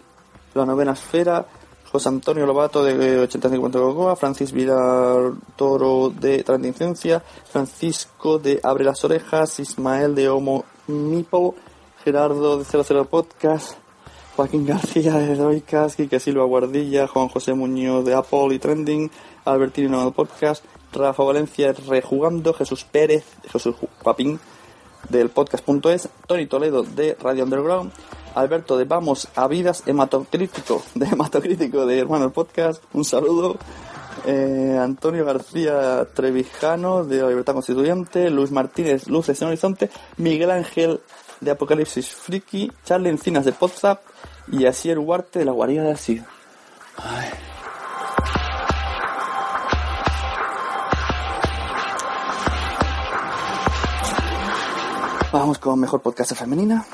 [0.55, 1.47] la novena esfera,
[1.91, 9.05] José Antonio Lobato de 8050 Cocoa, Francis Vidal Toro de Transcendencia, Francisco de Abre las
[9.05, 11.57] Orejas, Ismael de Homo Mipo,
[12.05, 13.77] Gerardo de 00 Podcast,
[14.37, 19.11] Joaquín García de Doicas, Quique Silva Guardilla, Juan José Muñoz de Apple y Trending,
[19.45, 24.41] Albertino de Podcast, Rafa Valencia Rejugando, Jesús Pérez, Jesús Papín
[25.09, 27.93] del podcast.es, Tony Toledo de Radio Underground,
[28.35, 33.57] Alberto de Vamos a Vidas, Hematocrítico de Hematocrítico de Hermanos Podcast, un saludo.
[34.27, 41.01] Eh, Antonio García Trevijano de La Libertad Constituyente, Luis Martínez Luces en Horizonte, Miguel Ángel
[41.41, 44.03] de Apocalipsis Friki, Charlie Encinas de Podzap.
[44.53, 46.25] Y Asier Huarte de la Guarida de Asir.
[46.97, 47.50] Ay.
[55.33, 56.85] Vamos con mejor podcast femenina.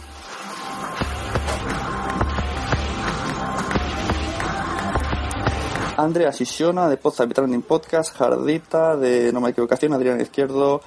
[5.96, 10.82] Andrea Sisiona de Podzap y Trending Podcast, Jardita de No Me Equivocación, Adrián Izquierdo,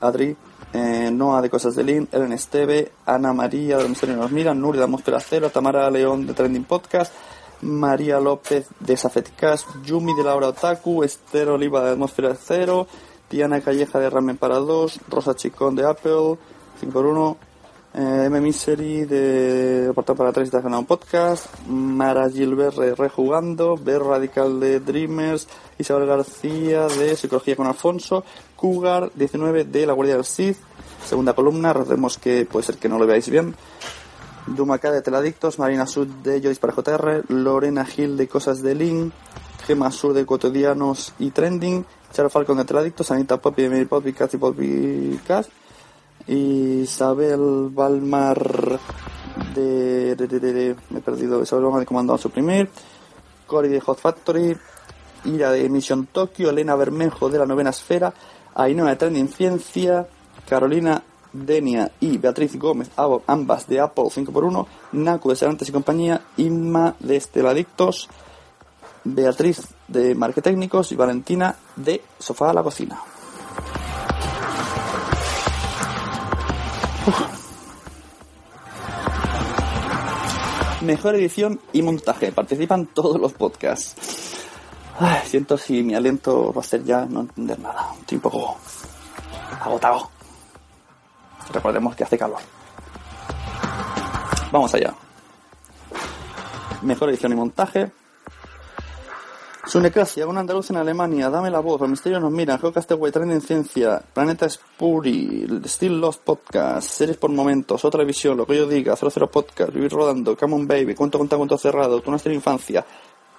[0.00, 0.36] Adri,
[0.74, 4.80] eh, Noa de Cosas de Lin, Ellen Esteve, Ana María de Misterio nos miran, Nuria
[4.80, 7.14] de Atmósfera Cero, Tamara León de Trending Podcast,
[7.62, 12.86] María López de Safeticast, Yumi de Laura Otaku, Esther Oliva de Atmósfera Cero,
[13.30, 16.36] Diana Calleja de Ramen para dos, Rosa Chicón de Apple,
[16.80, 17.36] 5x1,
[17.94, 18.40] eh, M.
[18.40, 24.80] Misery de Portal para 3 de Ganado Podcast, Mara Gilbert de Rejugando, Ver Radical de
[24.80, 28.24] Dreamers, Isabel García de Psicología con Alfonso,
[28.56, 30.58] Cougar 19 de La Guardia del Sith,
[31.04, 33.54] segunda columna, recordemos que puede ser que no lo veáis bien,
[34.46, 39.12] Dumacá de Teladictos, Marina Sud de Yo Dispara JR, Lorena Gil de Cosas de Link,
[39.66, 44.12] Gema Sur de Cotidianos y Trending, Charo Falcon de Teladictos, Anita Poppy de Mary Poppy,
[44.12, 45.50] Cast y Poppy Cast,
[46.26, 48.78] Isabel Balmar
[49.54, 52.68] de, de, de, me he perdido Isabel Balmar de Comando a Suprimir
[53.46, 54.56] Cory de Hot Factory
[55.24, 58.12] Ira de Mission Tokio, Elena Bermejo de la Novena Esfera,
[58.54, 60.06] Ainhoa de Trending Ciencia,
[60.48, 61.02] Carolina
[61.32, 62.90] Denia y Beatriz Gómez,
[63.26, 68.08] ambas de Apple 5x1, Naku de Serantes y compañía, Inma de Esteladictos,
[69.04, 73.00] Beatriz de Marquetécnicos y Valentina de Sofá a la Cocina.
[80.82, 82.32] Mejor edición y montaje.
[82.32, 84.44] Participan todos los podcasts.
[85.24, 87.94] siento si mi aliento va a ser ya no entender nada.
[88.00, 88.58] Estoy un poco
[89.60, 90.10] agotado.
[91.52, 92.40] Recordemos que hace calor.
[94.52, 94.94] Vamos allá.
[96.82, 97.92] Mejor edición y montaje.
[99.66, 104.02] Sunecracia, un andaluz en Alemania, dame la voz, los misterios nos miran, Geocastaway, en Ciencia,
[104.12, 109.30] Planeta Spuri, Still Lost Podcast, Series por Momentos, Otra Visión, Lo que yo diga, 00
[109.30, 112.84] Podcast, Vivir Rodando, Come on Baby, Cuento con Cuento Cerrado, Tu Nuestra Infancia,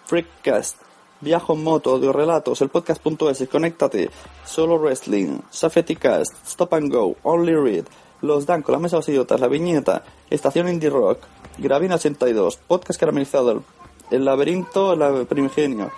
[0.06, 0.78] Freakcast,
[1.22, 4.12] Viajo en Moto, Audio Relatos, el podcast.es, Conéctate,
[4.46, 7.86] Solo Wrestling, Safety Cast, Stop and Go, Only Read,
[8.22, 11.20] Los Dan con la Mesa de los Idiotas, La Viñeta, Estación Indie Rock,
[11.58, 13.64] Gravina 82, Podcast Caramelizado,
[14.12, 15.92] El Laberinto, El Primigenio,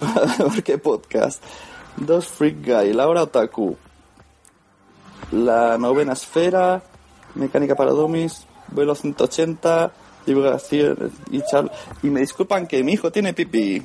[0.64, 1.42] qué Podcast,
[1.96, 3.76] Dos Freak Guy, Laura Otaku,
[5.32, 6.82] La Novena Esfera,
[7.34, 9.92] Mecánica para Dummies, Vuelo 180,
[10.26, 11.70] Divulgación y chal.
[12.02, 13.82] Y me disculpan que mi hijo tiene pipí.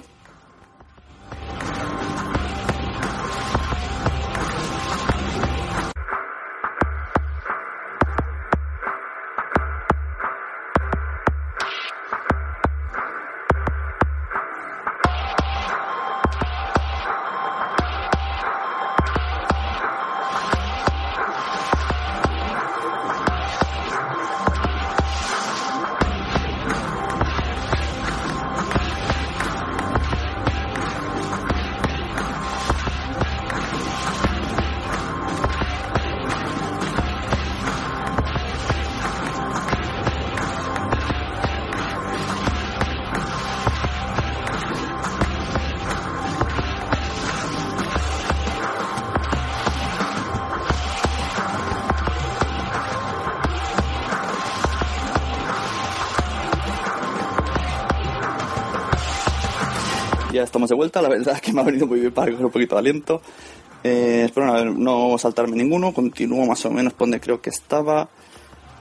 [60.71, 61.01] De vuelta.
[61.01, 63.21] La verdad es que me ha venido muy bien para coger un poquito de aliento.
[63.83, 65.93] Eh, espero no, saltarme ninguno.
[65.93, 68.09] Continúo más o menos donde creo que estaba.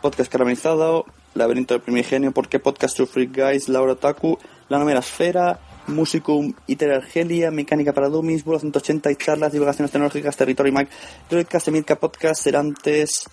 [0.01, 3.69] Podcast caramelizado, Laberinto del Primigenio, ¿Por qué Podcast to Free Guys?
[3.69, 4.39] Laura Taku,
[4.71, 10.37] La Númera Esfera, Musicum, Iter Argelia, Mecánica para Dummies, Vuelo 180 y charlas, divulgaciones tecnológicas,
[10.39, 10.89] Territory Mac,
[11.29, 13.29] Podcast, Emilka Podcast, Serantes,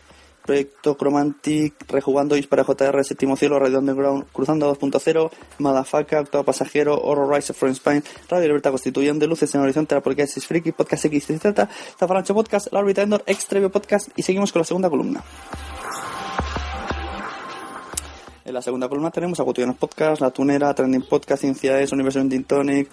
[0.47, 5.29] Proyecto Chromantic, Rejugando para JR, Séptimo Cielo, Radio Underground, Cruzando 2.0,
[5.59, 10.01] Madafaka, Octavo Pasajero, Horror Rise of Friends Spine, Radio Libertad Constituyente, Luces en Horizonte, La
[10.01, 11.69] Porque es Friki, Podcast X, etc.
[11.99, 15.21] Zafarancho Podcast, La Orbita Endor, Extrevio Podcast y seguimos con la segunda columna.
[18.45, 22.21] En la segunda columna tenemos a Cotidianos Podcast, La Tunera, Trending Podcast, Ciencia es, Universo
[22.21, 22.89] Ending Tonic,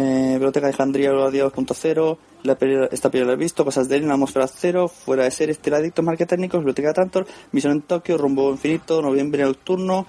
[0.00, 2.56] eh, Biblioteca de Alejandría, 2.0, la
[2.92, 6.92] esta película he visto, Cosas de él, Atmósfera Cero, Fuera de Series, Teladictos, Técnicos, Biblioteca
[6.92, 10.06] Tantor, Misión en Tokio, Rumbo Infinito, Noviembre Nocturno,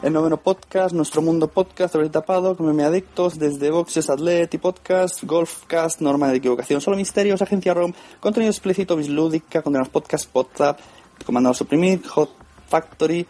[0.00, 6.00] El Noveno Podcast, Nuestro Mundo Podcast, Sobre Tapado, Meme Adictos, Desde Boxes, Atleti Podcast, Golfcast,
[6.00, 10.78] Norma de Equivocación, Solo Misterios, Agencia ROM, Contenido Explícito, Bislúdica, Condenados Podcast, WhatsApp,
[11.26, 12.30] Comandado Suprimir, Hot
[12.68, 13.26] Factory,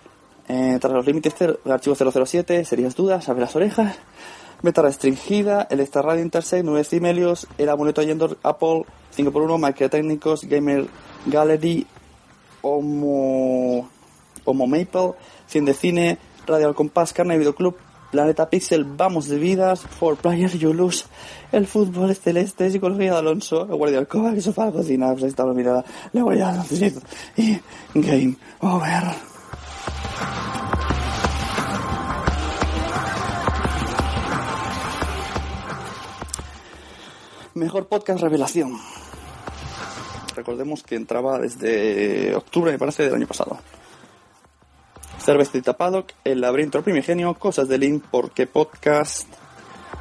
[0.47, 1.35] eh, Tras los Límites,
[1.65, 3.97] Archivo 007, Series Dudas, Abre las Orejas,
[4.63, 8.85] Beta restringida, el Extra Radio Intersect, 9 cimelios, el amuleto Yendor Apple
[9.17, 10.87] 5x1, Técnicos, Gamer
[11.27, 11.85] Gallery,
[12.63, 13.89] Homo,
[14.45, 15.15] Homo Maple,
[15.49, 17.77] 100 de Cine, Radio Al Compás, Carne Videoclub,
[18.13, 21.07] Planeta Pixel, Vamos de Vidas, For Players You Lose,
[21.51, 25.31] El Fútbol Celeste, Psicología de Alonso, El Guardia Alcoba, que Sofá de Cocina, pues ahí
[25.31, 26.65] está la mirada, La Guardia
[27.37, 27.59] y
[27.95, 29.33] Game Over.
[37.63, 38.77] Mejor podcast revelación.
[40.35, 43.57] Recordemos que entraba desde octubre, me parece, del año pasado.
[45.21, 49.29] Cervecita Paddock, El laberinto primigenio, Cosas de Link, Porque Podcast,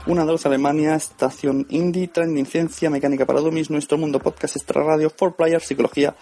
[0.08, 5.12] Una Dos Alemania, Estación Indie, Trending Ciencia, Mecánica para Dummies, Nuestro Mundo Podcast, Extra Radio,
[5.12, 6.16] Four Players, Psicología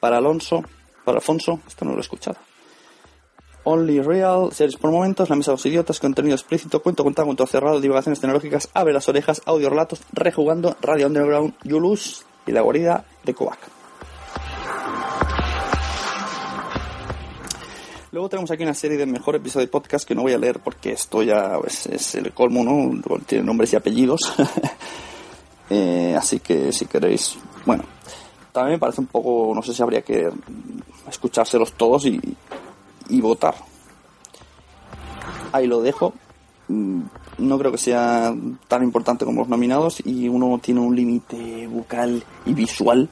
[0.00, 0.64] para Alonso,
[1.04, 2.38] para Alfonso, esto no lo he escuchado.
[3.68, 7.46] Only Real, series por momentos, La Mesa de los Idiotas, contenido explícito, cuento con cuento
[7.48, 13.04] cerrado, divagaciones tecnológicas, abre las orejas, audio relatos, rejugando, Radio Underground, Yulus y la guarida
[13.24, 13.58] de Kovac.
[18.12, 20.60] Luego tenemos aquí una serie de mejor episodio de podcast que no voy a leer
[20.60, 23.18] porque esto ya pues, es el colmo, ¿no?
[23.26, 24.32] Tiene nombres y apellidos.
[25.68, 27.82] Eh, así que si queréis, bueno,
[28.52, 30.30] también me parece un poco, no sé si habría que
[31.08, 32.20] escuchárselos todos y,
[33.08, 33.54] y votar.
[35.52, 36.14] Ahí lo dejo.
[36.68, 37.02] Mm,
[37.38, 38.34] no creo que sea
[38.68, 43.08] tan importante como los nominados y uno tiene un límite bucal y visual,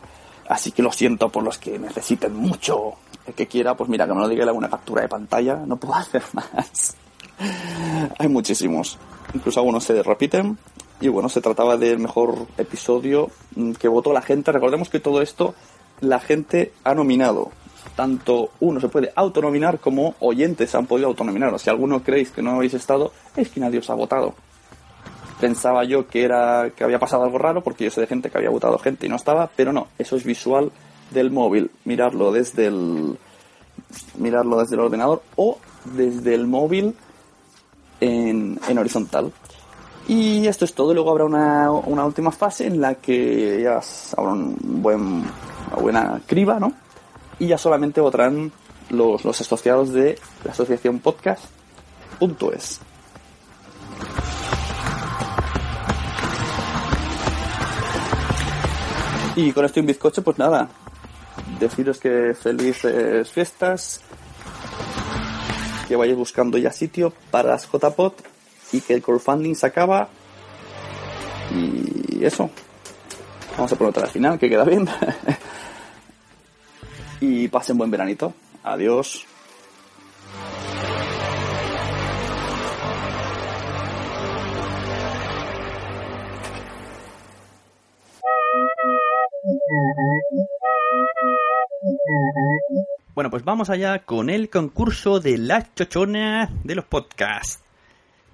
[0.48, 2.94] así que lo siento por los que necesiten mucho.
[3.26, 5.94] El que quiera, pues mira, que me lo diga alguna captura de pantalla, no puedo
[5.94, 6.96] hacer más.
[8.18, 8.98] Hay muchísimos.
[9.32, 10.58] Incluso algunos se repiten.
[11.00, 13.30] Y bueno, se trataba del mejor episodio
[13.78, 14.52] que votó la gente.
[14.52, 15.54] Recordemos que todo esto
[16.00, 17.50] la gente ha nominado.
[17.96, 21.58] Tanto uno se puede autonominar como oyentes han podido autonominar.
[21.58, 24.34] Si alguno creéis que no habéis estado, es que nadie os ha votado.
[25.40, 28.38] Pensaba yo que era que había pasado algo raro porque yo sé de gente que
[28.38, 30.72] había votado gente y no estaba, pero no, eso es visual
[31.10, 31.70] del móvil.
[31.84, 33.18] Mirarlo desde el
[34.18, 36.94] mirarlo desde el ordenador o desde el móvil
[38.00, 39.32] en, en horizontal.
[40.06, 40.92] Y esto es todo.
[40.92, 43.80] Luego habrá una, una última fase en la que ya
[44.16, 46.72] habrá un buen, una buena criba, ¿no?
[47.38, 48.52] Y ya solamente votarán
[48.90, 52.80] los, los asociados de la asociación podcast.es.
[59.36, 60.68] Y con esto y un bizcocho, pues nada.
[61.58, 64.00] Deciros que felices fiestas.
[65.88, 68.12] Que vayáis buscando ya sitio para las JPod
[68.72, 70.08] y que el crowdfunding se acaba.
[71.50, 72.48] Y eso.
[73.56, 74.88] Vamos a poner otra final, que queda bien.
[77.24, 78.34] y pasen buen veranito.
[78.62, 79.26] Adiós.
[93.14, 97.62] Bueno, pues vamos allá con el concurso de la chochona de los podcasts.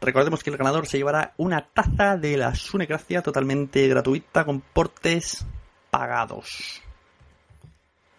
[0.01, 5.47] Recordemos que el ganador se llevará una taza de la Sunecracia totalmente gratuita con portes
[5.91, 6.82] pagados.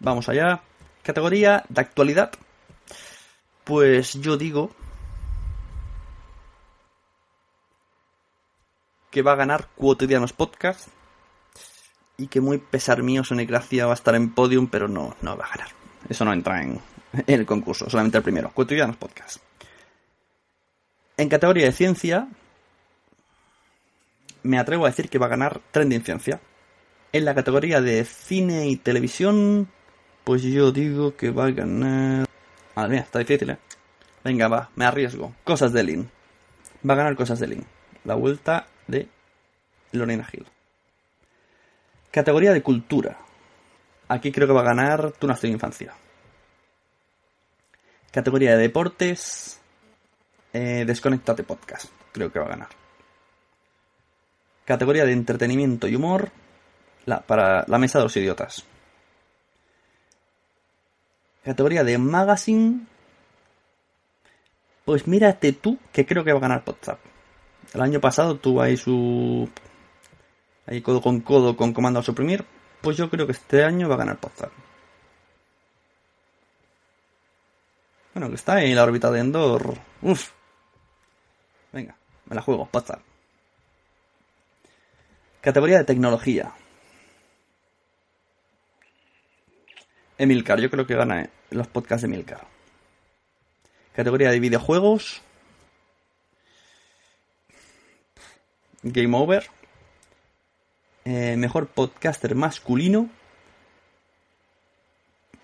[0.02, 0.60] Vamos allá.
[1.04, 2.32] Categoría de actualidad.
[3.62, 4.72] Pues yo digo
[9.12, 10.88] que va a ganar Cuotidianos Podcast
[12.16, 15.44] y que muy pesar mío Sunecracia va a estar en podium, pero no, no va
[15.44, 15.68] a ganar.
[16.08, 16.80] Eso no entra en,
[17.12, 18.50] en el concurso, solamente el primero.
[18.50, 19.36] Cuotidianos Podcast.
[21.16, 22.26] En categoría de ciencia,
[24.42, 26.40] me atrevo a decir que va a ganar Trending Ciencia.
[27.12, 29.68] En la categoría de cine y televisión,
[30.24, 32.26] pues yo digo que va a ganar...
[32.74, 33.58] Madre mía, está difícil, ¿eh?
[34.24, 35.34] Venga, va, me arriesgo.
[35.44, 36.10] Cosas de Lin.
[36.88, 37.66] Va a ganar Cosas de Lin.
[38.04, 39.08] La vuelta de
[39.92, 40.46] Lorena Gil.
[42.10, 43.18] Categoría de cultura.
[44.08, 45.94] Aquí creo que va a ganar Tu nació de infancia.
[48.12, 49.60] Categoría de deportes.
[50.52, 51.86] Eh, Desconectate Podcast.
[52.12, 52.68] Creo que va a ganar.
[54.64, 56.30] Categoría de entretenimiento y humor.
[57.26, 58.64] Para la mesa de los idiotas.
[61.44, 62.86] Categoría de magazine.
[64.84, 66.98] Pues mírate tú que creo que va a ganar WhatsApp.
[67.72, 69.48] El año pasado tuvo ahí su.
[70.66, 72.44] Ahí codo con codo con comando a suprimir.
[72.80, 74.52] Pues yo creo que este año va a ganar WhatsApp.
[78.14, 79.78] Bueno, que está en la órbita de Endor.
[80.02, 80.30] Uf.
[81.72, 83.00] Venga, me la juego, WhatsApp.
[85.40, 86.52] Categoría de tecnología.
[90.18, 92.46] Emilcar, yo creo que gana los podcasts de Emilcar.
[93.94, 95.22] Categoría de videojuegos.
[98.82, 99.48] Game Over.
[101.04, 103.08] Eh, mejor podcaster masculino.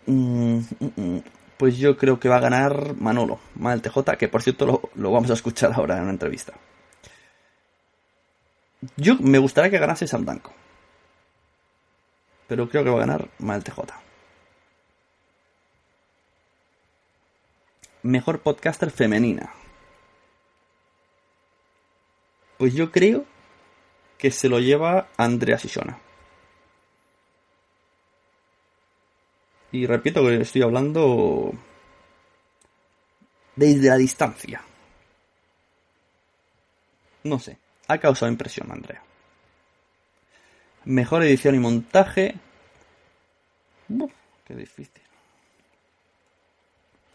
[0.06, 1.22] Mm, mm, mm.
[1.58, 5.30] Pues yo creo que va a ganar Manolo, Mal TJ, que por cierto lo, vamos
[5.30, 6.52] a escuchar ahora en una entrevista.
[8.96, 10.52] Yo me gustaría que ganase Sam Danko.
[12.46, 14.07] Pero creo que va a ganar Mal TJ.
[18.08, 19.52] Mejor podcaster femenina.
[22.56, 23.26] Pues yo creo
[24.16, 25.98] que se lo lleva Andrea Sisona.
[29.72, 31.52] Y repito que estoy hablando
[33.56, 34.62] desde la distancia.
[37.24, 39.02] No sé, ha causado impresión, Andrea.
[40.86, 42.36] Mejor edición y montaje.
[44.46, 45.07] Qué difícil.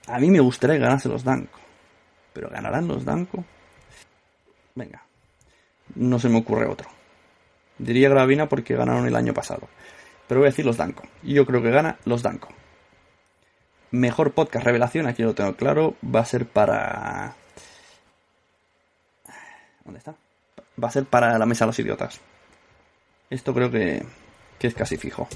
[0.08, 1.60] A mí me gustaría que ganase los Danko.
[2.34, 3.44] Pero ¿ganarán los Danko?
[4.76, 5.04] Venga.
[5.96, 6.90] No se me ocurre otro.
[7.78, 9.68] Diría Gravina porque ganaron el año pasado.
[10.28, 11.04] Pero voy a decir los Danko.
[11.22, 12.50] Y yo creo que gana los Danko.
[13.92, 17.36] Mejor podcast revelación, aquí lo tengo claro, va a ser para...
[19.86, 20.16] ¿Dónde está?
[20.82, 22.20] Va a ser para la mesa de los idiotas.
[23.30, 24.04] Esto creo que,
[24.58, 25.28] que es casi fijo.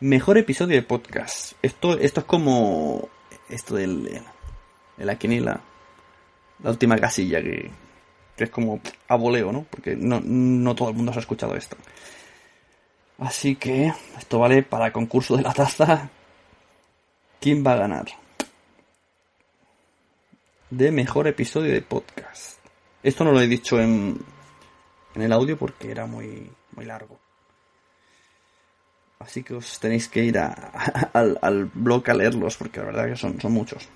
[0.00, 1.52] Mejor episodio de podcast.
[1.62, 3.08] Esto, esto es como
[3.48, 5.60] esto del, de la.
[6.62, 7.70] La última casilla que,
[8.36, 9.66] que es como a voleo, ¿no?
[9.70, 11.76] Porque no, no todo el mundo se ha escuchado esto.
[13.18, 16.10] Así que esto vale para el concurso de la taza.
[17.40, 18.06] ¿Quién va a ganar?
[20.70, 22.58] De mejor episodio de podcast.
[23.02, 24.18] Esto no lo he dicho en,
[25.14, 27.23] en el audio porque era muy, muy largo.
[29.24, 30.52] Así que os tenéis que ir a,
[31.14, 33.88] al, blog a leerlos porque la verdad que son, muchos.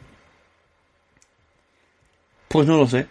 [2.48, 3.06] Pues no lo sé.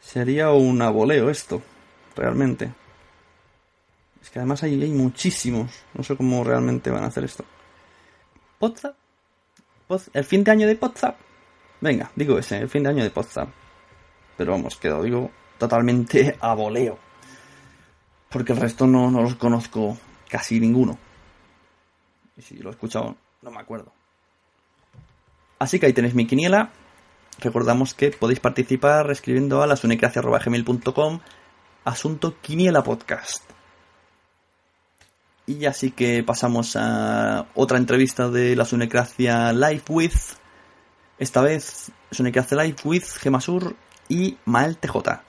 [0.00, 1.62] Sería un aboleo esto,
[2.16, 2.72] realmente.
[4.20, 5.70] Es que además hay, hay muchísimos.
[5.94, 7.44] No sé cómo realmente van a hacer esto.
[8.58, 8.96] ¿Podzap?
[10.12, 11.16] ¿El fin de año de Podzap?
[11.80, 13.48] Venga, digo ese, el fin de año de Podzap.
[14.36, 17.03] Pero vamos, quedo, digo, totalmente a voleo.
[18.34, 19.96] Porque el resto no, no los conozco
[20.28, 20.98] casi ninguno.
[22.36, 23.92] Y si lo he escuchado, no me acuerdo.
[25.60, 26.72] Así que ahí tenéis mi quiniela.
[27.38, 31.20] Recordamos que podéis participar escribiendo a lasunecracia.gmail.com
[31.84, 33.44] asunto quiniela podcast.
[35.46, 40.12] Y así que pasamos a otra entrevista de la Sunecracia Live with.
[41.20, 43.76] Esta vez Sunecracia Live with Gemasur
[44.08, 45.20] y Mael TJ.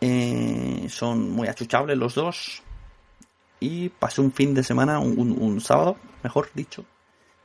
[0.00, 2.62] Eh, son muy achuchables los dos.
[3.60, 6.84] Y pasé un fin de semana, un, sábado, mejor dicho.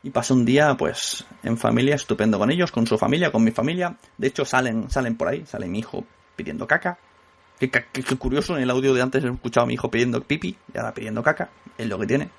[0.03, 3.51] Y pasé un día, pues, en familia, estupendo con ellos, con su familia, con mi
[3.51, 3.95] familia.
[4.17, 6.03] De hecho, salen, salen por ahí, sale mi hijo
[6.35, 6.97] pidiendo caca.
[7.59, 7.69] Que,
[8.17, 10.93] curioso, en el audio de antes he escuchado a mi hijo pidiendo pipi y ahora
[10.93, 11.49] pidiendo caca.
[11.77, 12.29] Es lo que tiene.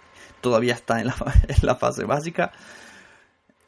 [0.41, 1.15] Todavía está en la,
[1.49, 2.53] en la fase básica.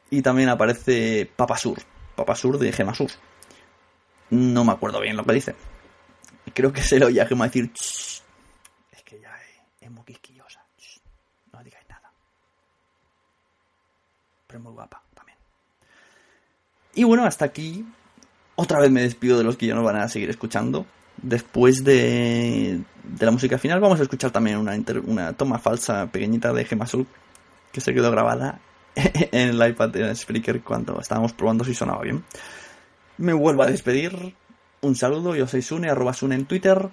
[0.09, 1.79] Y también aparece Papasur.
[2.15, 3.09] Papasur de Gemasur.
[4.29, 5.55] No me acuerdo bien lo que dice.
[6.53, 8.23] Creo que se lo oye a Gema decir, es
[9.03, 9.33] que ya
[9.81, 10.63] es, muy quisquillosa.
[11.51, 12.11] no digáis nada.
[14.47, 15.37] Pero es muy guapa también.
[16.93, 17.85] Y bueno, hasta aquí.
[18.57, 20.85] Otra vez me despido de los que ya nos van a seguir escuchando.
[21.21, 26.65] Después de, de la música final vamos a escuchar también una, toma falsa pequeñita de
[26.65, 27.05] Gema Sur
[27.71, 28.59] que se quedó grabada
[28.95, 32.23] en el iPad de Spreaker cuando estábamos probando si sonaba bien.
[33.17, 34.35] Me vuelvo a despedir
[34.85, 36.89] un saludo, yo soy Sune, arroba Sune en Twitter.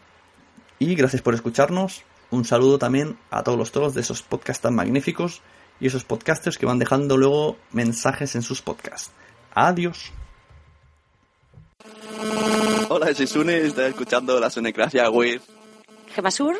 [0.79, 2.03] Y gracias por escucharnos.
[2.31, 5.43] Un saludo también a todos los todos de esos podcasts tan magníficos
[5.79, 9.13] y esos podcasters que van dejando luego mensajes en sus podcasts.
[9.55, 10.13] Adiós.
[12.89, 15.43] Hola, soy Sune, estoy escuchando la Sunecracia with
[16.15, 16.57] Gemasur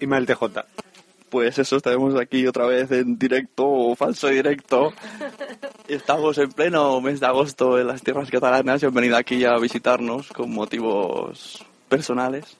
[0.00, 0.64] y Mael TJ
[1.28, 4.92] pues eso, estaremos aquí otra vez en directo o falso directo.
[5.88, 9.56] Estamos en pleno mes de agosto en las tierras catalanas y han venido aquí a
[9.56, 12.58] visitarnos con motivos personales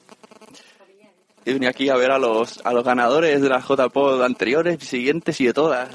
[1.49, 5.39] y venía aquí a ver a los, a los ganadores de las JPod anteriores, siguientes
[5.41, 5.89] y de todas.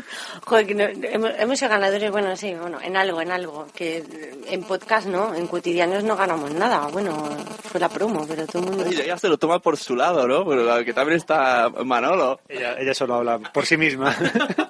[0.44, 3.66] Joder, que hemos, hemos, sido ganadores, bueno, sí, bueno, en algo, en algo.
[3.74, 4.04] Que
[4.48, 6.88] en podcast no, en cotidianos no ganamos nada.
[6.88, 7.28] Bueno,
[7.62, 8.84] fue la promo, pero todo el mundo.
[8.90, 10.44] Y ella se lo toma por su lado, ¿no?
[10.46, 12.40] Pero que también está Manolo.
[12.48, 14.16] Ella, ella solo habla por sí misma.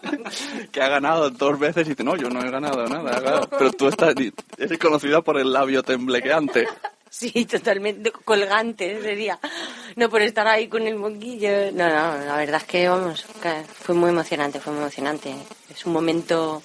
[0.73, 3.49] que ha ganado dos veces y dice, no, yo no he ganado nada, claro.
[3.59, 4.15] Pero tú estás,
[4.59, 6.67] eres conocida por el labio temblequeante.
[7.11, 9.39] Sí, totalmente colgante sería.
[9.97, 11.73] No por estar ahí con el moquillo.
[11.73, 13.25] No, no, la verdad es que, vamos,
[13.81, 15.35] fue muy emocionante, fue muy emocionante.
[15.71, 16.63] Es un momento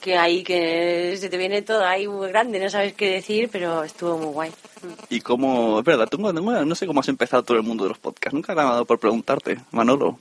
[0.00, 3.82] que ahí que se te viene todo ahí muy grande, no sabes qué decir, pero
[3.82, 4.52] estuvo muy guay.
[5.08, 7.98] Y cómo, es verdad, tú, no sé cómo has empezado todo el mundo de los
[7.98, 8.34] podcasts.
[8.34, 10.18] Nunca he ganado por preguntarte, Manolo.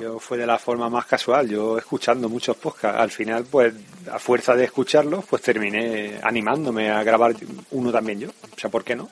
[0.00, 3.00] Yo fue de la forma más casual, yo escuchando muchos podcasts.
[3.00, 3.72] Al final, pues,
[4.12, 7.34] a fuerza de escucharlos, pues terminé animándome a grabar
[7.70, 8.28] uno también yo.
[8.28, 9.08] O sea, ¿por qué no?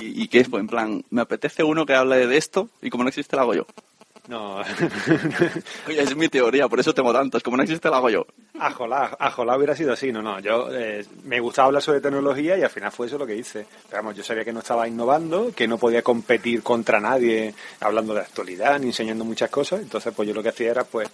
[0.00, 0.48] ¿Y, qué es?
[0.48, 3.42] Pues en plan, me apetece uno que hable de esto y como no existe, lo
[3.42, 3.66] hago yo.
[4.30, 4.58] No.
[5.88, 7.42] Oye, es mi teoría, por eso tengo tantos.
[7.42, 8.26] Como no existe, lo hago yo.
[8.60, 10.12] Ajolá, ajolá hubiera sido así.
[10.12, 10.38] No, no.
[10.38, 13.66] Yo eh, me gustaba hablar sobre tecnología y al final fue eso lo que hice.
[13.88, 18.14] Pero vamos, yo sabía que no estaba innovando, que no podía competir contra nadie hablando
[18.14, 19.80] de actualidad ni enseñando muchas cosas.
[19.80, 21.08] Entonces, pues yo lo que hacía era, pues,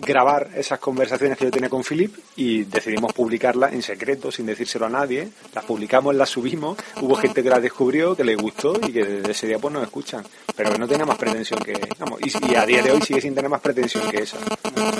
[0.00, 4.86] grabar esas conversaciones que yo tenía con Philip y decidimos publicarlas en secreto, sin decírselo
[4.86, 5.28] a nadie.
[5.54, 6.78] Las publicamos, las subimos.
[7.00, 9.82] Hubo gente que las descubrió, que les gustó y que desde ese día pues nos
[9.82, 10.24] escuchan.
[10.56, 11.74] Pero que no tenía más pretensión que.
[11.98, 14.38] Vamos, y, a día de hoy sigue sin tener más pretensión que esa.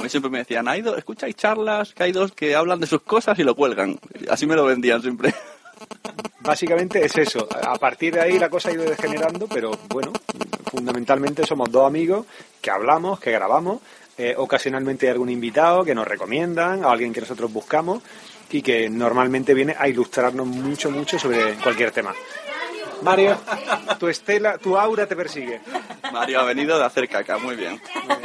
[0.09, 3.39] siempre me decían, hay dos, escucháis charlas, que hay dos que hablan de sus cosas
[3.39, 3.99] y lo cuelgan.
[4.31, 5.35] Así me lo vendían siempre.
[6.41, 7.49] Básicamente es eso.
[7.63, 10.13] A partir de ahí la cosa ha ido degenerando, pero bueno,
[10.71, 12.27] fundamentalmente somos dos amigos
[12.61, 13.81] que hablamos, que grabamos,
[14.19, 18.03] eh, ocasionalmente algún invitado que nos recomiendan, a alguien que nosotros buscamos
[18.51, 22.13] y que normalmente viene a ilustrarnos mucho, mucho sobre cualquier tema.
[23.03, 23.39] Mario,
[23.99, 25.61] tu estela, tu aura te persigue.
[26.13, 27.81] Mario ha venido de hacer caca, muy bien.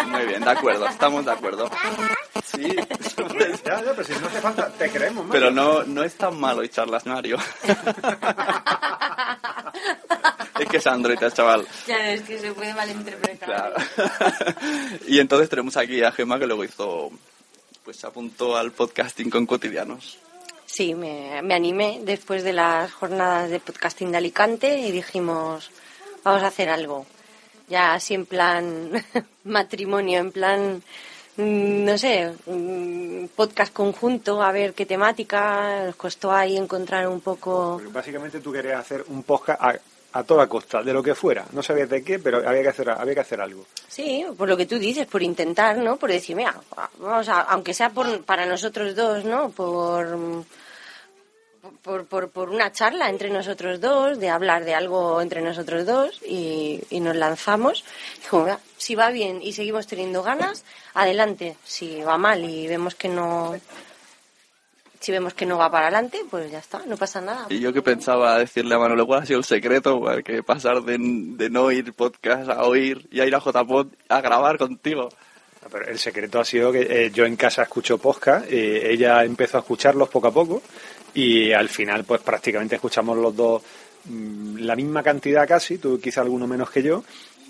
[0.07, 1.69] Muy bien, de acuerdo, estamos de acuerdo.
[2.45, 2.75] Sí,
[3.65, 5.31] ya, ya, pero si no hace falta, te creemos, Mario.
[5.31, 7.37] pero no, no es tan malo charlas, Mario.
[10.59, 11.67] es que es Android, el chaval.
[11.85, 13.47] Claro, es que se puede malinterpretar.
[13.47, 13.75] Claro.
[15.07, 17.11] y entonces tenemos aquí a Gemma que luego hizo,
[17.83, 20.19] pues se apuntó al podcasting con cotidianos.
[20.73, 25.69] Sí, me, me animé después de las jornadas de podcasting de Alicante y dijimos,
[26.23, 27.05] vamos a hacer algo.
[27.67, 28.89] Ya así en plan
[29.43, 30.81] matrimonio, en plan,
[31.37, 35.85] mm, no sé, mm, podcast conjunto, a ver qué temática.
[35.85, 37.73] Nos costó ahí encontrar un poco...
[37.75, 39.79] Porque básicamente tú querías hacer un podcast a,
[40.13, 41.45] a toda costa, de lo que fuera.
[41.51, 43.67] No sabías de qué, pero había que hacer, había que hacer algo.
[43.87, 45.97] Sí, por lo que tú dices, por intentar, ¿no?
[45.97, 46.59] Por decir, mira,
[46.97, 49.51] vamos a, aunque sea por, para nosotros dos, ¿no?
[49.51, 50.17] Por,
[51.81, 56.21] por, por, por una charla entre nosotros dos, de hablar de algo entre nosotros dos
[56.27, 57.83] y, y nos lanzamos.
[58.21, 61.55] Dijo, "Mira, si va bien y seguimos teniendo ganas, adelante.
[61.63, 63.55] Si va mal y vemos que no,
[64.99, 67.47] si vemos que no va para adelante, pues ya está, no pasa nada.
[67.49, 70.97] Y yo que pensaba decirle a Manolo cuál ha sido el secreto, porque pasar de,
[70.99, 75.09] de no oír podcast a oír y a ir a JPod a grabar contigo.
[75.63, 79.23] No, Pero el secreto ha sido que eh, yo en casa escucho podcast, eh, ella
[79.23, 80.61] empezó a escucharlos poco a poco
[81.13, 83.61] y al final pues prácticamente escuchamos los dos
[84.05, 87.03] mm, la misma cantidad casi, tú quizá alguno menos que yo.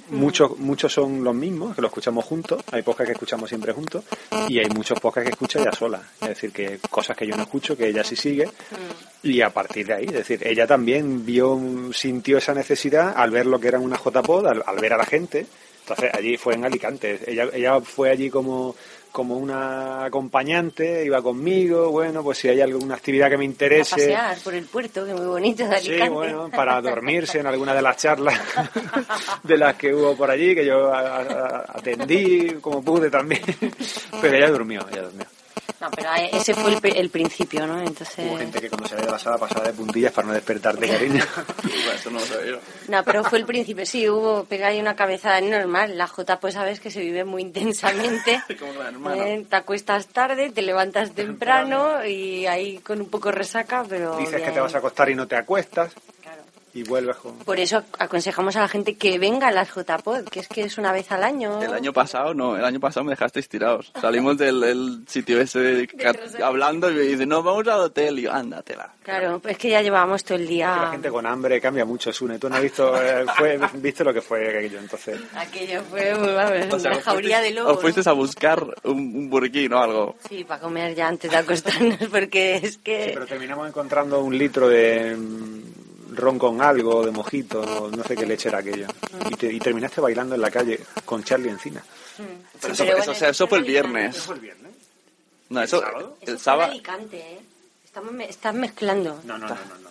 [0.09, 4.03] Muchos, muchos son los mismos, que lo escuchamos juntos, hay podcasts que escuchamos siempre juntos
[4.49, 7.43] y hay muchos podcasts que escucha ella sola, es decir, que cosas que yo no
[7.43, 8.49] escucho, que ella sí sigue.
[9.23, 11.57] Y a partir de ahí, es decir, ella también vio,
[11.93, 15.05] sintió esa necesidad al ver lo que era una JPod, al, al ver a la
[15.05, 15.47] gente,
[15.83, 18.75] entonces allí fue en Alicante, ella, ella fue allí como,
[19.11, 23.91] como una acompañante, iba conmigo, bueno, pues si hay alguna actividad que me A interese,
[23.91, 26.03] pasear por el puerto, que es muy bonito de Alicante.
[26.05, 28.39] Sí, bueno, para dormirse en alguna de las charlas
[29.43, 33.41] de las que hubo por allí, que yo a- a- atendí como pude también.
[34.21, 35.25] Pero ella durmió, ella durmió.
[35.79, 37.79] No, pero ese fue el, el principio, ¿no?
[37.79, 38.25] Entonces...
[38.25, 41.23] Hubo gente que cuando se de la sala pasaba de puntillas para no despertarte, cariño.
[41.95, 42.59] Eso no lo sabía.
[42.87, 45.97] No, pero fue el principio, sí, hubo, pega ahí una cabezada normal.
[45.97, 48.41] La J, pues sabes que se vive muy intensamente.
[48.59, 49.27] Como la hermana.
[49.27, 54.17] Eh, te acuestas tarde, te levantas temprano y ahí con un poco resaca, pero...
[54.17, 55.93] Dices que te vas a acostar y no te acuestas.
[56.75, 57.37] Y vuelves con...
[57.39, 60.77] Por eso aconsejamos a la gente que venga a las JPod, que es que es
[60.77, 61.61] una vez al año.
[61.61, 63.91] El año pasado, no, el año pasado me dejasteis tirados.
[63.99, 65.89] Salimos del del sitio ese de
[66.43, 68.19] hablando y me dice, no, vamos al hotel.
[68.19, 68.91] Y yo, ándatela.
[69.03, 70.87] Claro, es que ya llevábamos todo el La día...
[70.91, 72.39] gente con hambre cambia mucho, Sune.
[72.39, 75.19] Tú no has visto, eh, fue, viste lo que fue aquello, entonces...
[75.35, 77.75] Aquello fue vamos, O sea, una jauría de lobos.
[77.75, 80.15] Os fuisteis a buscar un, un burquín o algo.
[80.27, 83.05] Sí, para comer ya antes de acostarnos, porque es que...
[83.05, 85.15] Sí, pero terminamos encontrando un litro de
[86.15, 88.87] ron con algo, de mojito, no, no sé qué leche era aquello.
[89.29, 91.83] Y, te- y terminaste bailando en la calle con Charlie encina.
[92.61, 94.27] Pero eso, eso, o sea, eso fue el viernes.
[95.49, 95.83] No, eso,
[96.21, 96.71] el Eso sábado.
[96.71, 97.39] Alicante, ¿eh?
[97.85, 99.21] Estamos me- estás mezclando.
[99.25, 99.89] No, no, no, no, no.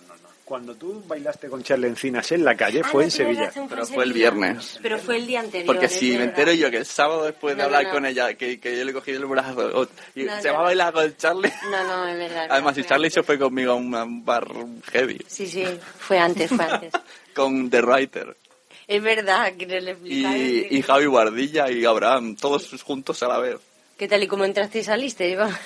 [0.52, 3.46] Cuando tú bailaste con Charlie Encinas en la calle Ah, fue no, en Sevilla.
[3.46, 4.78] razón, Pero fue el viernes.
[4.82, 5.64] Pero fue el día anterior.
[5.64, 7.94] Porque si me entero yo que el sábado después de No, no, hablar no.
[7.98, 10.52] con ella, que, que yo le cogí el brazo o- y No, se no.
[10.54, 11.50] va a bailar con Charlie.
[11.70, 12.48] No, no, es verdad.
[12.50, 13.14] Además, si Charlie antes.
[13.14, 14.46] se fue conmigo a un, bar
[14.92, 15.64] heavy, Sí, sí,
[15.98, 16.92] fue antes, fue antes.
[17.34, 18.36] con The Writer
[18.88, 20.36] es verdad, que le explicar.
[20.36, 23.56] y, y Javi Guardilla y Abraham, todos juntos a la vez.
[23.97, 25.28] ¿Qué tal y como entraste y saliste?
[25.28, 25.48] Iba?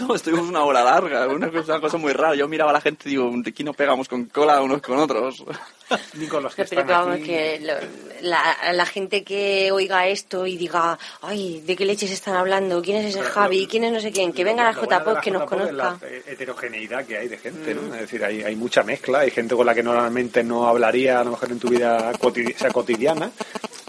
[0.00, 2.34] No, estuvimos una hora larga, una cosa, una cosa muy rara.
[2.34, 4.98] Yo miraba a la gente y digo, de aquí no pegamos con cola unos con
[4.98, 5.44] otros.
[6.14, 7.24] Ni con los que Pero están que vamos, aquí.
[7.26, 12.34] que lo- la, la gente que oiga esto y diga, ay, ¿de qué leches están
[12.36, 12.80] hablando?
[12.80, 13.62] ¿Quién es ese Pero Javi?
[13.64, 14.32] lo- ¿Quién es no sé quién?
[14.32, 15.98] Que venga a la Lo bueno que nos JPod es conozca.
[16.00, 17.94] La heterogeneidad que hay de gente, ¿no?
[17.94, 21.24] Es decir, hay, hay mucha mezcla, hay gente con la que normalmente no hablaría a
[21.24, 23.30] lo mejor en tu vida o sea, cotidiana.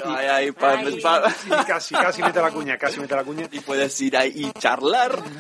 [0.08, 1.00] Ay, ay, pa- Ay.
[1.02, 3.48] pa- Sí, casi, casi mete la cuña, casi mete la cuña.
[3.52, 5.18] y puedes ir ahí y charlar.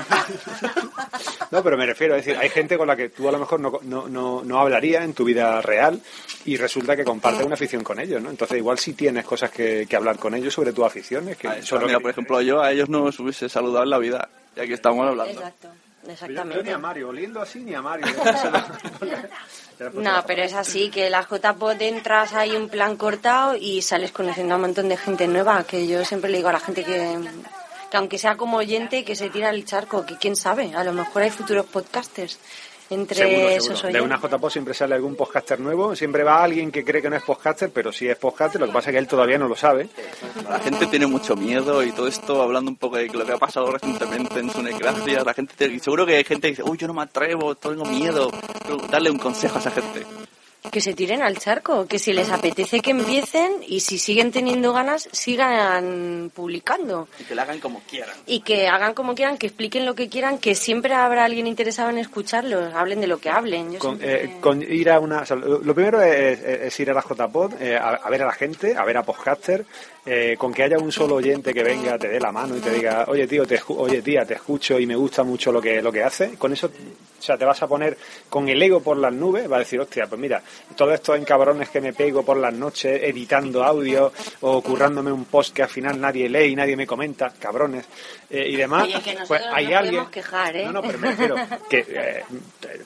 [1.52, 3.60] No, pero me refiero, es decir, hay gente con la que tú a lo mejor
[3.60, 6.02] no, no, no, no hablarías en tu vida real
[6.44, 8.30] y resulta que compartes una afición con ellos, ¿no?
[8.30, 11.38] Entonces igual sí tienes cosas que, que hablar con ellos sobre tus aficiones.
[11.38, 14.00] Que lo mira, que- por ejemplo, yo a ellos no os hubiese saludado en la
[14.00, 15.34] vida, ya que estamos hablando.
[15.40, 16.64] Exacto, Yo, yo exactamente.
[16.64, 18.08] ni a Mario, oliendo así ni a Mario.
[19.94, 24.54] No, pero es así, que la JPod entras hay un plan cortado y sales conociendo
[24.54, 27.18] a un montón de gente nueva, que yo siempre le digo a la gente que,
[27.92, 30.94] que aunque sea como oyente, que se tira el charco, que quién sabe, a lo
[30.94, 32.40] mejor hay futuros podcasters.
[32.88, 33.56] entre Seguro, seguro.
[33.56, 34.02] esos De oyentes.
[34.04, 37.24] una JPO siempre sale algún podcaster nuevo, siempre va alguien que cree que no es
[37.24, 39.90] podcaster, pero sí es podcaster, lo que pasa es que él todavía no lo sabe.
[40.48, 43.38] La gente tiene mucho miedo y todo esto, hablando un poco de lo que ha
[43.38, 46.86] pasado recientemente en Sunecracia, la gente, te- seguro que hay gente que dice, uy, yo
[46.88, 48.30] no me atrevo, tengo miedo.
[48.62, 50.06] Pero darle un consejo a esa gente.
[50.72, 54.74] Que se tiren al charco, que si les apetece que empiecen y si siguen teniendo
[54.74, 57.08] ganas, sigan publicando.
[57.20, 58.16] Y que la hagan como quieran.
[58.26, 61.90] Y que hagan como quieran, que expliquen lo que quieran, que siempre habrá alguien interesado
[61.90, 63.72] en escucharlos, hablen de lo que hablen.
[63.74, 65.22] Yo Con, siempre- eh, con ir a una.
[65.22, 68.26] o sea, lo lo primero es ir a la JPod, eh, a, a ver a
[68.26, 69.66] la gente, a ver a podcaster,
[70.06, 72.70] eh, con que haya un solo oyente que venga, te dé la mano y te
[72.70, 75.92] diga, oye tío, te, oye tía, te escucho y me gusta mucho lo que, lo
[75.92, 76.36] que hace.
[76.36, 77.98] Con eso, o sea, te vas a poner
[78.30, 80.44] con el ego por las nubes, va a decir, hostia, pues mira,
[80.76, 85.56] todos estos encabrones que me pego por las noches editando audio o currándome un post
[85.56, 87.86] que al final nadie lee y nadie me comenta, cabrones,
[88.30, 90.66] eh, y demás, Oye, que nosotros pues hay alguien quejar, ¿eh?
[90.66, 91.36] No, no, pero me refiero
[91.68, 92.24] que eh,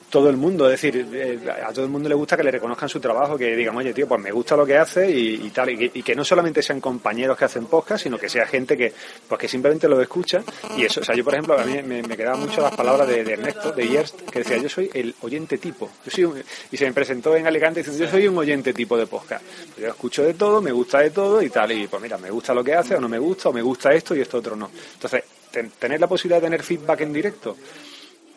[0.08, 2.88] todo el mundo, es decir, eh, a todo el mundo le gusta que le reconozcan
[2.88, 5.68] su trabajo, que digan, oye, tío, pues me gusta lo que hace y, y tal,
[5.70, 8.76] y que, y que no solamente sean compañeros que hacen podcast, sino que sea gente
[8.76, 8.92] que,
[9.28, 10.42] pues que simplemente lo escucha
[10.76, 13.06] y eso, o sea, yo por ejemplo, a mí me, me quedaban mucho las palabras
[13.08, 16.42] de, de Ernesto, de Yerst, que decía, yo soy el oyente tipo, yo soy un-
[16.70, 19.44] y se me presentó en Alicante diciendo, yo soy un oyente tipo de podcast,
[19.78, 22.54] yo escucho de todo, me gusta de todo y tal, y pues mira, me gusta
[22.54, 24.70] lo que hace o no me gusta, o me gusta esto y esto otro no.
[24.94, 27.56] Entonces, ten- tener la posibilidad de tener feedback en directo,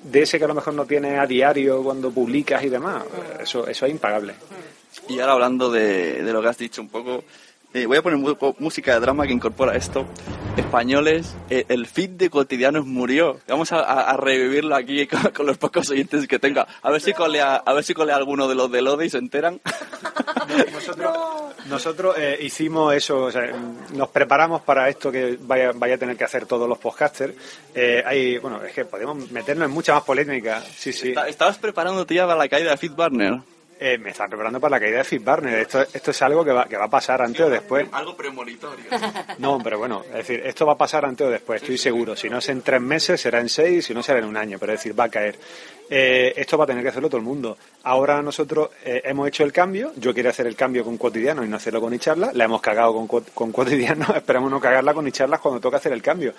[0.03, 3.03] de ese que a lo mejor no tiene a diario cuando publicas y demás,
[3.41, 4.33] eso, eso es impagable.
[5.09, 7.23] Y ahora hablando de, de lo que has dicho un poco,
[7.73, 8.19] eh, voy a poner
[8.59, 10.05] música de drama que incorpora esto.
[10.57, 13.39] Españoles, eh, el feed de cotidianos murió.
[13.47, 16.67] Vamos a, a- a revivirlo aquí con, con los pocos oyentes que tenga.
[16.81, 19.17] A ver si colea, a ver si colea alguno de los de Lode y se
[19.17, 19.59] enteran.
[21.69, 23.51] Nosotros eh, hicimos eso, o sea,
[23.93, 27.33] nos preparamos para esto que vaya, vaya a tener que hacer todos los podcasters.
[28.05, 30.61] Hay, bueno, es que podemos meternos en mucha más polémica.
[30.75, 31.09] Sí, sí.
[31.09, 33.39] Esta- ¿Estabas preparándote ya para la caída de Feedburner?
[33.85, 35.59] Eh, me están preparando para la caída de Fitbarner.
[35.59, 37.85] Esto, esto es algo que va, que va a pasar antes o después.
[37.91, 38.85] Algo premonitorio.
[39.39, 42.15] No, pero bueno, es decir, esto va a pasar antes o después, estoy seguro.
[42.15, 44.57] Si no es en tres meses, será en seis, si no será en un año,
[44.57, 45.37] pero es decir, va a caer.
[45.89, 47.57] Eh, esto va a tener que hacerlo todo el mundo.
[47.83, 51.49] Ahora nosotros eh, hemos hecho el cambio, yo quería hacer el cambio con cotidiano y
[51.49, 55.05] no hacerlo con Icharla, la hemos cagado con, co- con cotidiano, esperamos no cagarla con
[55.05, 56.33] Icharlas cuando toca hacer el cambio.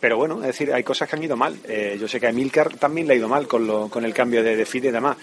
[0.00, 1.56] Pero bueno, es decir, hay cosas que han ido mal.
[1.66, 4.12] Eh, yo sé que a Emilcar también le ha ido mal con, lo, con el
[4.12, 5.16] cambio de, de feed y demás.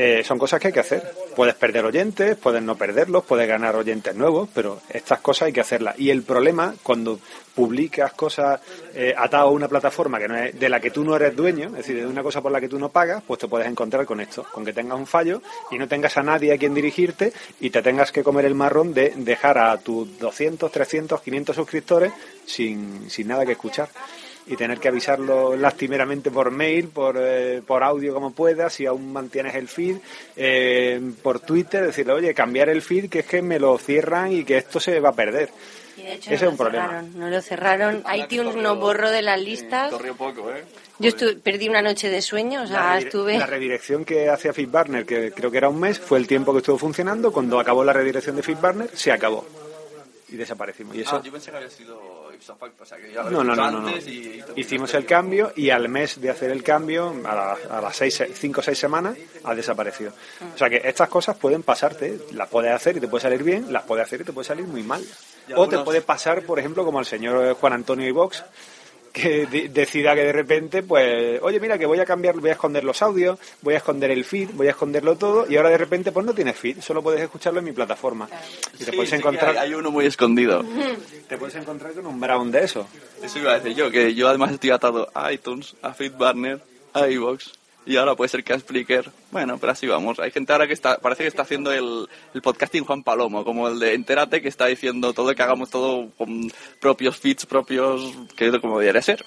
[0.00, 1.02] Eh, son cosas que hay que hacer.
[1.34, 5.60] Puedes perder oyentes, puedes no perderlos, puedes ganar oyentes nuevos, pero estas cosas hay que
[5.60, 5.98] hacerlas.
[5.98, 7.18] Y el problema, cuando
[7.52, 8.60] publicas cosas
[8.94, 11.70] eh, atado a una plataforma que no es, de la que tú no eres dueño,
[11.70, 14.06] es decir, de una cosa por la que tú no pagas, pues te puedes encontrar
[14.06, 15.42] con esto, con que tengas un fallo
[15.72, 18.94] y no tengas a nadie a quien dirigirte y te tengas que comer el marrón
[18.94, 22.12] de dejar a tus 200, 300, 500 suscriptores
[22.46, 23.88] sin, sin nada que escuchar
[24.48, 29.12] y tener que avisarlo lastimeramente por mail, por, eh, por audio como puedas, si aún
[29.12, 29.96] mantienes el feed,
[30.36, 34.44] eh, por Twitter, decirle, oye, cambiar el feed, que es que me lo cierran y
[34.44, 35.50] que esto se va a perder.
[35.96, 36.86] Y de hecho Ese no es un lo problema.
[36.88, 38.04] cerraron, no lo cerraron.
[38.14, 39.90] iTunes nos borró de las listas.
[39.90, 40.64] Corrió poco, ¿eh?
[41.00, 41.10] Yo
[41.42, 43.36] perdí una noche de sueño, o sea, La, estuve...
[43.38, 46.58] la redirección que hacía FitBurner, que creo que era un mes, fue el tiempo que
[46.58, 47.32] estuvo funcionando.
[47.32, 49.44] Cuando acabó la redirección de FitBurner, se acabó.
[50.30, 50.94] Y desaparecimos.
[50.96, 53.30] Y eso, Ah, yo pensé que había sido ipso facto, o sea que ya lo
[53.30, 57.14] No, no, no, no, y- Hicimos el cambio y al mes de hacer el cambio,
[57.24, 60.12] a, la- a las seis, cinco o seis semanas, ha desaparecido.
[60.54, 63.72] O sea que estas cosas pueden pasarte, las puedes hacer y te puede salir bien,
[63.72, 65.04] las puedes hacer y te puede salir muy mal.
[65.56, 68.44] O te puede pasar, por ejemplo, como al señor Juan Antonio Ivox,
[69.20, 72.52] que de- decida que de repente, pues, oye, mira, que voy a cambiar, voy a
[72.52, 75.78] esconder los audios, voy a esconder el feed, voy a esconderlo todo, y ahora de
[75.78, 78.28] repente, pues no tienes feed, solo puedes escucharlo en mi plataforma.
[78.74, 80.64] Y te Sí, puedes sí encontrar, hay, hay uno muy escondido.
[81.28, 82.86] te puedes encontrar con un brown de eso.
[83.22, 86.60] Eso iba a decir yo, que yo además estoy atado a iTunes, a Feedburner,
[86.94, 87.52] a iVoox
[87.88, 89.10] y ahora puede ser que a Spreaker.
[89.30, 90.18] Bueno, pero así vamos.
[90.20, 93.66] Hay gente ahora que está, parece que está haciendo el, el podcasting Juan Palomo, como
[93.68, 98.48] el de Entérate, que está diciendo todo que hagamos todo con propios feeds, propios, que
[98.48, 99.24] es como debería ser.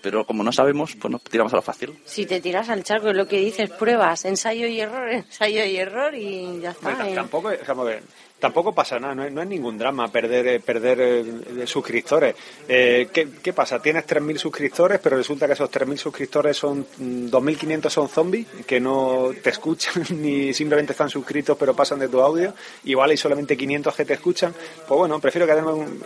[0.00, 1.98] Pero como no sabemos, pues nos tiramos a lo fácil.
[2.04, 5.76] Si te tiras al charco, es lo que dices, pruebas, ensayo y error, ensayo y
[5.76, 6.96] error y ya está.
[6.96, 7.14] T- eh.
[7.16, 8.02] tampoco, es- vamos a ver,
[8.38, 12.34] tampoco pasa nada, no es, no es ningún drama perder eh, perder eh, suscriptores.
[12.68, 13.80] Eh, ¿qué, qué pasa?
[13.80, 18.80] Tienes 3.000 suscriptores, pero resulta que esos 3.000 suscriptores son mm, 2.500 son zombies que
[18.80, 22.54] no te escuchan ni simplemente están suscritos pero pasan de tu audio.
[22.84, 24.54] Igual hay solamente 500 que te escuchan.
[24.86, 25.46] Pues bueno, prefiero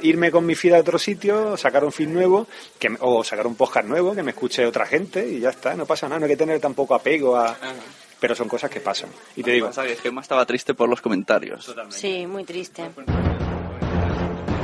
[0.03, 2.47] irme con mi feed a otro sitio, sacar un feed nuevo
[2.79, 5.87] que, o sacar un podcast nuevo que me escuche otra gente y ya está, no
[5.87, 7.57] pasa nada, no hay que tener tampoco apego a...
[8.23, 9.11] Pero son cosas que pasan.
[9.35, 11.75] Y te digo, Pasa que Gemma estaba triste por los comentarios.
[11.89, 12.89] Sí, muy triste.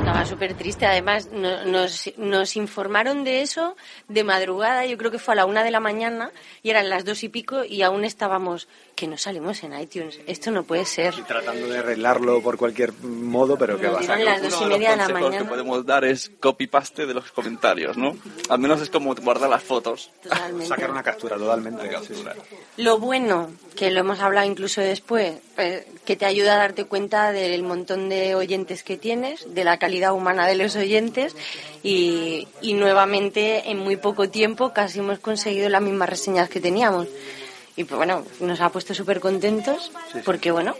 [0.09, 0.85] Estaba súper triste.
[0.85, 3.75] Además, no- nos, nos informaron de eso
[4.07, 6.31] de madrugada, yo creo que fue a la una de la mañana,
[6.63, 10.19] y eran las dos y pico, y aún estábamos, que no salimos en iTunes.
[10.27, 11.13] Esto no puede ser.
[11.25, 14.25] Tratando de arreglarlo por cualquier modo, pero que Nos va a ser.
[14.25, 15.49] las dos y Uno de los media de la consejos que mañana.
[15.49, 18.17] podemos dar es copy-paste de los comentarios, ¿no?
[18.49, 20.09] Al menos es como guardar las fotos.
[20.23, 20.65] Totalmente.
[20.65, 21.87] Sacar una captura, totalmente.
[22.07, 22.23] sí, sí.
[22.77, 27.31] Lo bueno, que lo hemos hablado incluso después, eh, que te ayuda a darte cuenta
[27.31, 31.35] del montón de oyentes que tienes, de la calidad humana de los oyentes
[31.83, 37.07] y, y nuevamente en muy poco tiempo casi hemos conseguido las mismas reseñas que teníamos.
[37.75, 39.91] Y pues bueno, nos ha puesto súper contentos
[40.25, 40.75] porque bueno,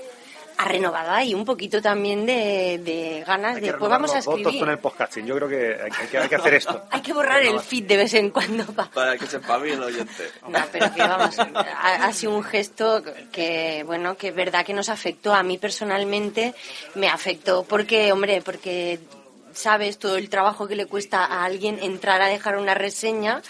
[0.61, 4.39] ha renovado ahí un poquito también de, de ganas Hay de pues vamos a votos
[4.39, 4.59] escribir.
[4.59, 5.25] con el podcasting.
[5.25, 6.83] Yo creo que hay, hay que hay que hacer esto.
[6.91, 9.83] Hay que borrar el feed de vez en cuando pa- Para que sepa bien el
[9.83, 10.29] oyente.
[10.49, 14.73] No, pero que vamos, ha, ha sido un gesto que, bueno, que es verdad que
[14.73, 15.33] nos afectó.
[15.33, 16.53] A mí personalmente
[16.95, 18.99] me afectó porque, hombre, porque
[19.53, 23.41] sabes todo el trabajo que le cuesta a alguien entrar a dejar una reseña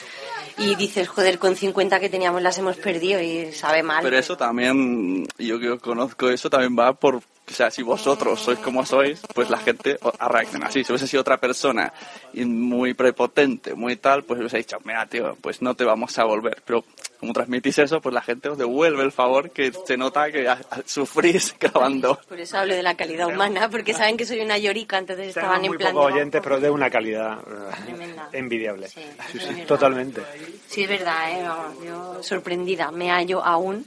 [0.60, 4.04] y dices, joder, con 50 que teníamos las hemos perdido y sabe mal.
[4.04, 8.60] Pero eso también, yo que conozco eso, también va por, o sea, si vosotros sois
[8.60, 10.84] como sois, pues la gente reacciona así.
[10.84, 11.92] Si hubiese sido otra persona
[12.34, 16.24] y muy prepotente, muy tal, pues hubiese dicho, mira, tío, pues no te vamos a
[16.24, 16.62] volver.
[16.66, 16.84] Pero
[17.20, 20.48] como transmitís eso, pues la gente os devuelve el favor que se nota que
[20.86, 22.20] sufrís grabando.
[22.30, 25.64] Por eso hablo de la calidad humana, porque saben que soy una llorica, entonces estaban
[25.66, 25.94] en muy plan...
[25.94, 28.30] pocos de, oyentes, pero de una calidad eh, Tremenda.
[28.32, 28.88] envidiable.
[28.88, 29.02] Sí,
[29.32, 30.22] Sí, sí, totalmente.
[30.68, 31.86] Sí, es verdad, ¿eh?
[31.86, 33.86] Yo sorprendida, me hallo aún,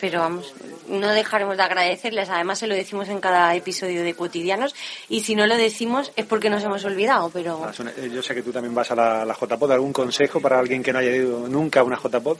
[0.00, 0.52] pero vamos,
[0.88, 2.28] no dejaremos de agradecerles.
[2.28, 4.74] Además, se lo decimos en cada episodio de Cotidianos
[5.08, 8.34] y si no lo decimos es porque nos hemos olvidado, pero Ah, eh, Yo sé
[8.34, 9.72] que tú también vas a la, la JPod.
[9.72, 12.38] ¿Algún consejo para alguien que no haya ido nunca a una JPod?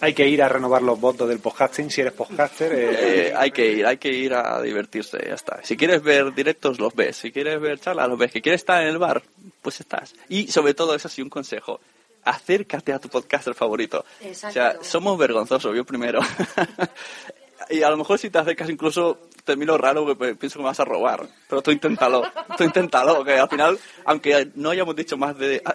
[0.00, 2.72] Hay que ir a renovar los votos del podcasting si eres podcaster.
[2.72, 5.60] eh, Eh, hay que ir, hay que ir a divertirse, ya está.
[5.64, 7.16] Si quieres ver directos, los ves.
[7.16, 8.30] Si quieres ver charlas, los ves.
[8.32, 9.22] Si quieres estar en el bar,
[9.60, 10.14] pues estás.
[10.28, 11.80] Y sobre todo, eso sí, un consejo.
[12.28, 14.04] Acércate a tu podcaster favorito.
[14.20, 14.84] O sea, Exacto.
[14.84, 16.20] somos vergonzosos, yo primero.
[17.70, 20.68] y a lo mejor si te acercas incluso te miro raro porque pienso que me
[20.68, 21.26] vas a robar.
[21.48, 22.22] Pero tú inténtalo,
[22.56, 25.62] tú inténtalo, que al final, aunque no hayamos dicho más de...
[25.64, 25.74] ah,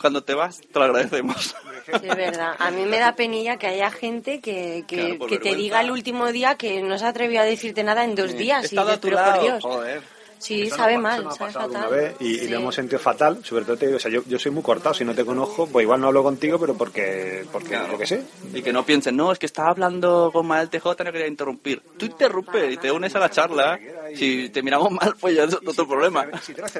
[0.00, 1.54] Cuando te vas, te lo agradecemos.
[1.86, 2.56] sí, es verdad.
[2.58, 5.80] A mí me da penilla que haya gente que, que, Claro, por que te diga
[5.80, 8.64] el último día que no se atrevió a decirte nada en dos días.
[8.64, 9.62] He Y dices, a tu pero por lado, Dios.
[9.62, 10.02] joder.
[10.42, 11.90] Sí, Eso sabe nos- mal, eso nos ha sabe pasado fatal.
[11.90, 12.48] vez y, y Sí.
[12.48, 13.44] lo hemos sentido fatal.
[13.44, 14.94] Sobre todo te digo, o sea, yo, yo soy muy cortado.
[14.94, 18.22] Si no te conozco, pues igual no hablo contigo, pero porque, porque yo qué sé.
[18.52, 21.80] Y que no piensen, no, es que estaba hablando con Mael TJ, no quería interrumpir.
[21.96, 23.78] Tú interrumpe y te unes a la charla.
[24.14, 26.26] Si te miramos mal, pues ya es otro problema.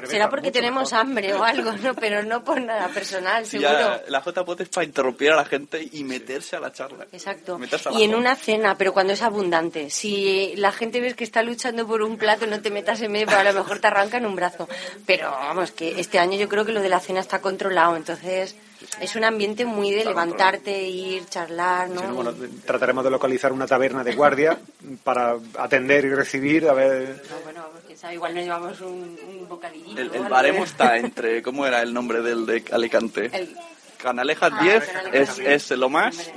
[0.07, 1.93] Será porque tenemos hambre o algo, ¿no?
[1.95, 3.69] Pero no por nada personal, seguro.
[3.71, 7.07] ya la JPOT es para interrumpir a la gente y meterse a la charla.
[7.11, 7.59] Exacto.
[7.97, 9.89] Y en una cena, pero cuando es abundante.
[9.89, 13.25] Si la gente ves que está luchando por un plato, no te metas en medio,
[13.27, 14.67] porque a lo mejor te arrancan un brazo.
[15.05, 17.95] Pero vamos, que este año yo creo que lo de la cena está controlado.
[17.95, 18.55] Entonces,
[18.99, 22.01] es un ambiente muy de levantarte, ir, charlar, ¿no?
[22.03, 22.33] No, bueno,
[22.65, 24.59] trataremos de localizar una taberna de guardia
[25.03, 27.23] para atender y recibir, a ver...
[27.43, 30.01] Bueno, quién sabe, igual nos llevamos un, un bocadillito.
[30.01, 33.29] El, el baremo está entre, ¿cómo era el nombre del de Alicante?
[33.31, 33.55] El-
[34.03, 36.31] Canalejas Ah, 10 Canalejas es, es lo más,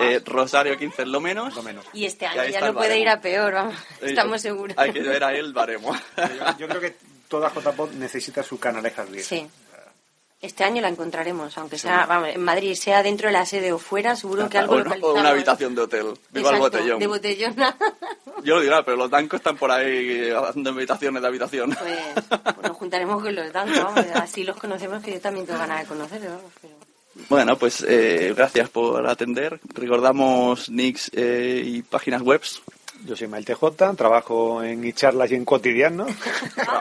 [0.00, 1.54] eh, Rosario 15 es lo menos.
[1.92, 3.74] Y este Y año ahí ya no el puede ir a peor, vamos.
[4.00, 4.76] Eh, Estamos seguros.
[4.78, 5.94] Hay que ver a él el baremo.
[6.58, 6.96] Yo creo que
[7.28, 9.26] toda JPod necesita su canalejas 10.
[9.26, 9.46] Sí.
[10.40, 13.78] Este año la encontraremos, aunque sea, vamos, en Madrid, sea dentro de la sede o
[13.78, 16.06] fuera, seguro que algo o, o una habitación de hotel.
[16.30, 16.98] Viva el Exacto, botellón.
[16.98, 17.76] de botellona.
[18.42, 21.76] Yo lo dirá, pero los dancos están por ahí haciendo invitaciones de habitación.
[21.78, 25.58] Pues, pues nos juntaremos con los dancos, vamos, así los conocemos, que yo también tengo
[25.58, 26.40] ganas de conocerlos.
[26.62, 26.79] pero-
[27.28, 29.60] Bueno, pues eh, gracias por atender.
[29.74, 32.62] Recordamos nicks eh, y páginas webs.
[33.06, 36.06] Yo soy Mael TJ, trabajo en iCharlas y en Cotidiano.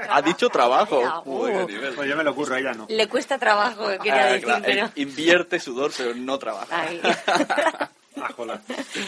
[0.09, 1.01] Ha dicho trabajo.
[1.25, 1.45] Uh.
[1.45, 1.51] Uy.
[1.95, 2.85] Pues yo me lo ocurro, ella no.
[2.89, 4.85] Le cuesta trabajo, quería Ah, decir, claro, pero...
[4.87, 6.87] eh, Invierte sudor, pero no trabaja.
[8.21, 8.59] Ah.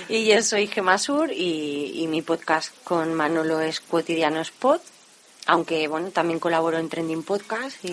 [0.08, 4.80] Y yo soy Gemasur y, y mi podcast con Manolo es Cotidianos Pod,
[5.48, 7.92] aunque bueno, también colaboro en Trending Podcast y,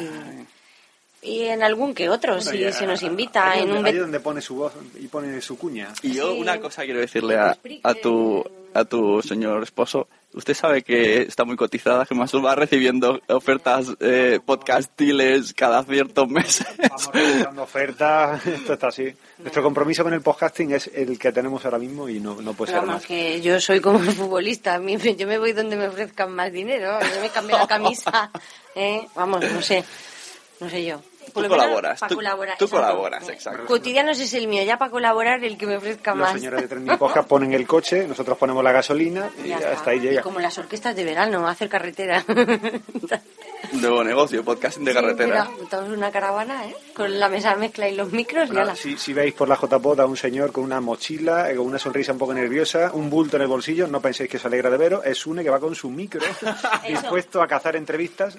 [1.23, 3.51] y en algún que otro, Bueno, si ya- se nos invita.
[3.53, 5.89] Ahí en donde, un ahí donde pone su voz y pone su cuña.
[6.03, 10.09] Y yo una cosa quiero decirle a, a tu a tu señor esposo.
[10.35, 16.29] Usted sabe que está muy cotizada, que más va recibiendo ofertas eh, podcastiles cada ciertos
[16.29, 16.67] meses.
[16.79, 19.13] Vamos realizando ofertas, esto está así.
[19.39, 22.73] Nuestro compromiso con el podcasting es el que tenemos ahora mismo y no, no puede
[22.73, 23.07] ser Vamos, más.
[23.07, 27.21] que yo soy como un futbolista, yo me voy donde me ofrezcan más dinero, yo
[27.23, 28.31] me cambio la camisa,
[28.75, 29.07] ¿eh?
[29.15, 29.83] vamos, no sé,
[30.61, 31.01] no sé yo.
[31.33, 32.87] Por Tú colaboras, tú, colaborar, tú exacto.
[32.87, 33.67] colaboras, exacto.
[33.67, 36.33] Cotidianos es el mío, ya para colaborar el que me ofrezca Los más.
[36.33, 40.01] señores de Trending Podcast ponen el coche, nosotros ponemos la gasolina y Ya hasta ahí
[40.01, 40.21] llega.
[40.21, 42.25] Y como las orquestas de verano, hacer carretera.
[43.73, 45.45] Nuevo negocio, podcasting de carretera.
[45.45, 46.75] Mira, montamos una caravana, ¿eh?
[46.95, 48.75] Con la mesa mezcla y los micros y Bueno, ala.
[48.77, 51.79] si, si veis por la JPOT a un señor con una mochila, eh, con una
[51.79, 54.77] sonrisa un poco nerviosa, un bulto en el bolsillo, no penséis que se alegra de
[54.79, 56.21] veros, es Une que va con su micro,
[56.89, 58.39] dispuesto a cazar entrevistas.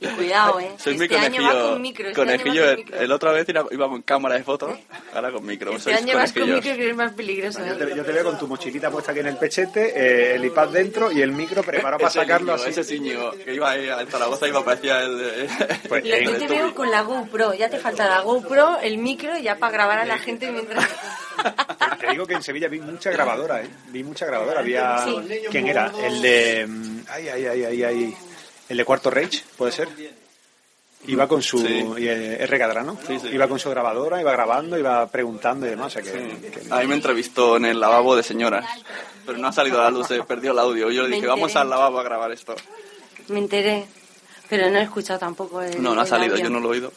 [0.00, 0.70] Y cuidado, ¿eh?
[0.78, 1.54] Soy mi Este año conejillo.
[1.64, 2.08] va con micro.
[2.08, 3.00] Este conejillo, año va el, con micro.
[3.00, 4.78] el otra vez iba con cámara de fotos,
[5.12, 5.72] ahora con micro.
[5.72, 7.58] Este año vas con micro que es más peligroso.
[7.66, 7.76] Yo ¿eh?
[7.76, 10.68] te, yo te veo con tu mochilita puesta aquí en el pechete, eh, el iPad
[10.68, 12.80] dentro y el micro preparado para Ese sacarlo niño, así.
[12.80, 15.48] Ese niño que iba ahí a Zaragoza y me parecía el.
[15.88, 18.98] Pues, Lo- eh, Yo te veo con la GoPro, ya te falta la GoPro, el
[18.98, 20.86] micro y ya para grabar a la gente mientras...
[22.00, 23.68] Te digo que en Sevilla vi mucha grabadora, ¿eh?
[23.88, 24.60] Vi mucha grabadora.
[24.60, 24.98] Había...
[25.04, 25.16] Sí.
[25.50, 25.92] ¿Quién era?
[26.02, 26.66] El de...
[26.66, 28.16] mm, Ay, ay, ay, ay, ay.
[28.68, 29.88] El de Cuarto Reich, ¿puede ser?
[31.06, 31.58] Iba con su...
[31.60, 31.84] Sí.
[31.98, 32.58] eh, R.
[32.58, 32.98] Cadra, ¿no?
[33.32, 35.86] Iba con su grabadora, iba grabando, iba preguntando y demás.
[35.86, 36.10] O sea que,
[36.50, 38.64] que- A mí me entrevistó en el lavabo de señoras,
[39.24, 40.90] pero no ha salido a la luz, se perdió el audio.
[40.90, 42.56] Yo le dije, vamos al lavabo a grabar esto.
[43.28, 43.86] Me enteré,
[44.48, 46.92] pero no he escuchado tampoco el No, no ha salido, yo no lo he oído.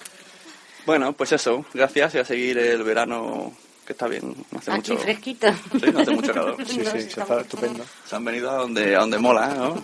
[0.86, 3.54] Bueno, pues eso, gracias y a seguir el verano,
[3.86, 5.04] que está bien, no hace Aquí mucho...
[5.04, 5.48] fresquito.
[5.80, 6.58] Sí, no hace mucho calor.
[6.66, 7.86] Sí, sí, No, sí, está está estupendo.
[8.08, 9.84] Se han venido a donde, a donde mola, ¿no?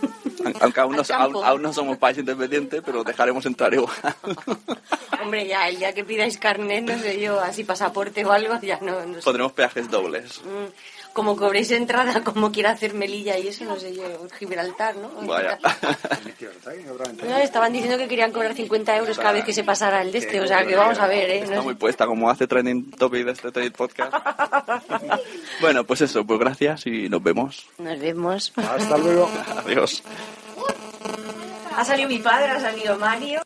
[0.62, 1.38] Aunque aún no, Al campo.
[1.40, 3.96] aún, aún no somos país independiente, pero dejaremos entrar igual.
[5.22, 8.80] Hombre, ya, el día que pidáis carnet, no sé yo, así pasaporte o algo, ya
[8.82, 9.22] no, no sé.
[9.22, 10.42] Pondremos peajes dobles.
[10.44, 14.04] Mm, Como cobréis entrada, como quiera hacer Melilla y eso, no sé yo,
[14.38, 15.10] Gibraltar, ¿no?
[15.26, 15.58] Vaya.
[17.28, 20.20] No, estaban diciendo que querían cobrar 50 euros cada vez que se pasara el de
[20.20, 21.40] este, o sea que vamos a ver, ¿eh?
[21.40, 24.14] Está muy puesta, como hace trending topic de este trade podcast.
[25.62, 27.68] Bueno, pues eso, pues gracias y nos vemos.
[27.80, 28.54] Nos vemos.
[28.56, 29.28] Hasta luego.
[29.66, 30.04] Adiós.
[31.76, 33.42] Ha salido mi padre, ha salido Mario.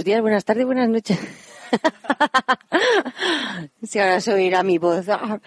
[0.00, 1.18] Buenos días, buenas tardes, buenas noches.
[3.82, 5.06] si ahora se oirá mi voz.
[5.10, 5.38] Ah,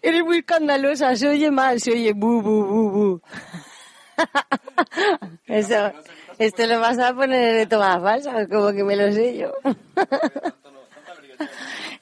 [0.00, 3.22] eres muy escandalosa, se oye mal, se oye bu, bu, bu, bu.
[5.48, 5.90] Eso,
[6.38, 9.52] esto lo vas a poner de todas falsas, como que me lo sé yo.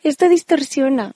[0.03, 1.15] esto distorsiona.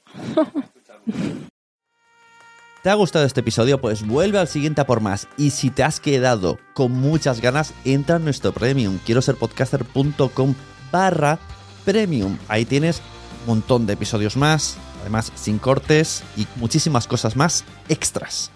[2.84, 3.80] ¿Te ha gustado este episodio?
[3.80, 5.26] Pues vuelve al siguiente a por más.
[5.38, 8.98] Y si te has quedado con muchas ganas, entra en nuestro premium.
[9.06, 10.54] Quiero ser podcaster.com
[10.92, 11.38] barra
[11.86, 12.36] premium.
[12.46, 13.00] Ahí tienes
[13.40, 18.50] un montón de episodios más, además sin cortes y muchísimas cosas más extras.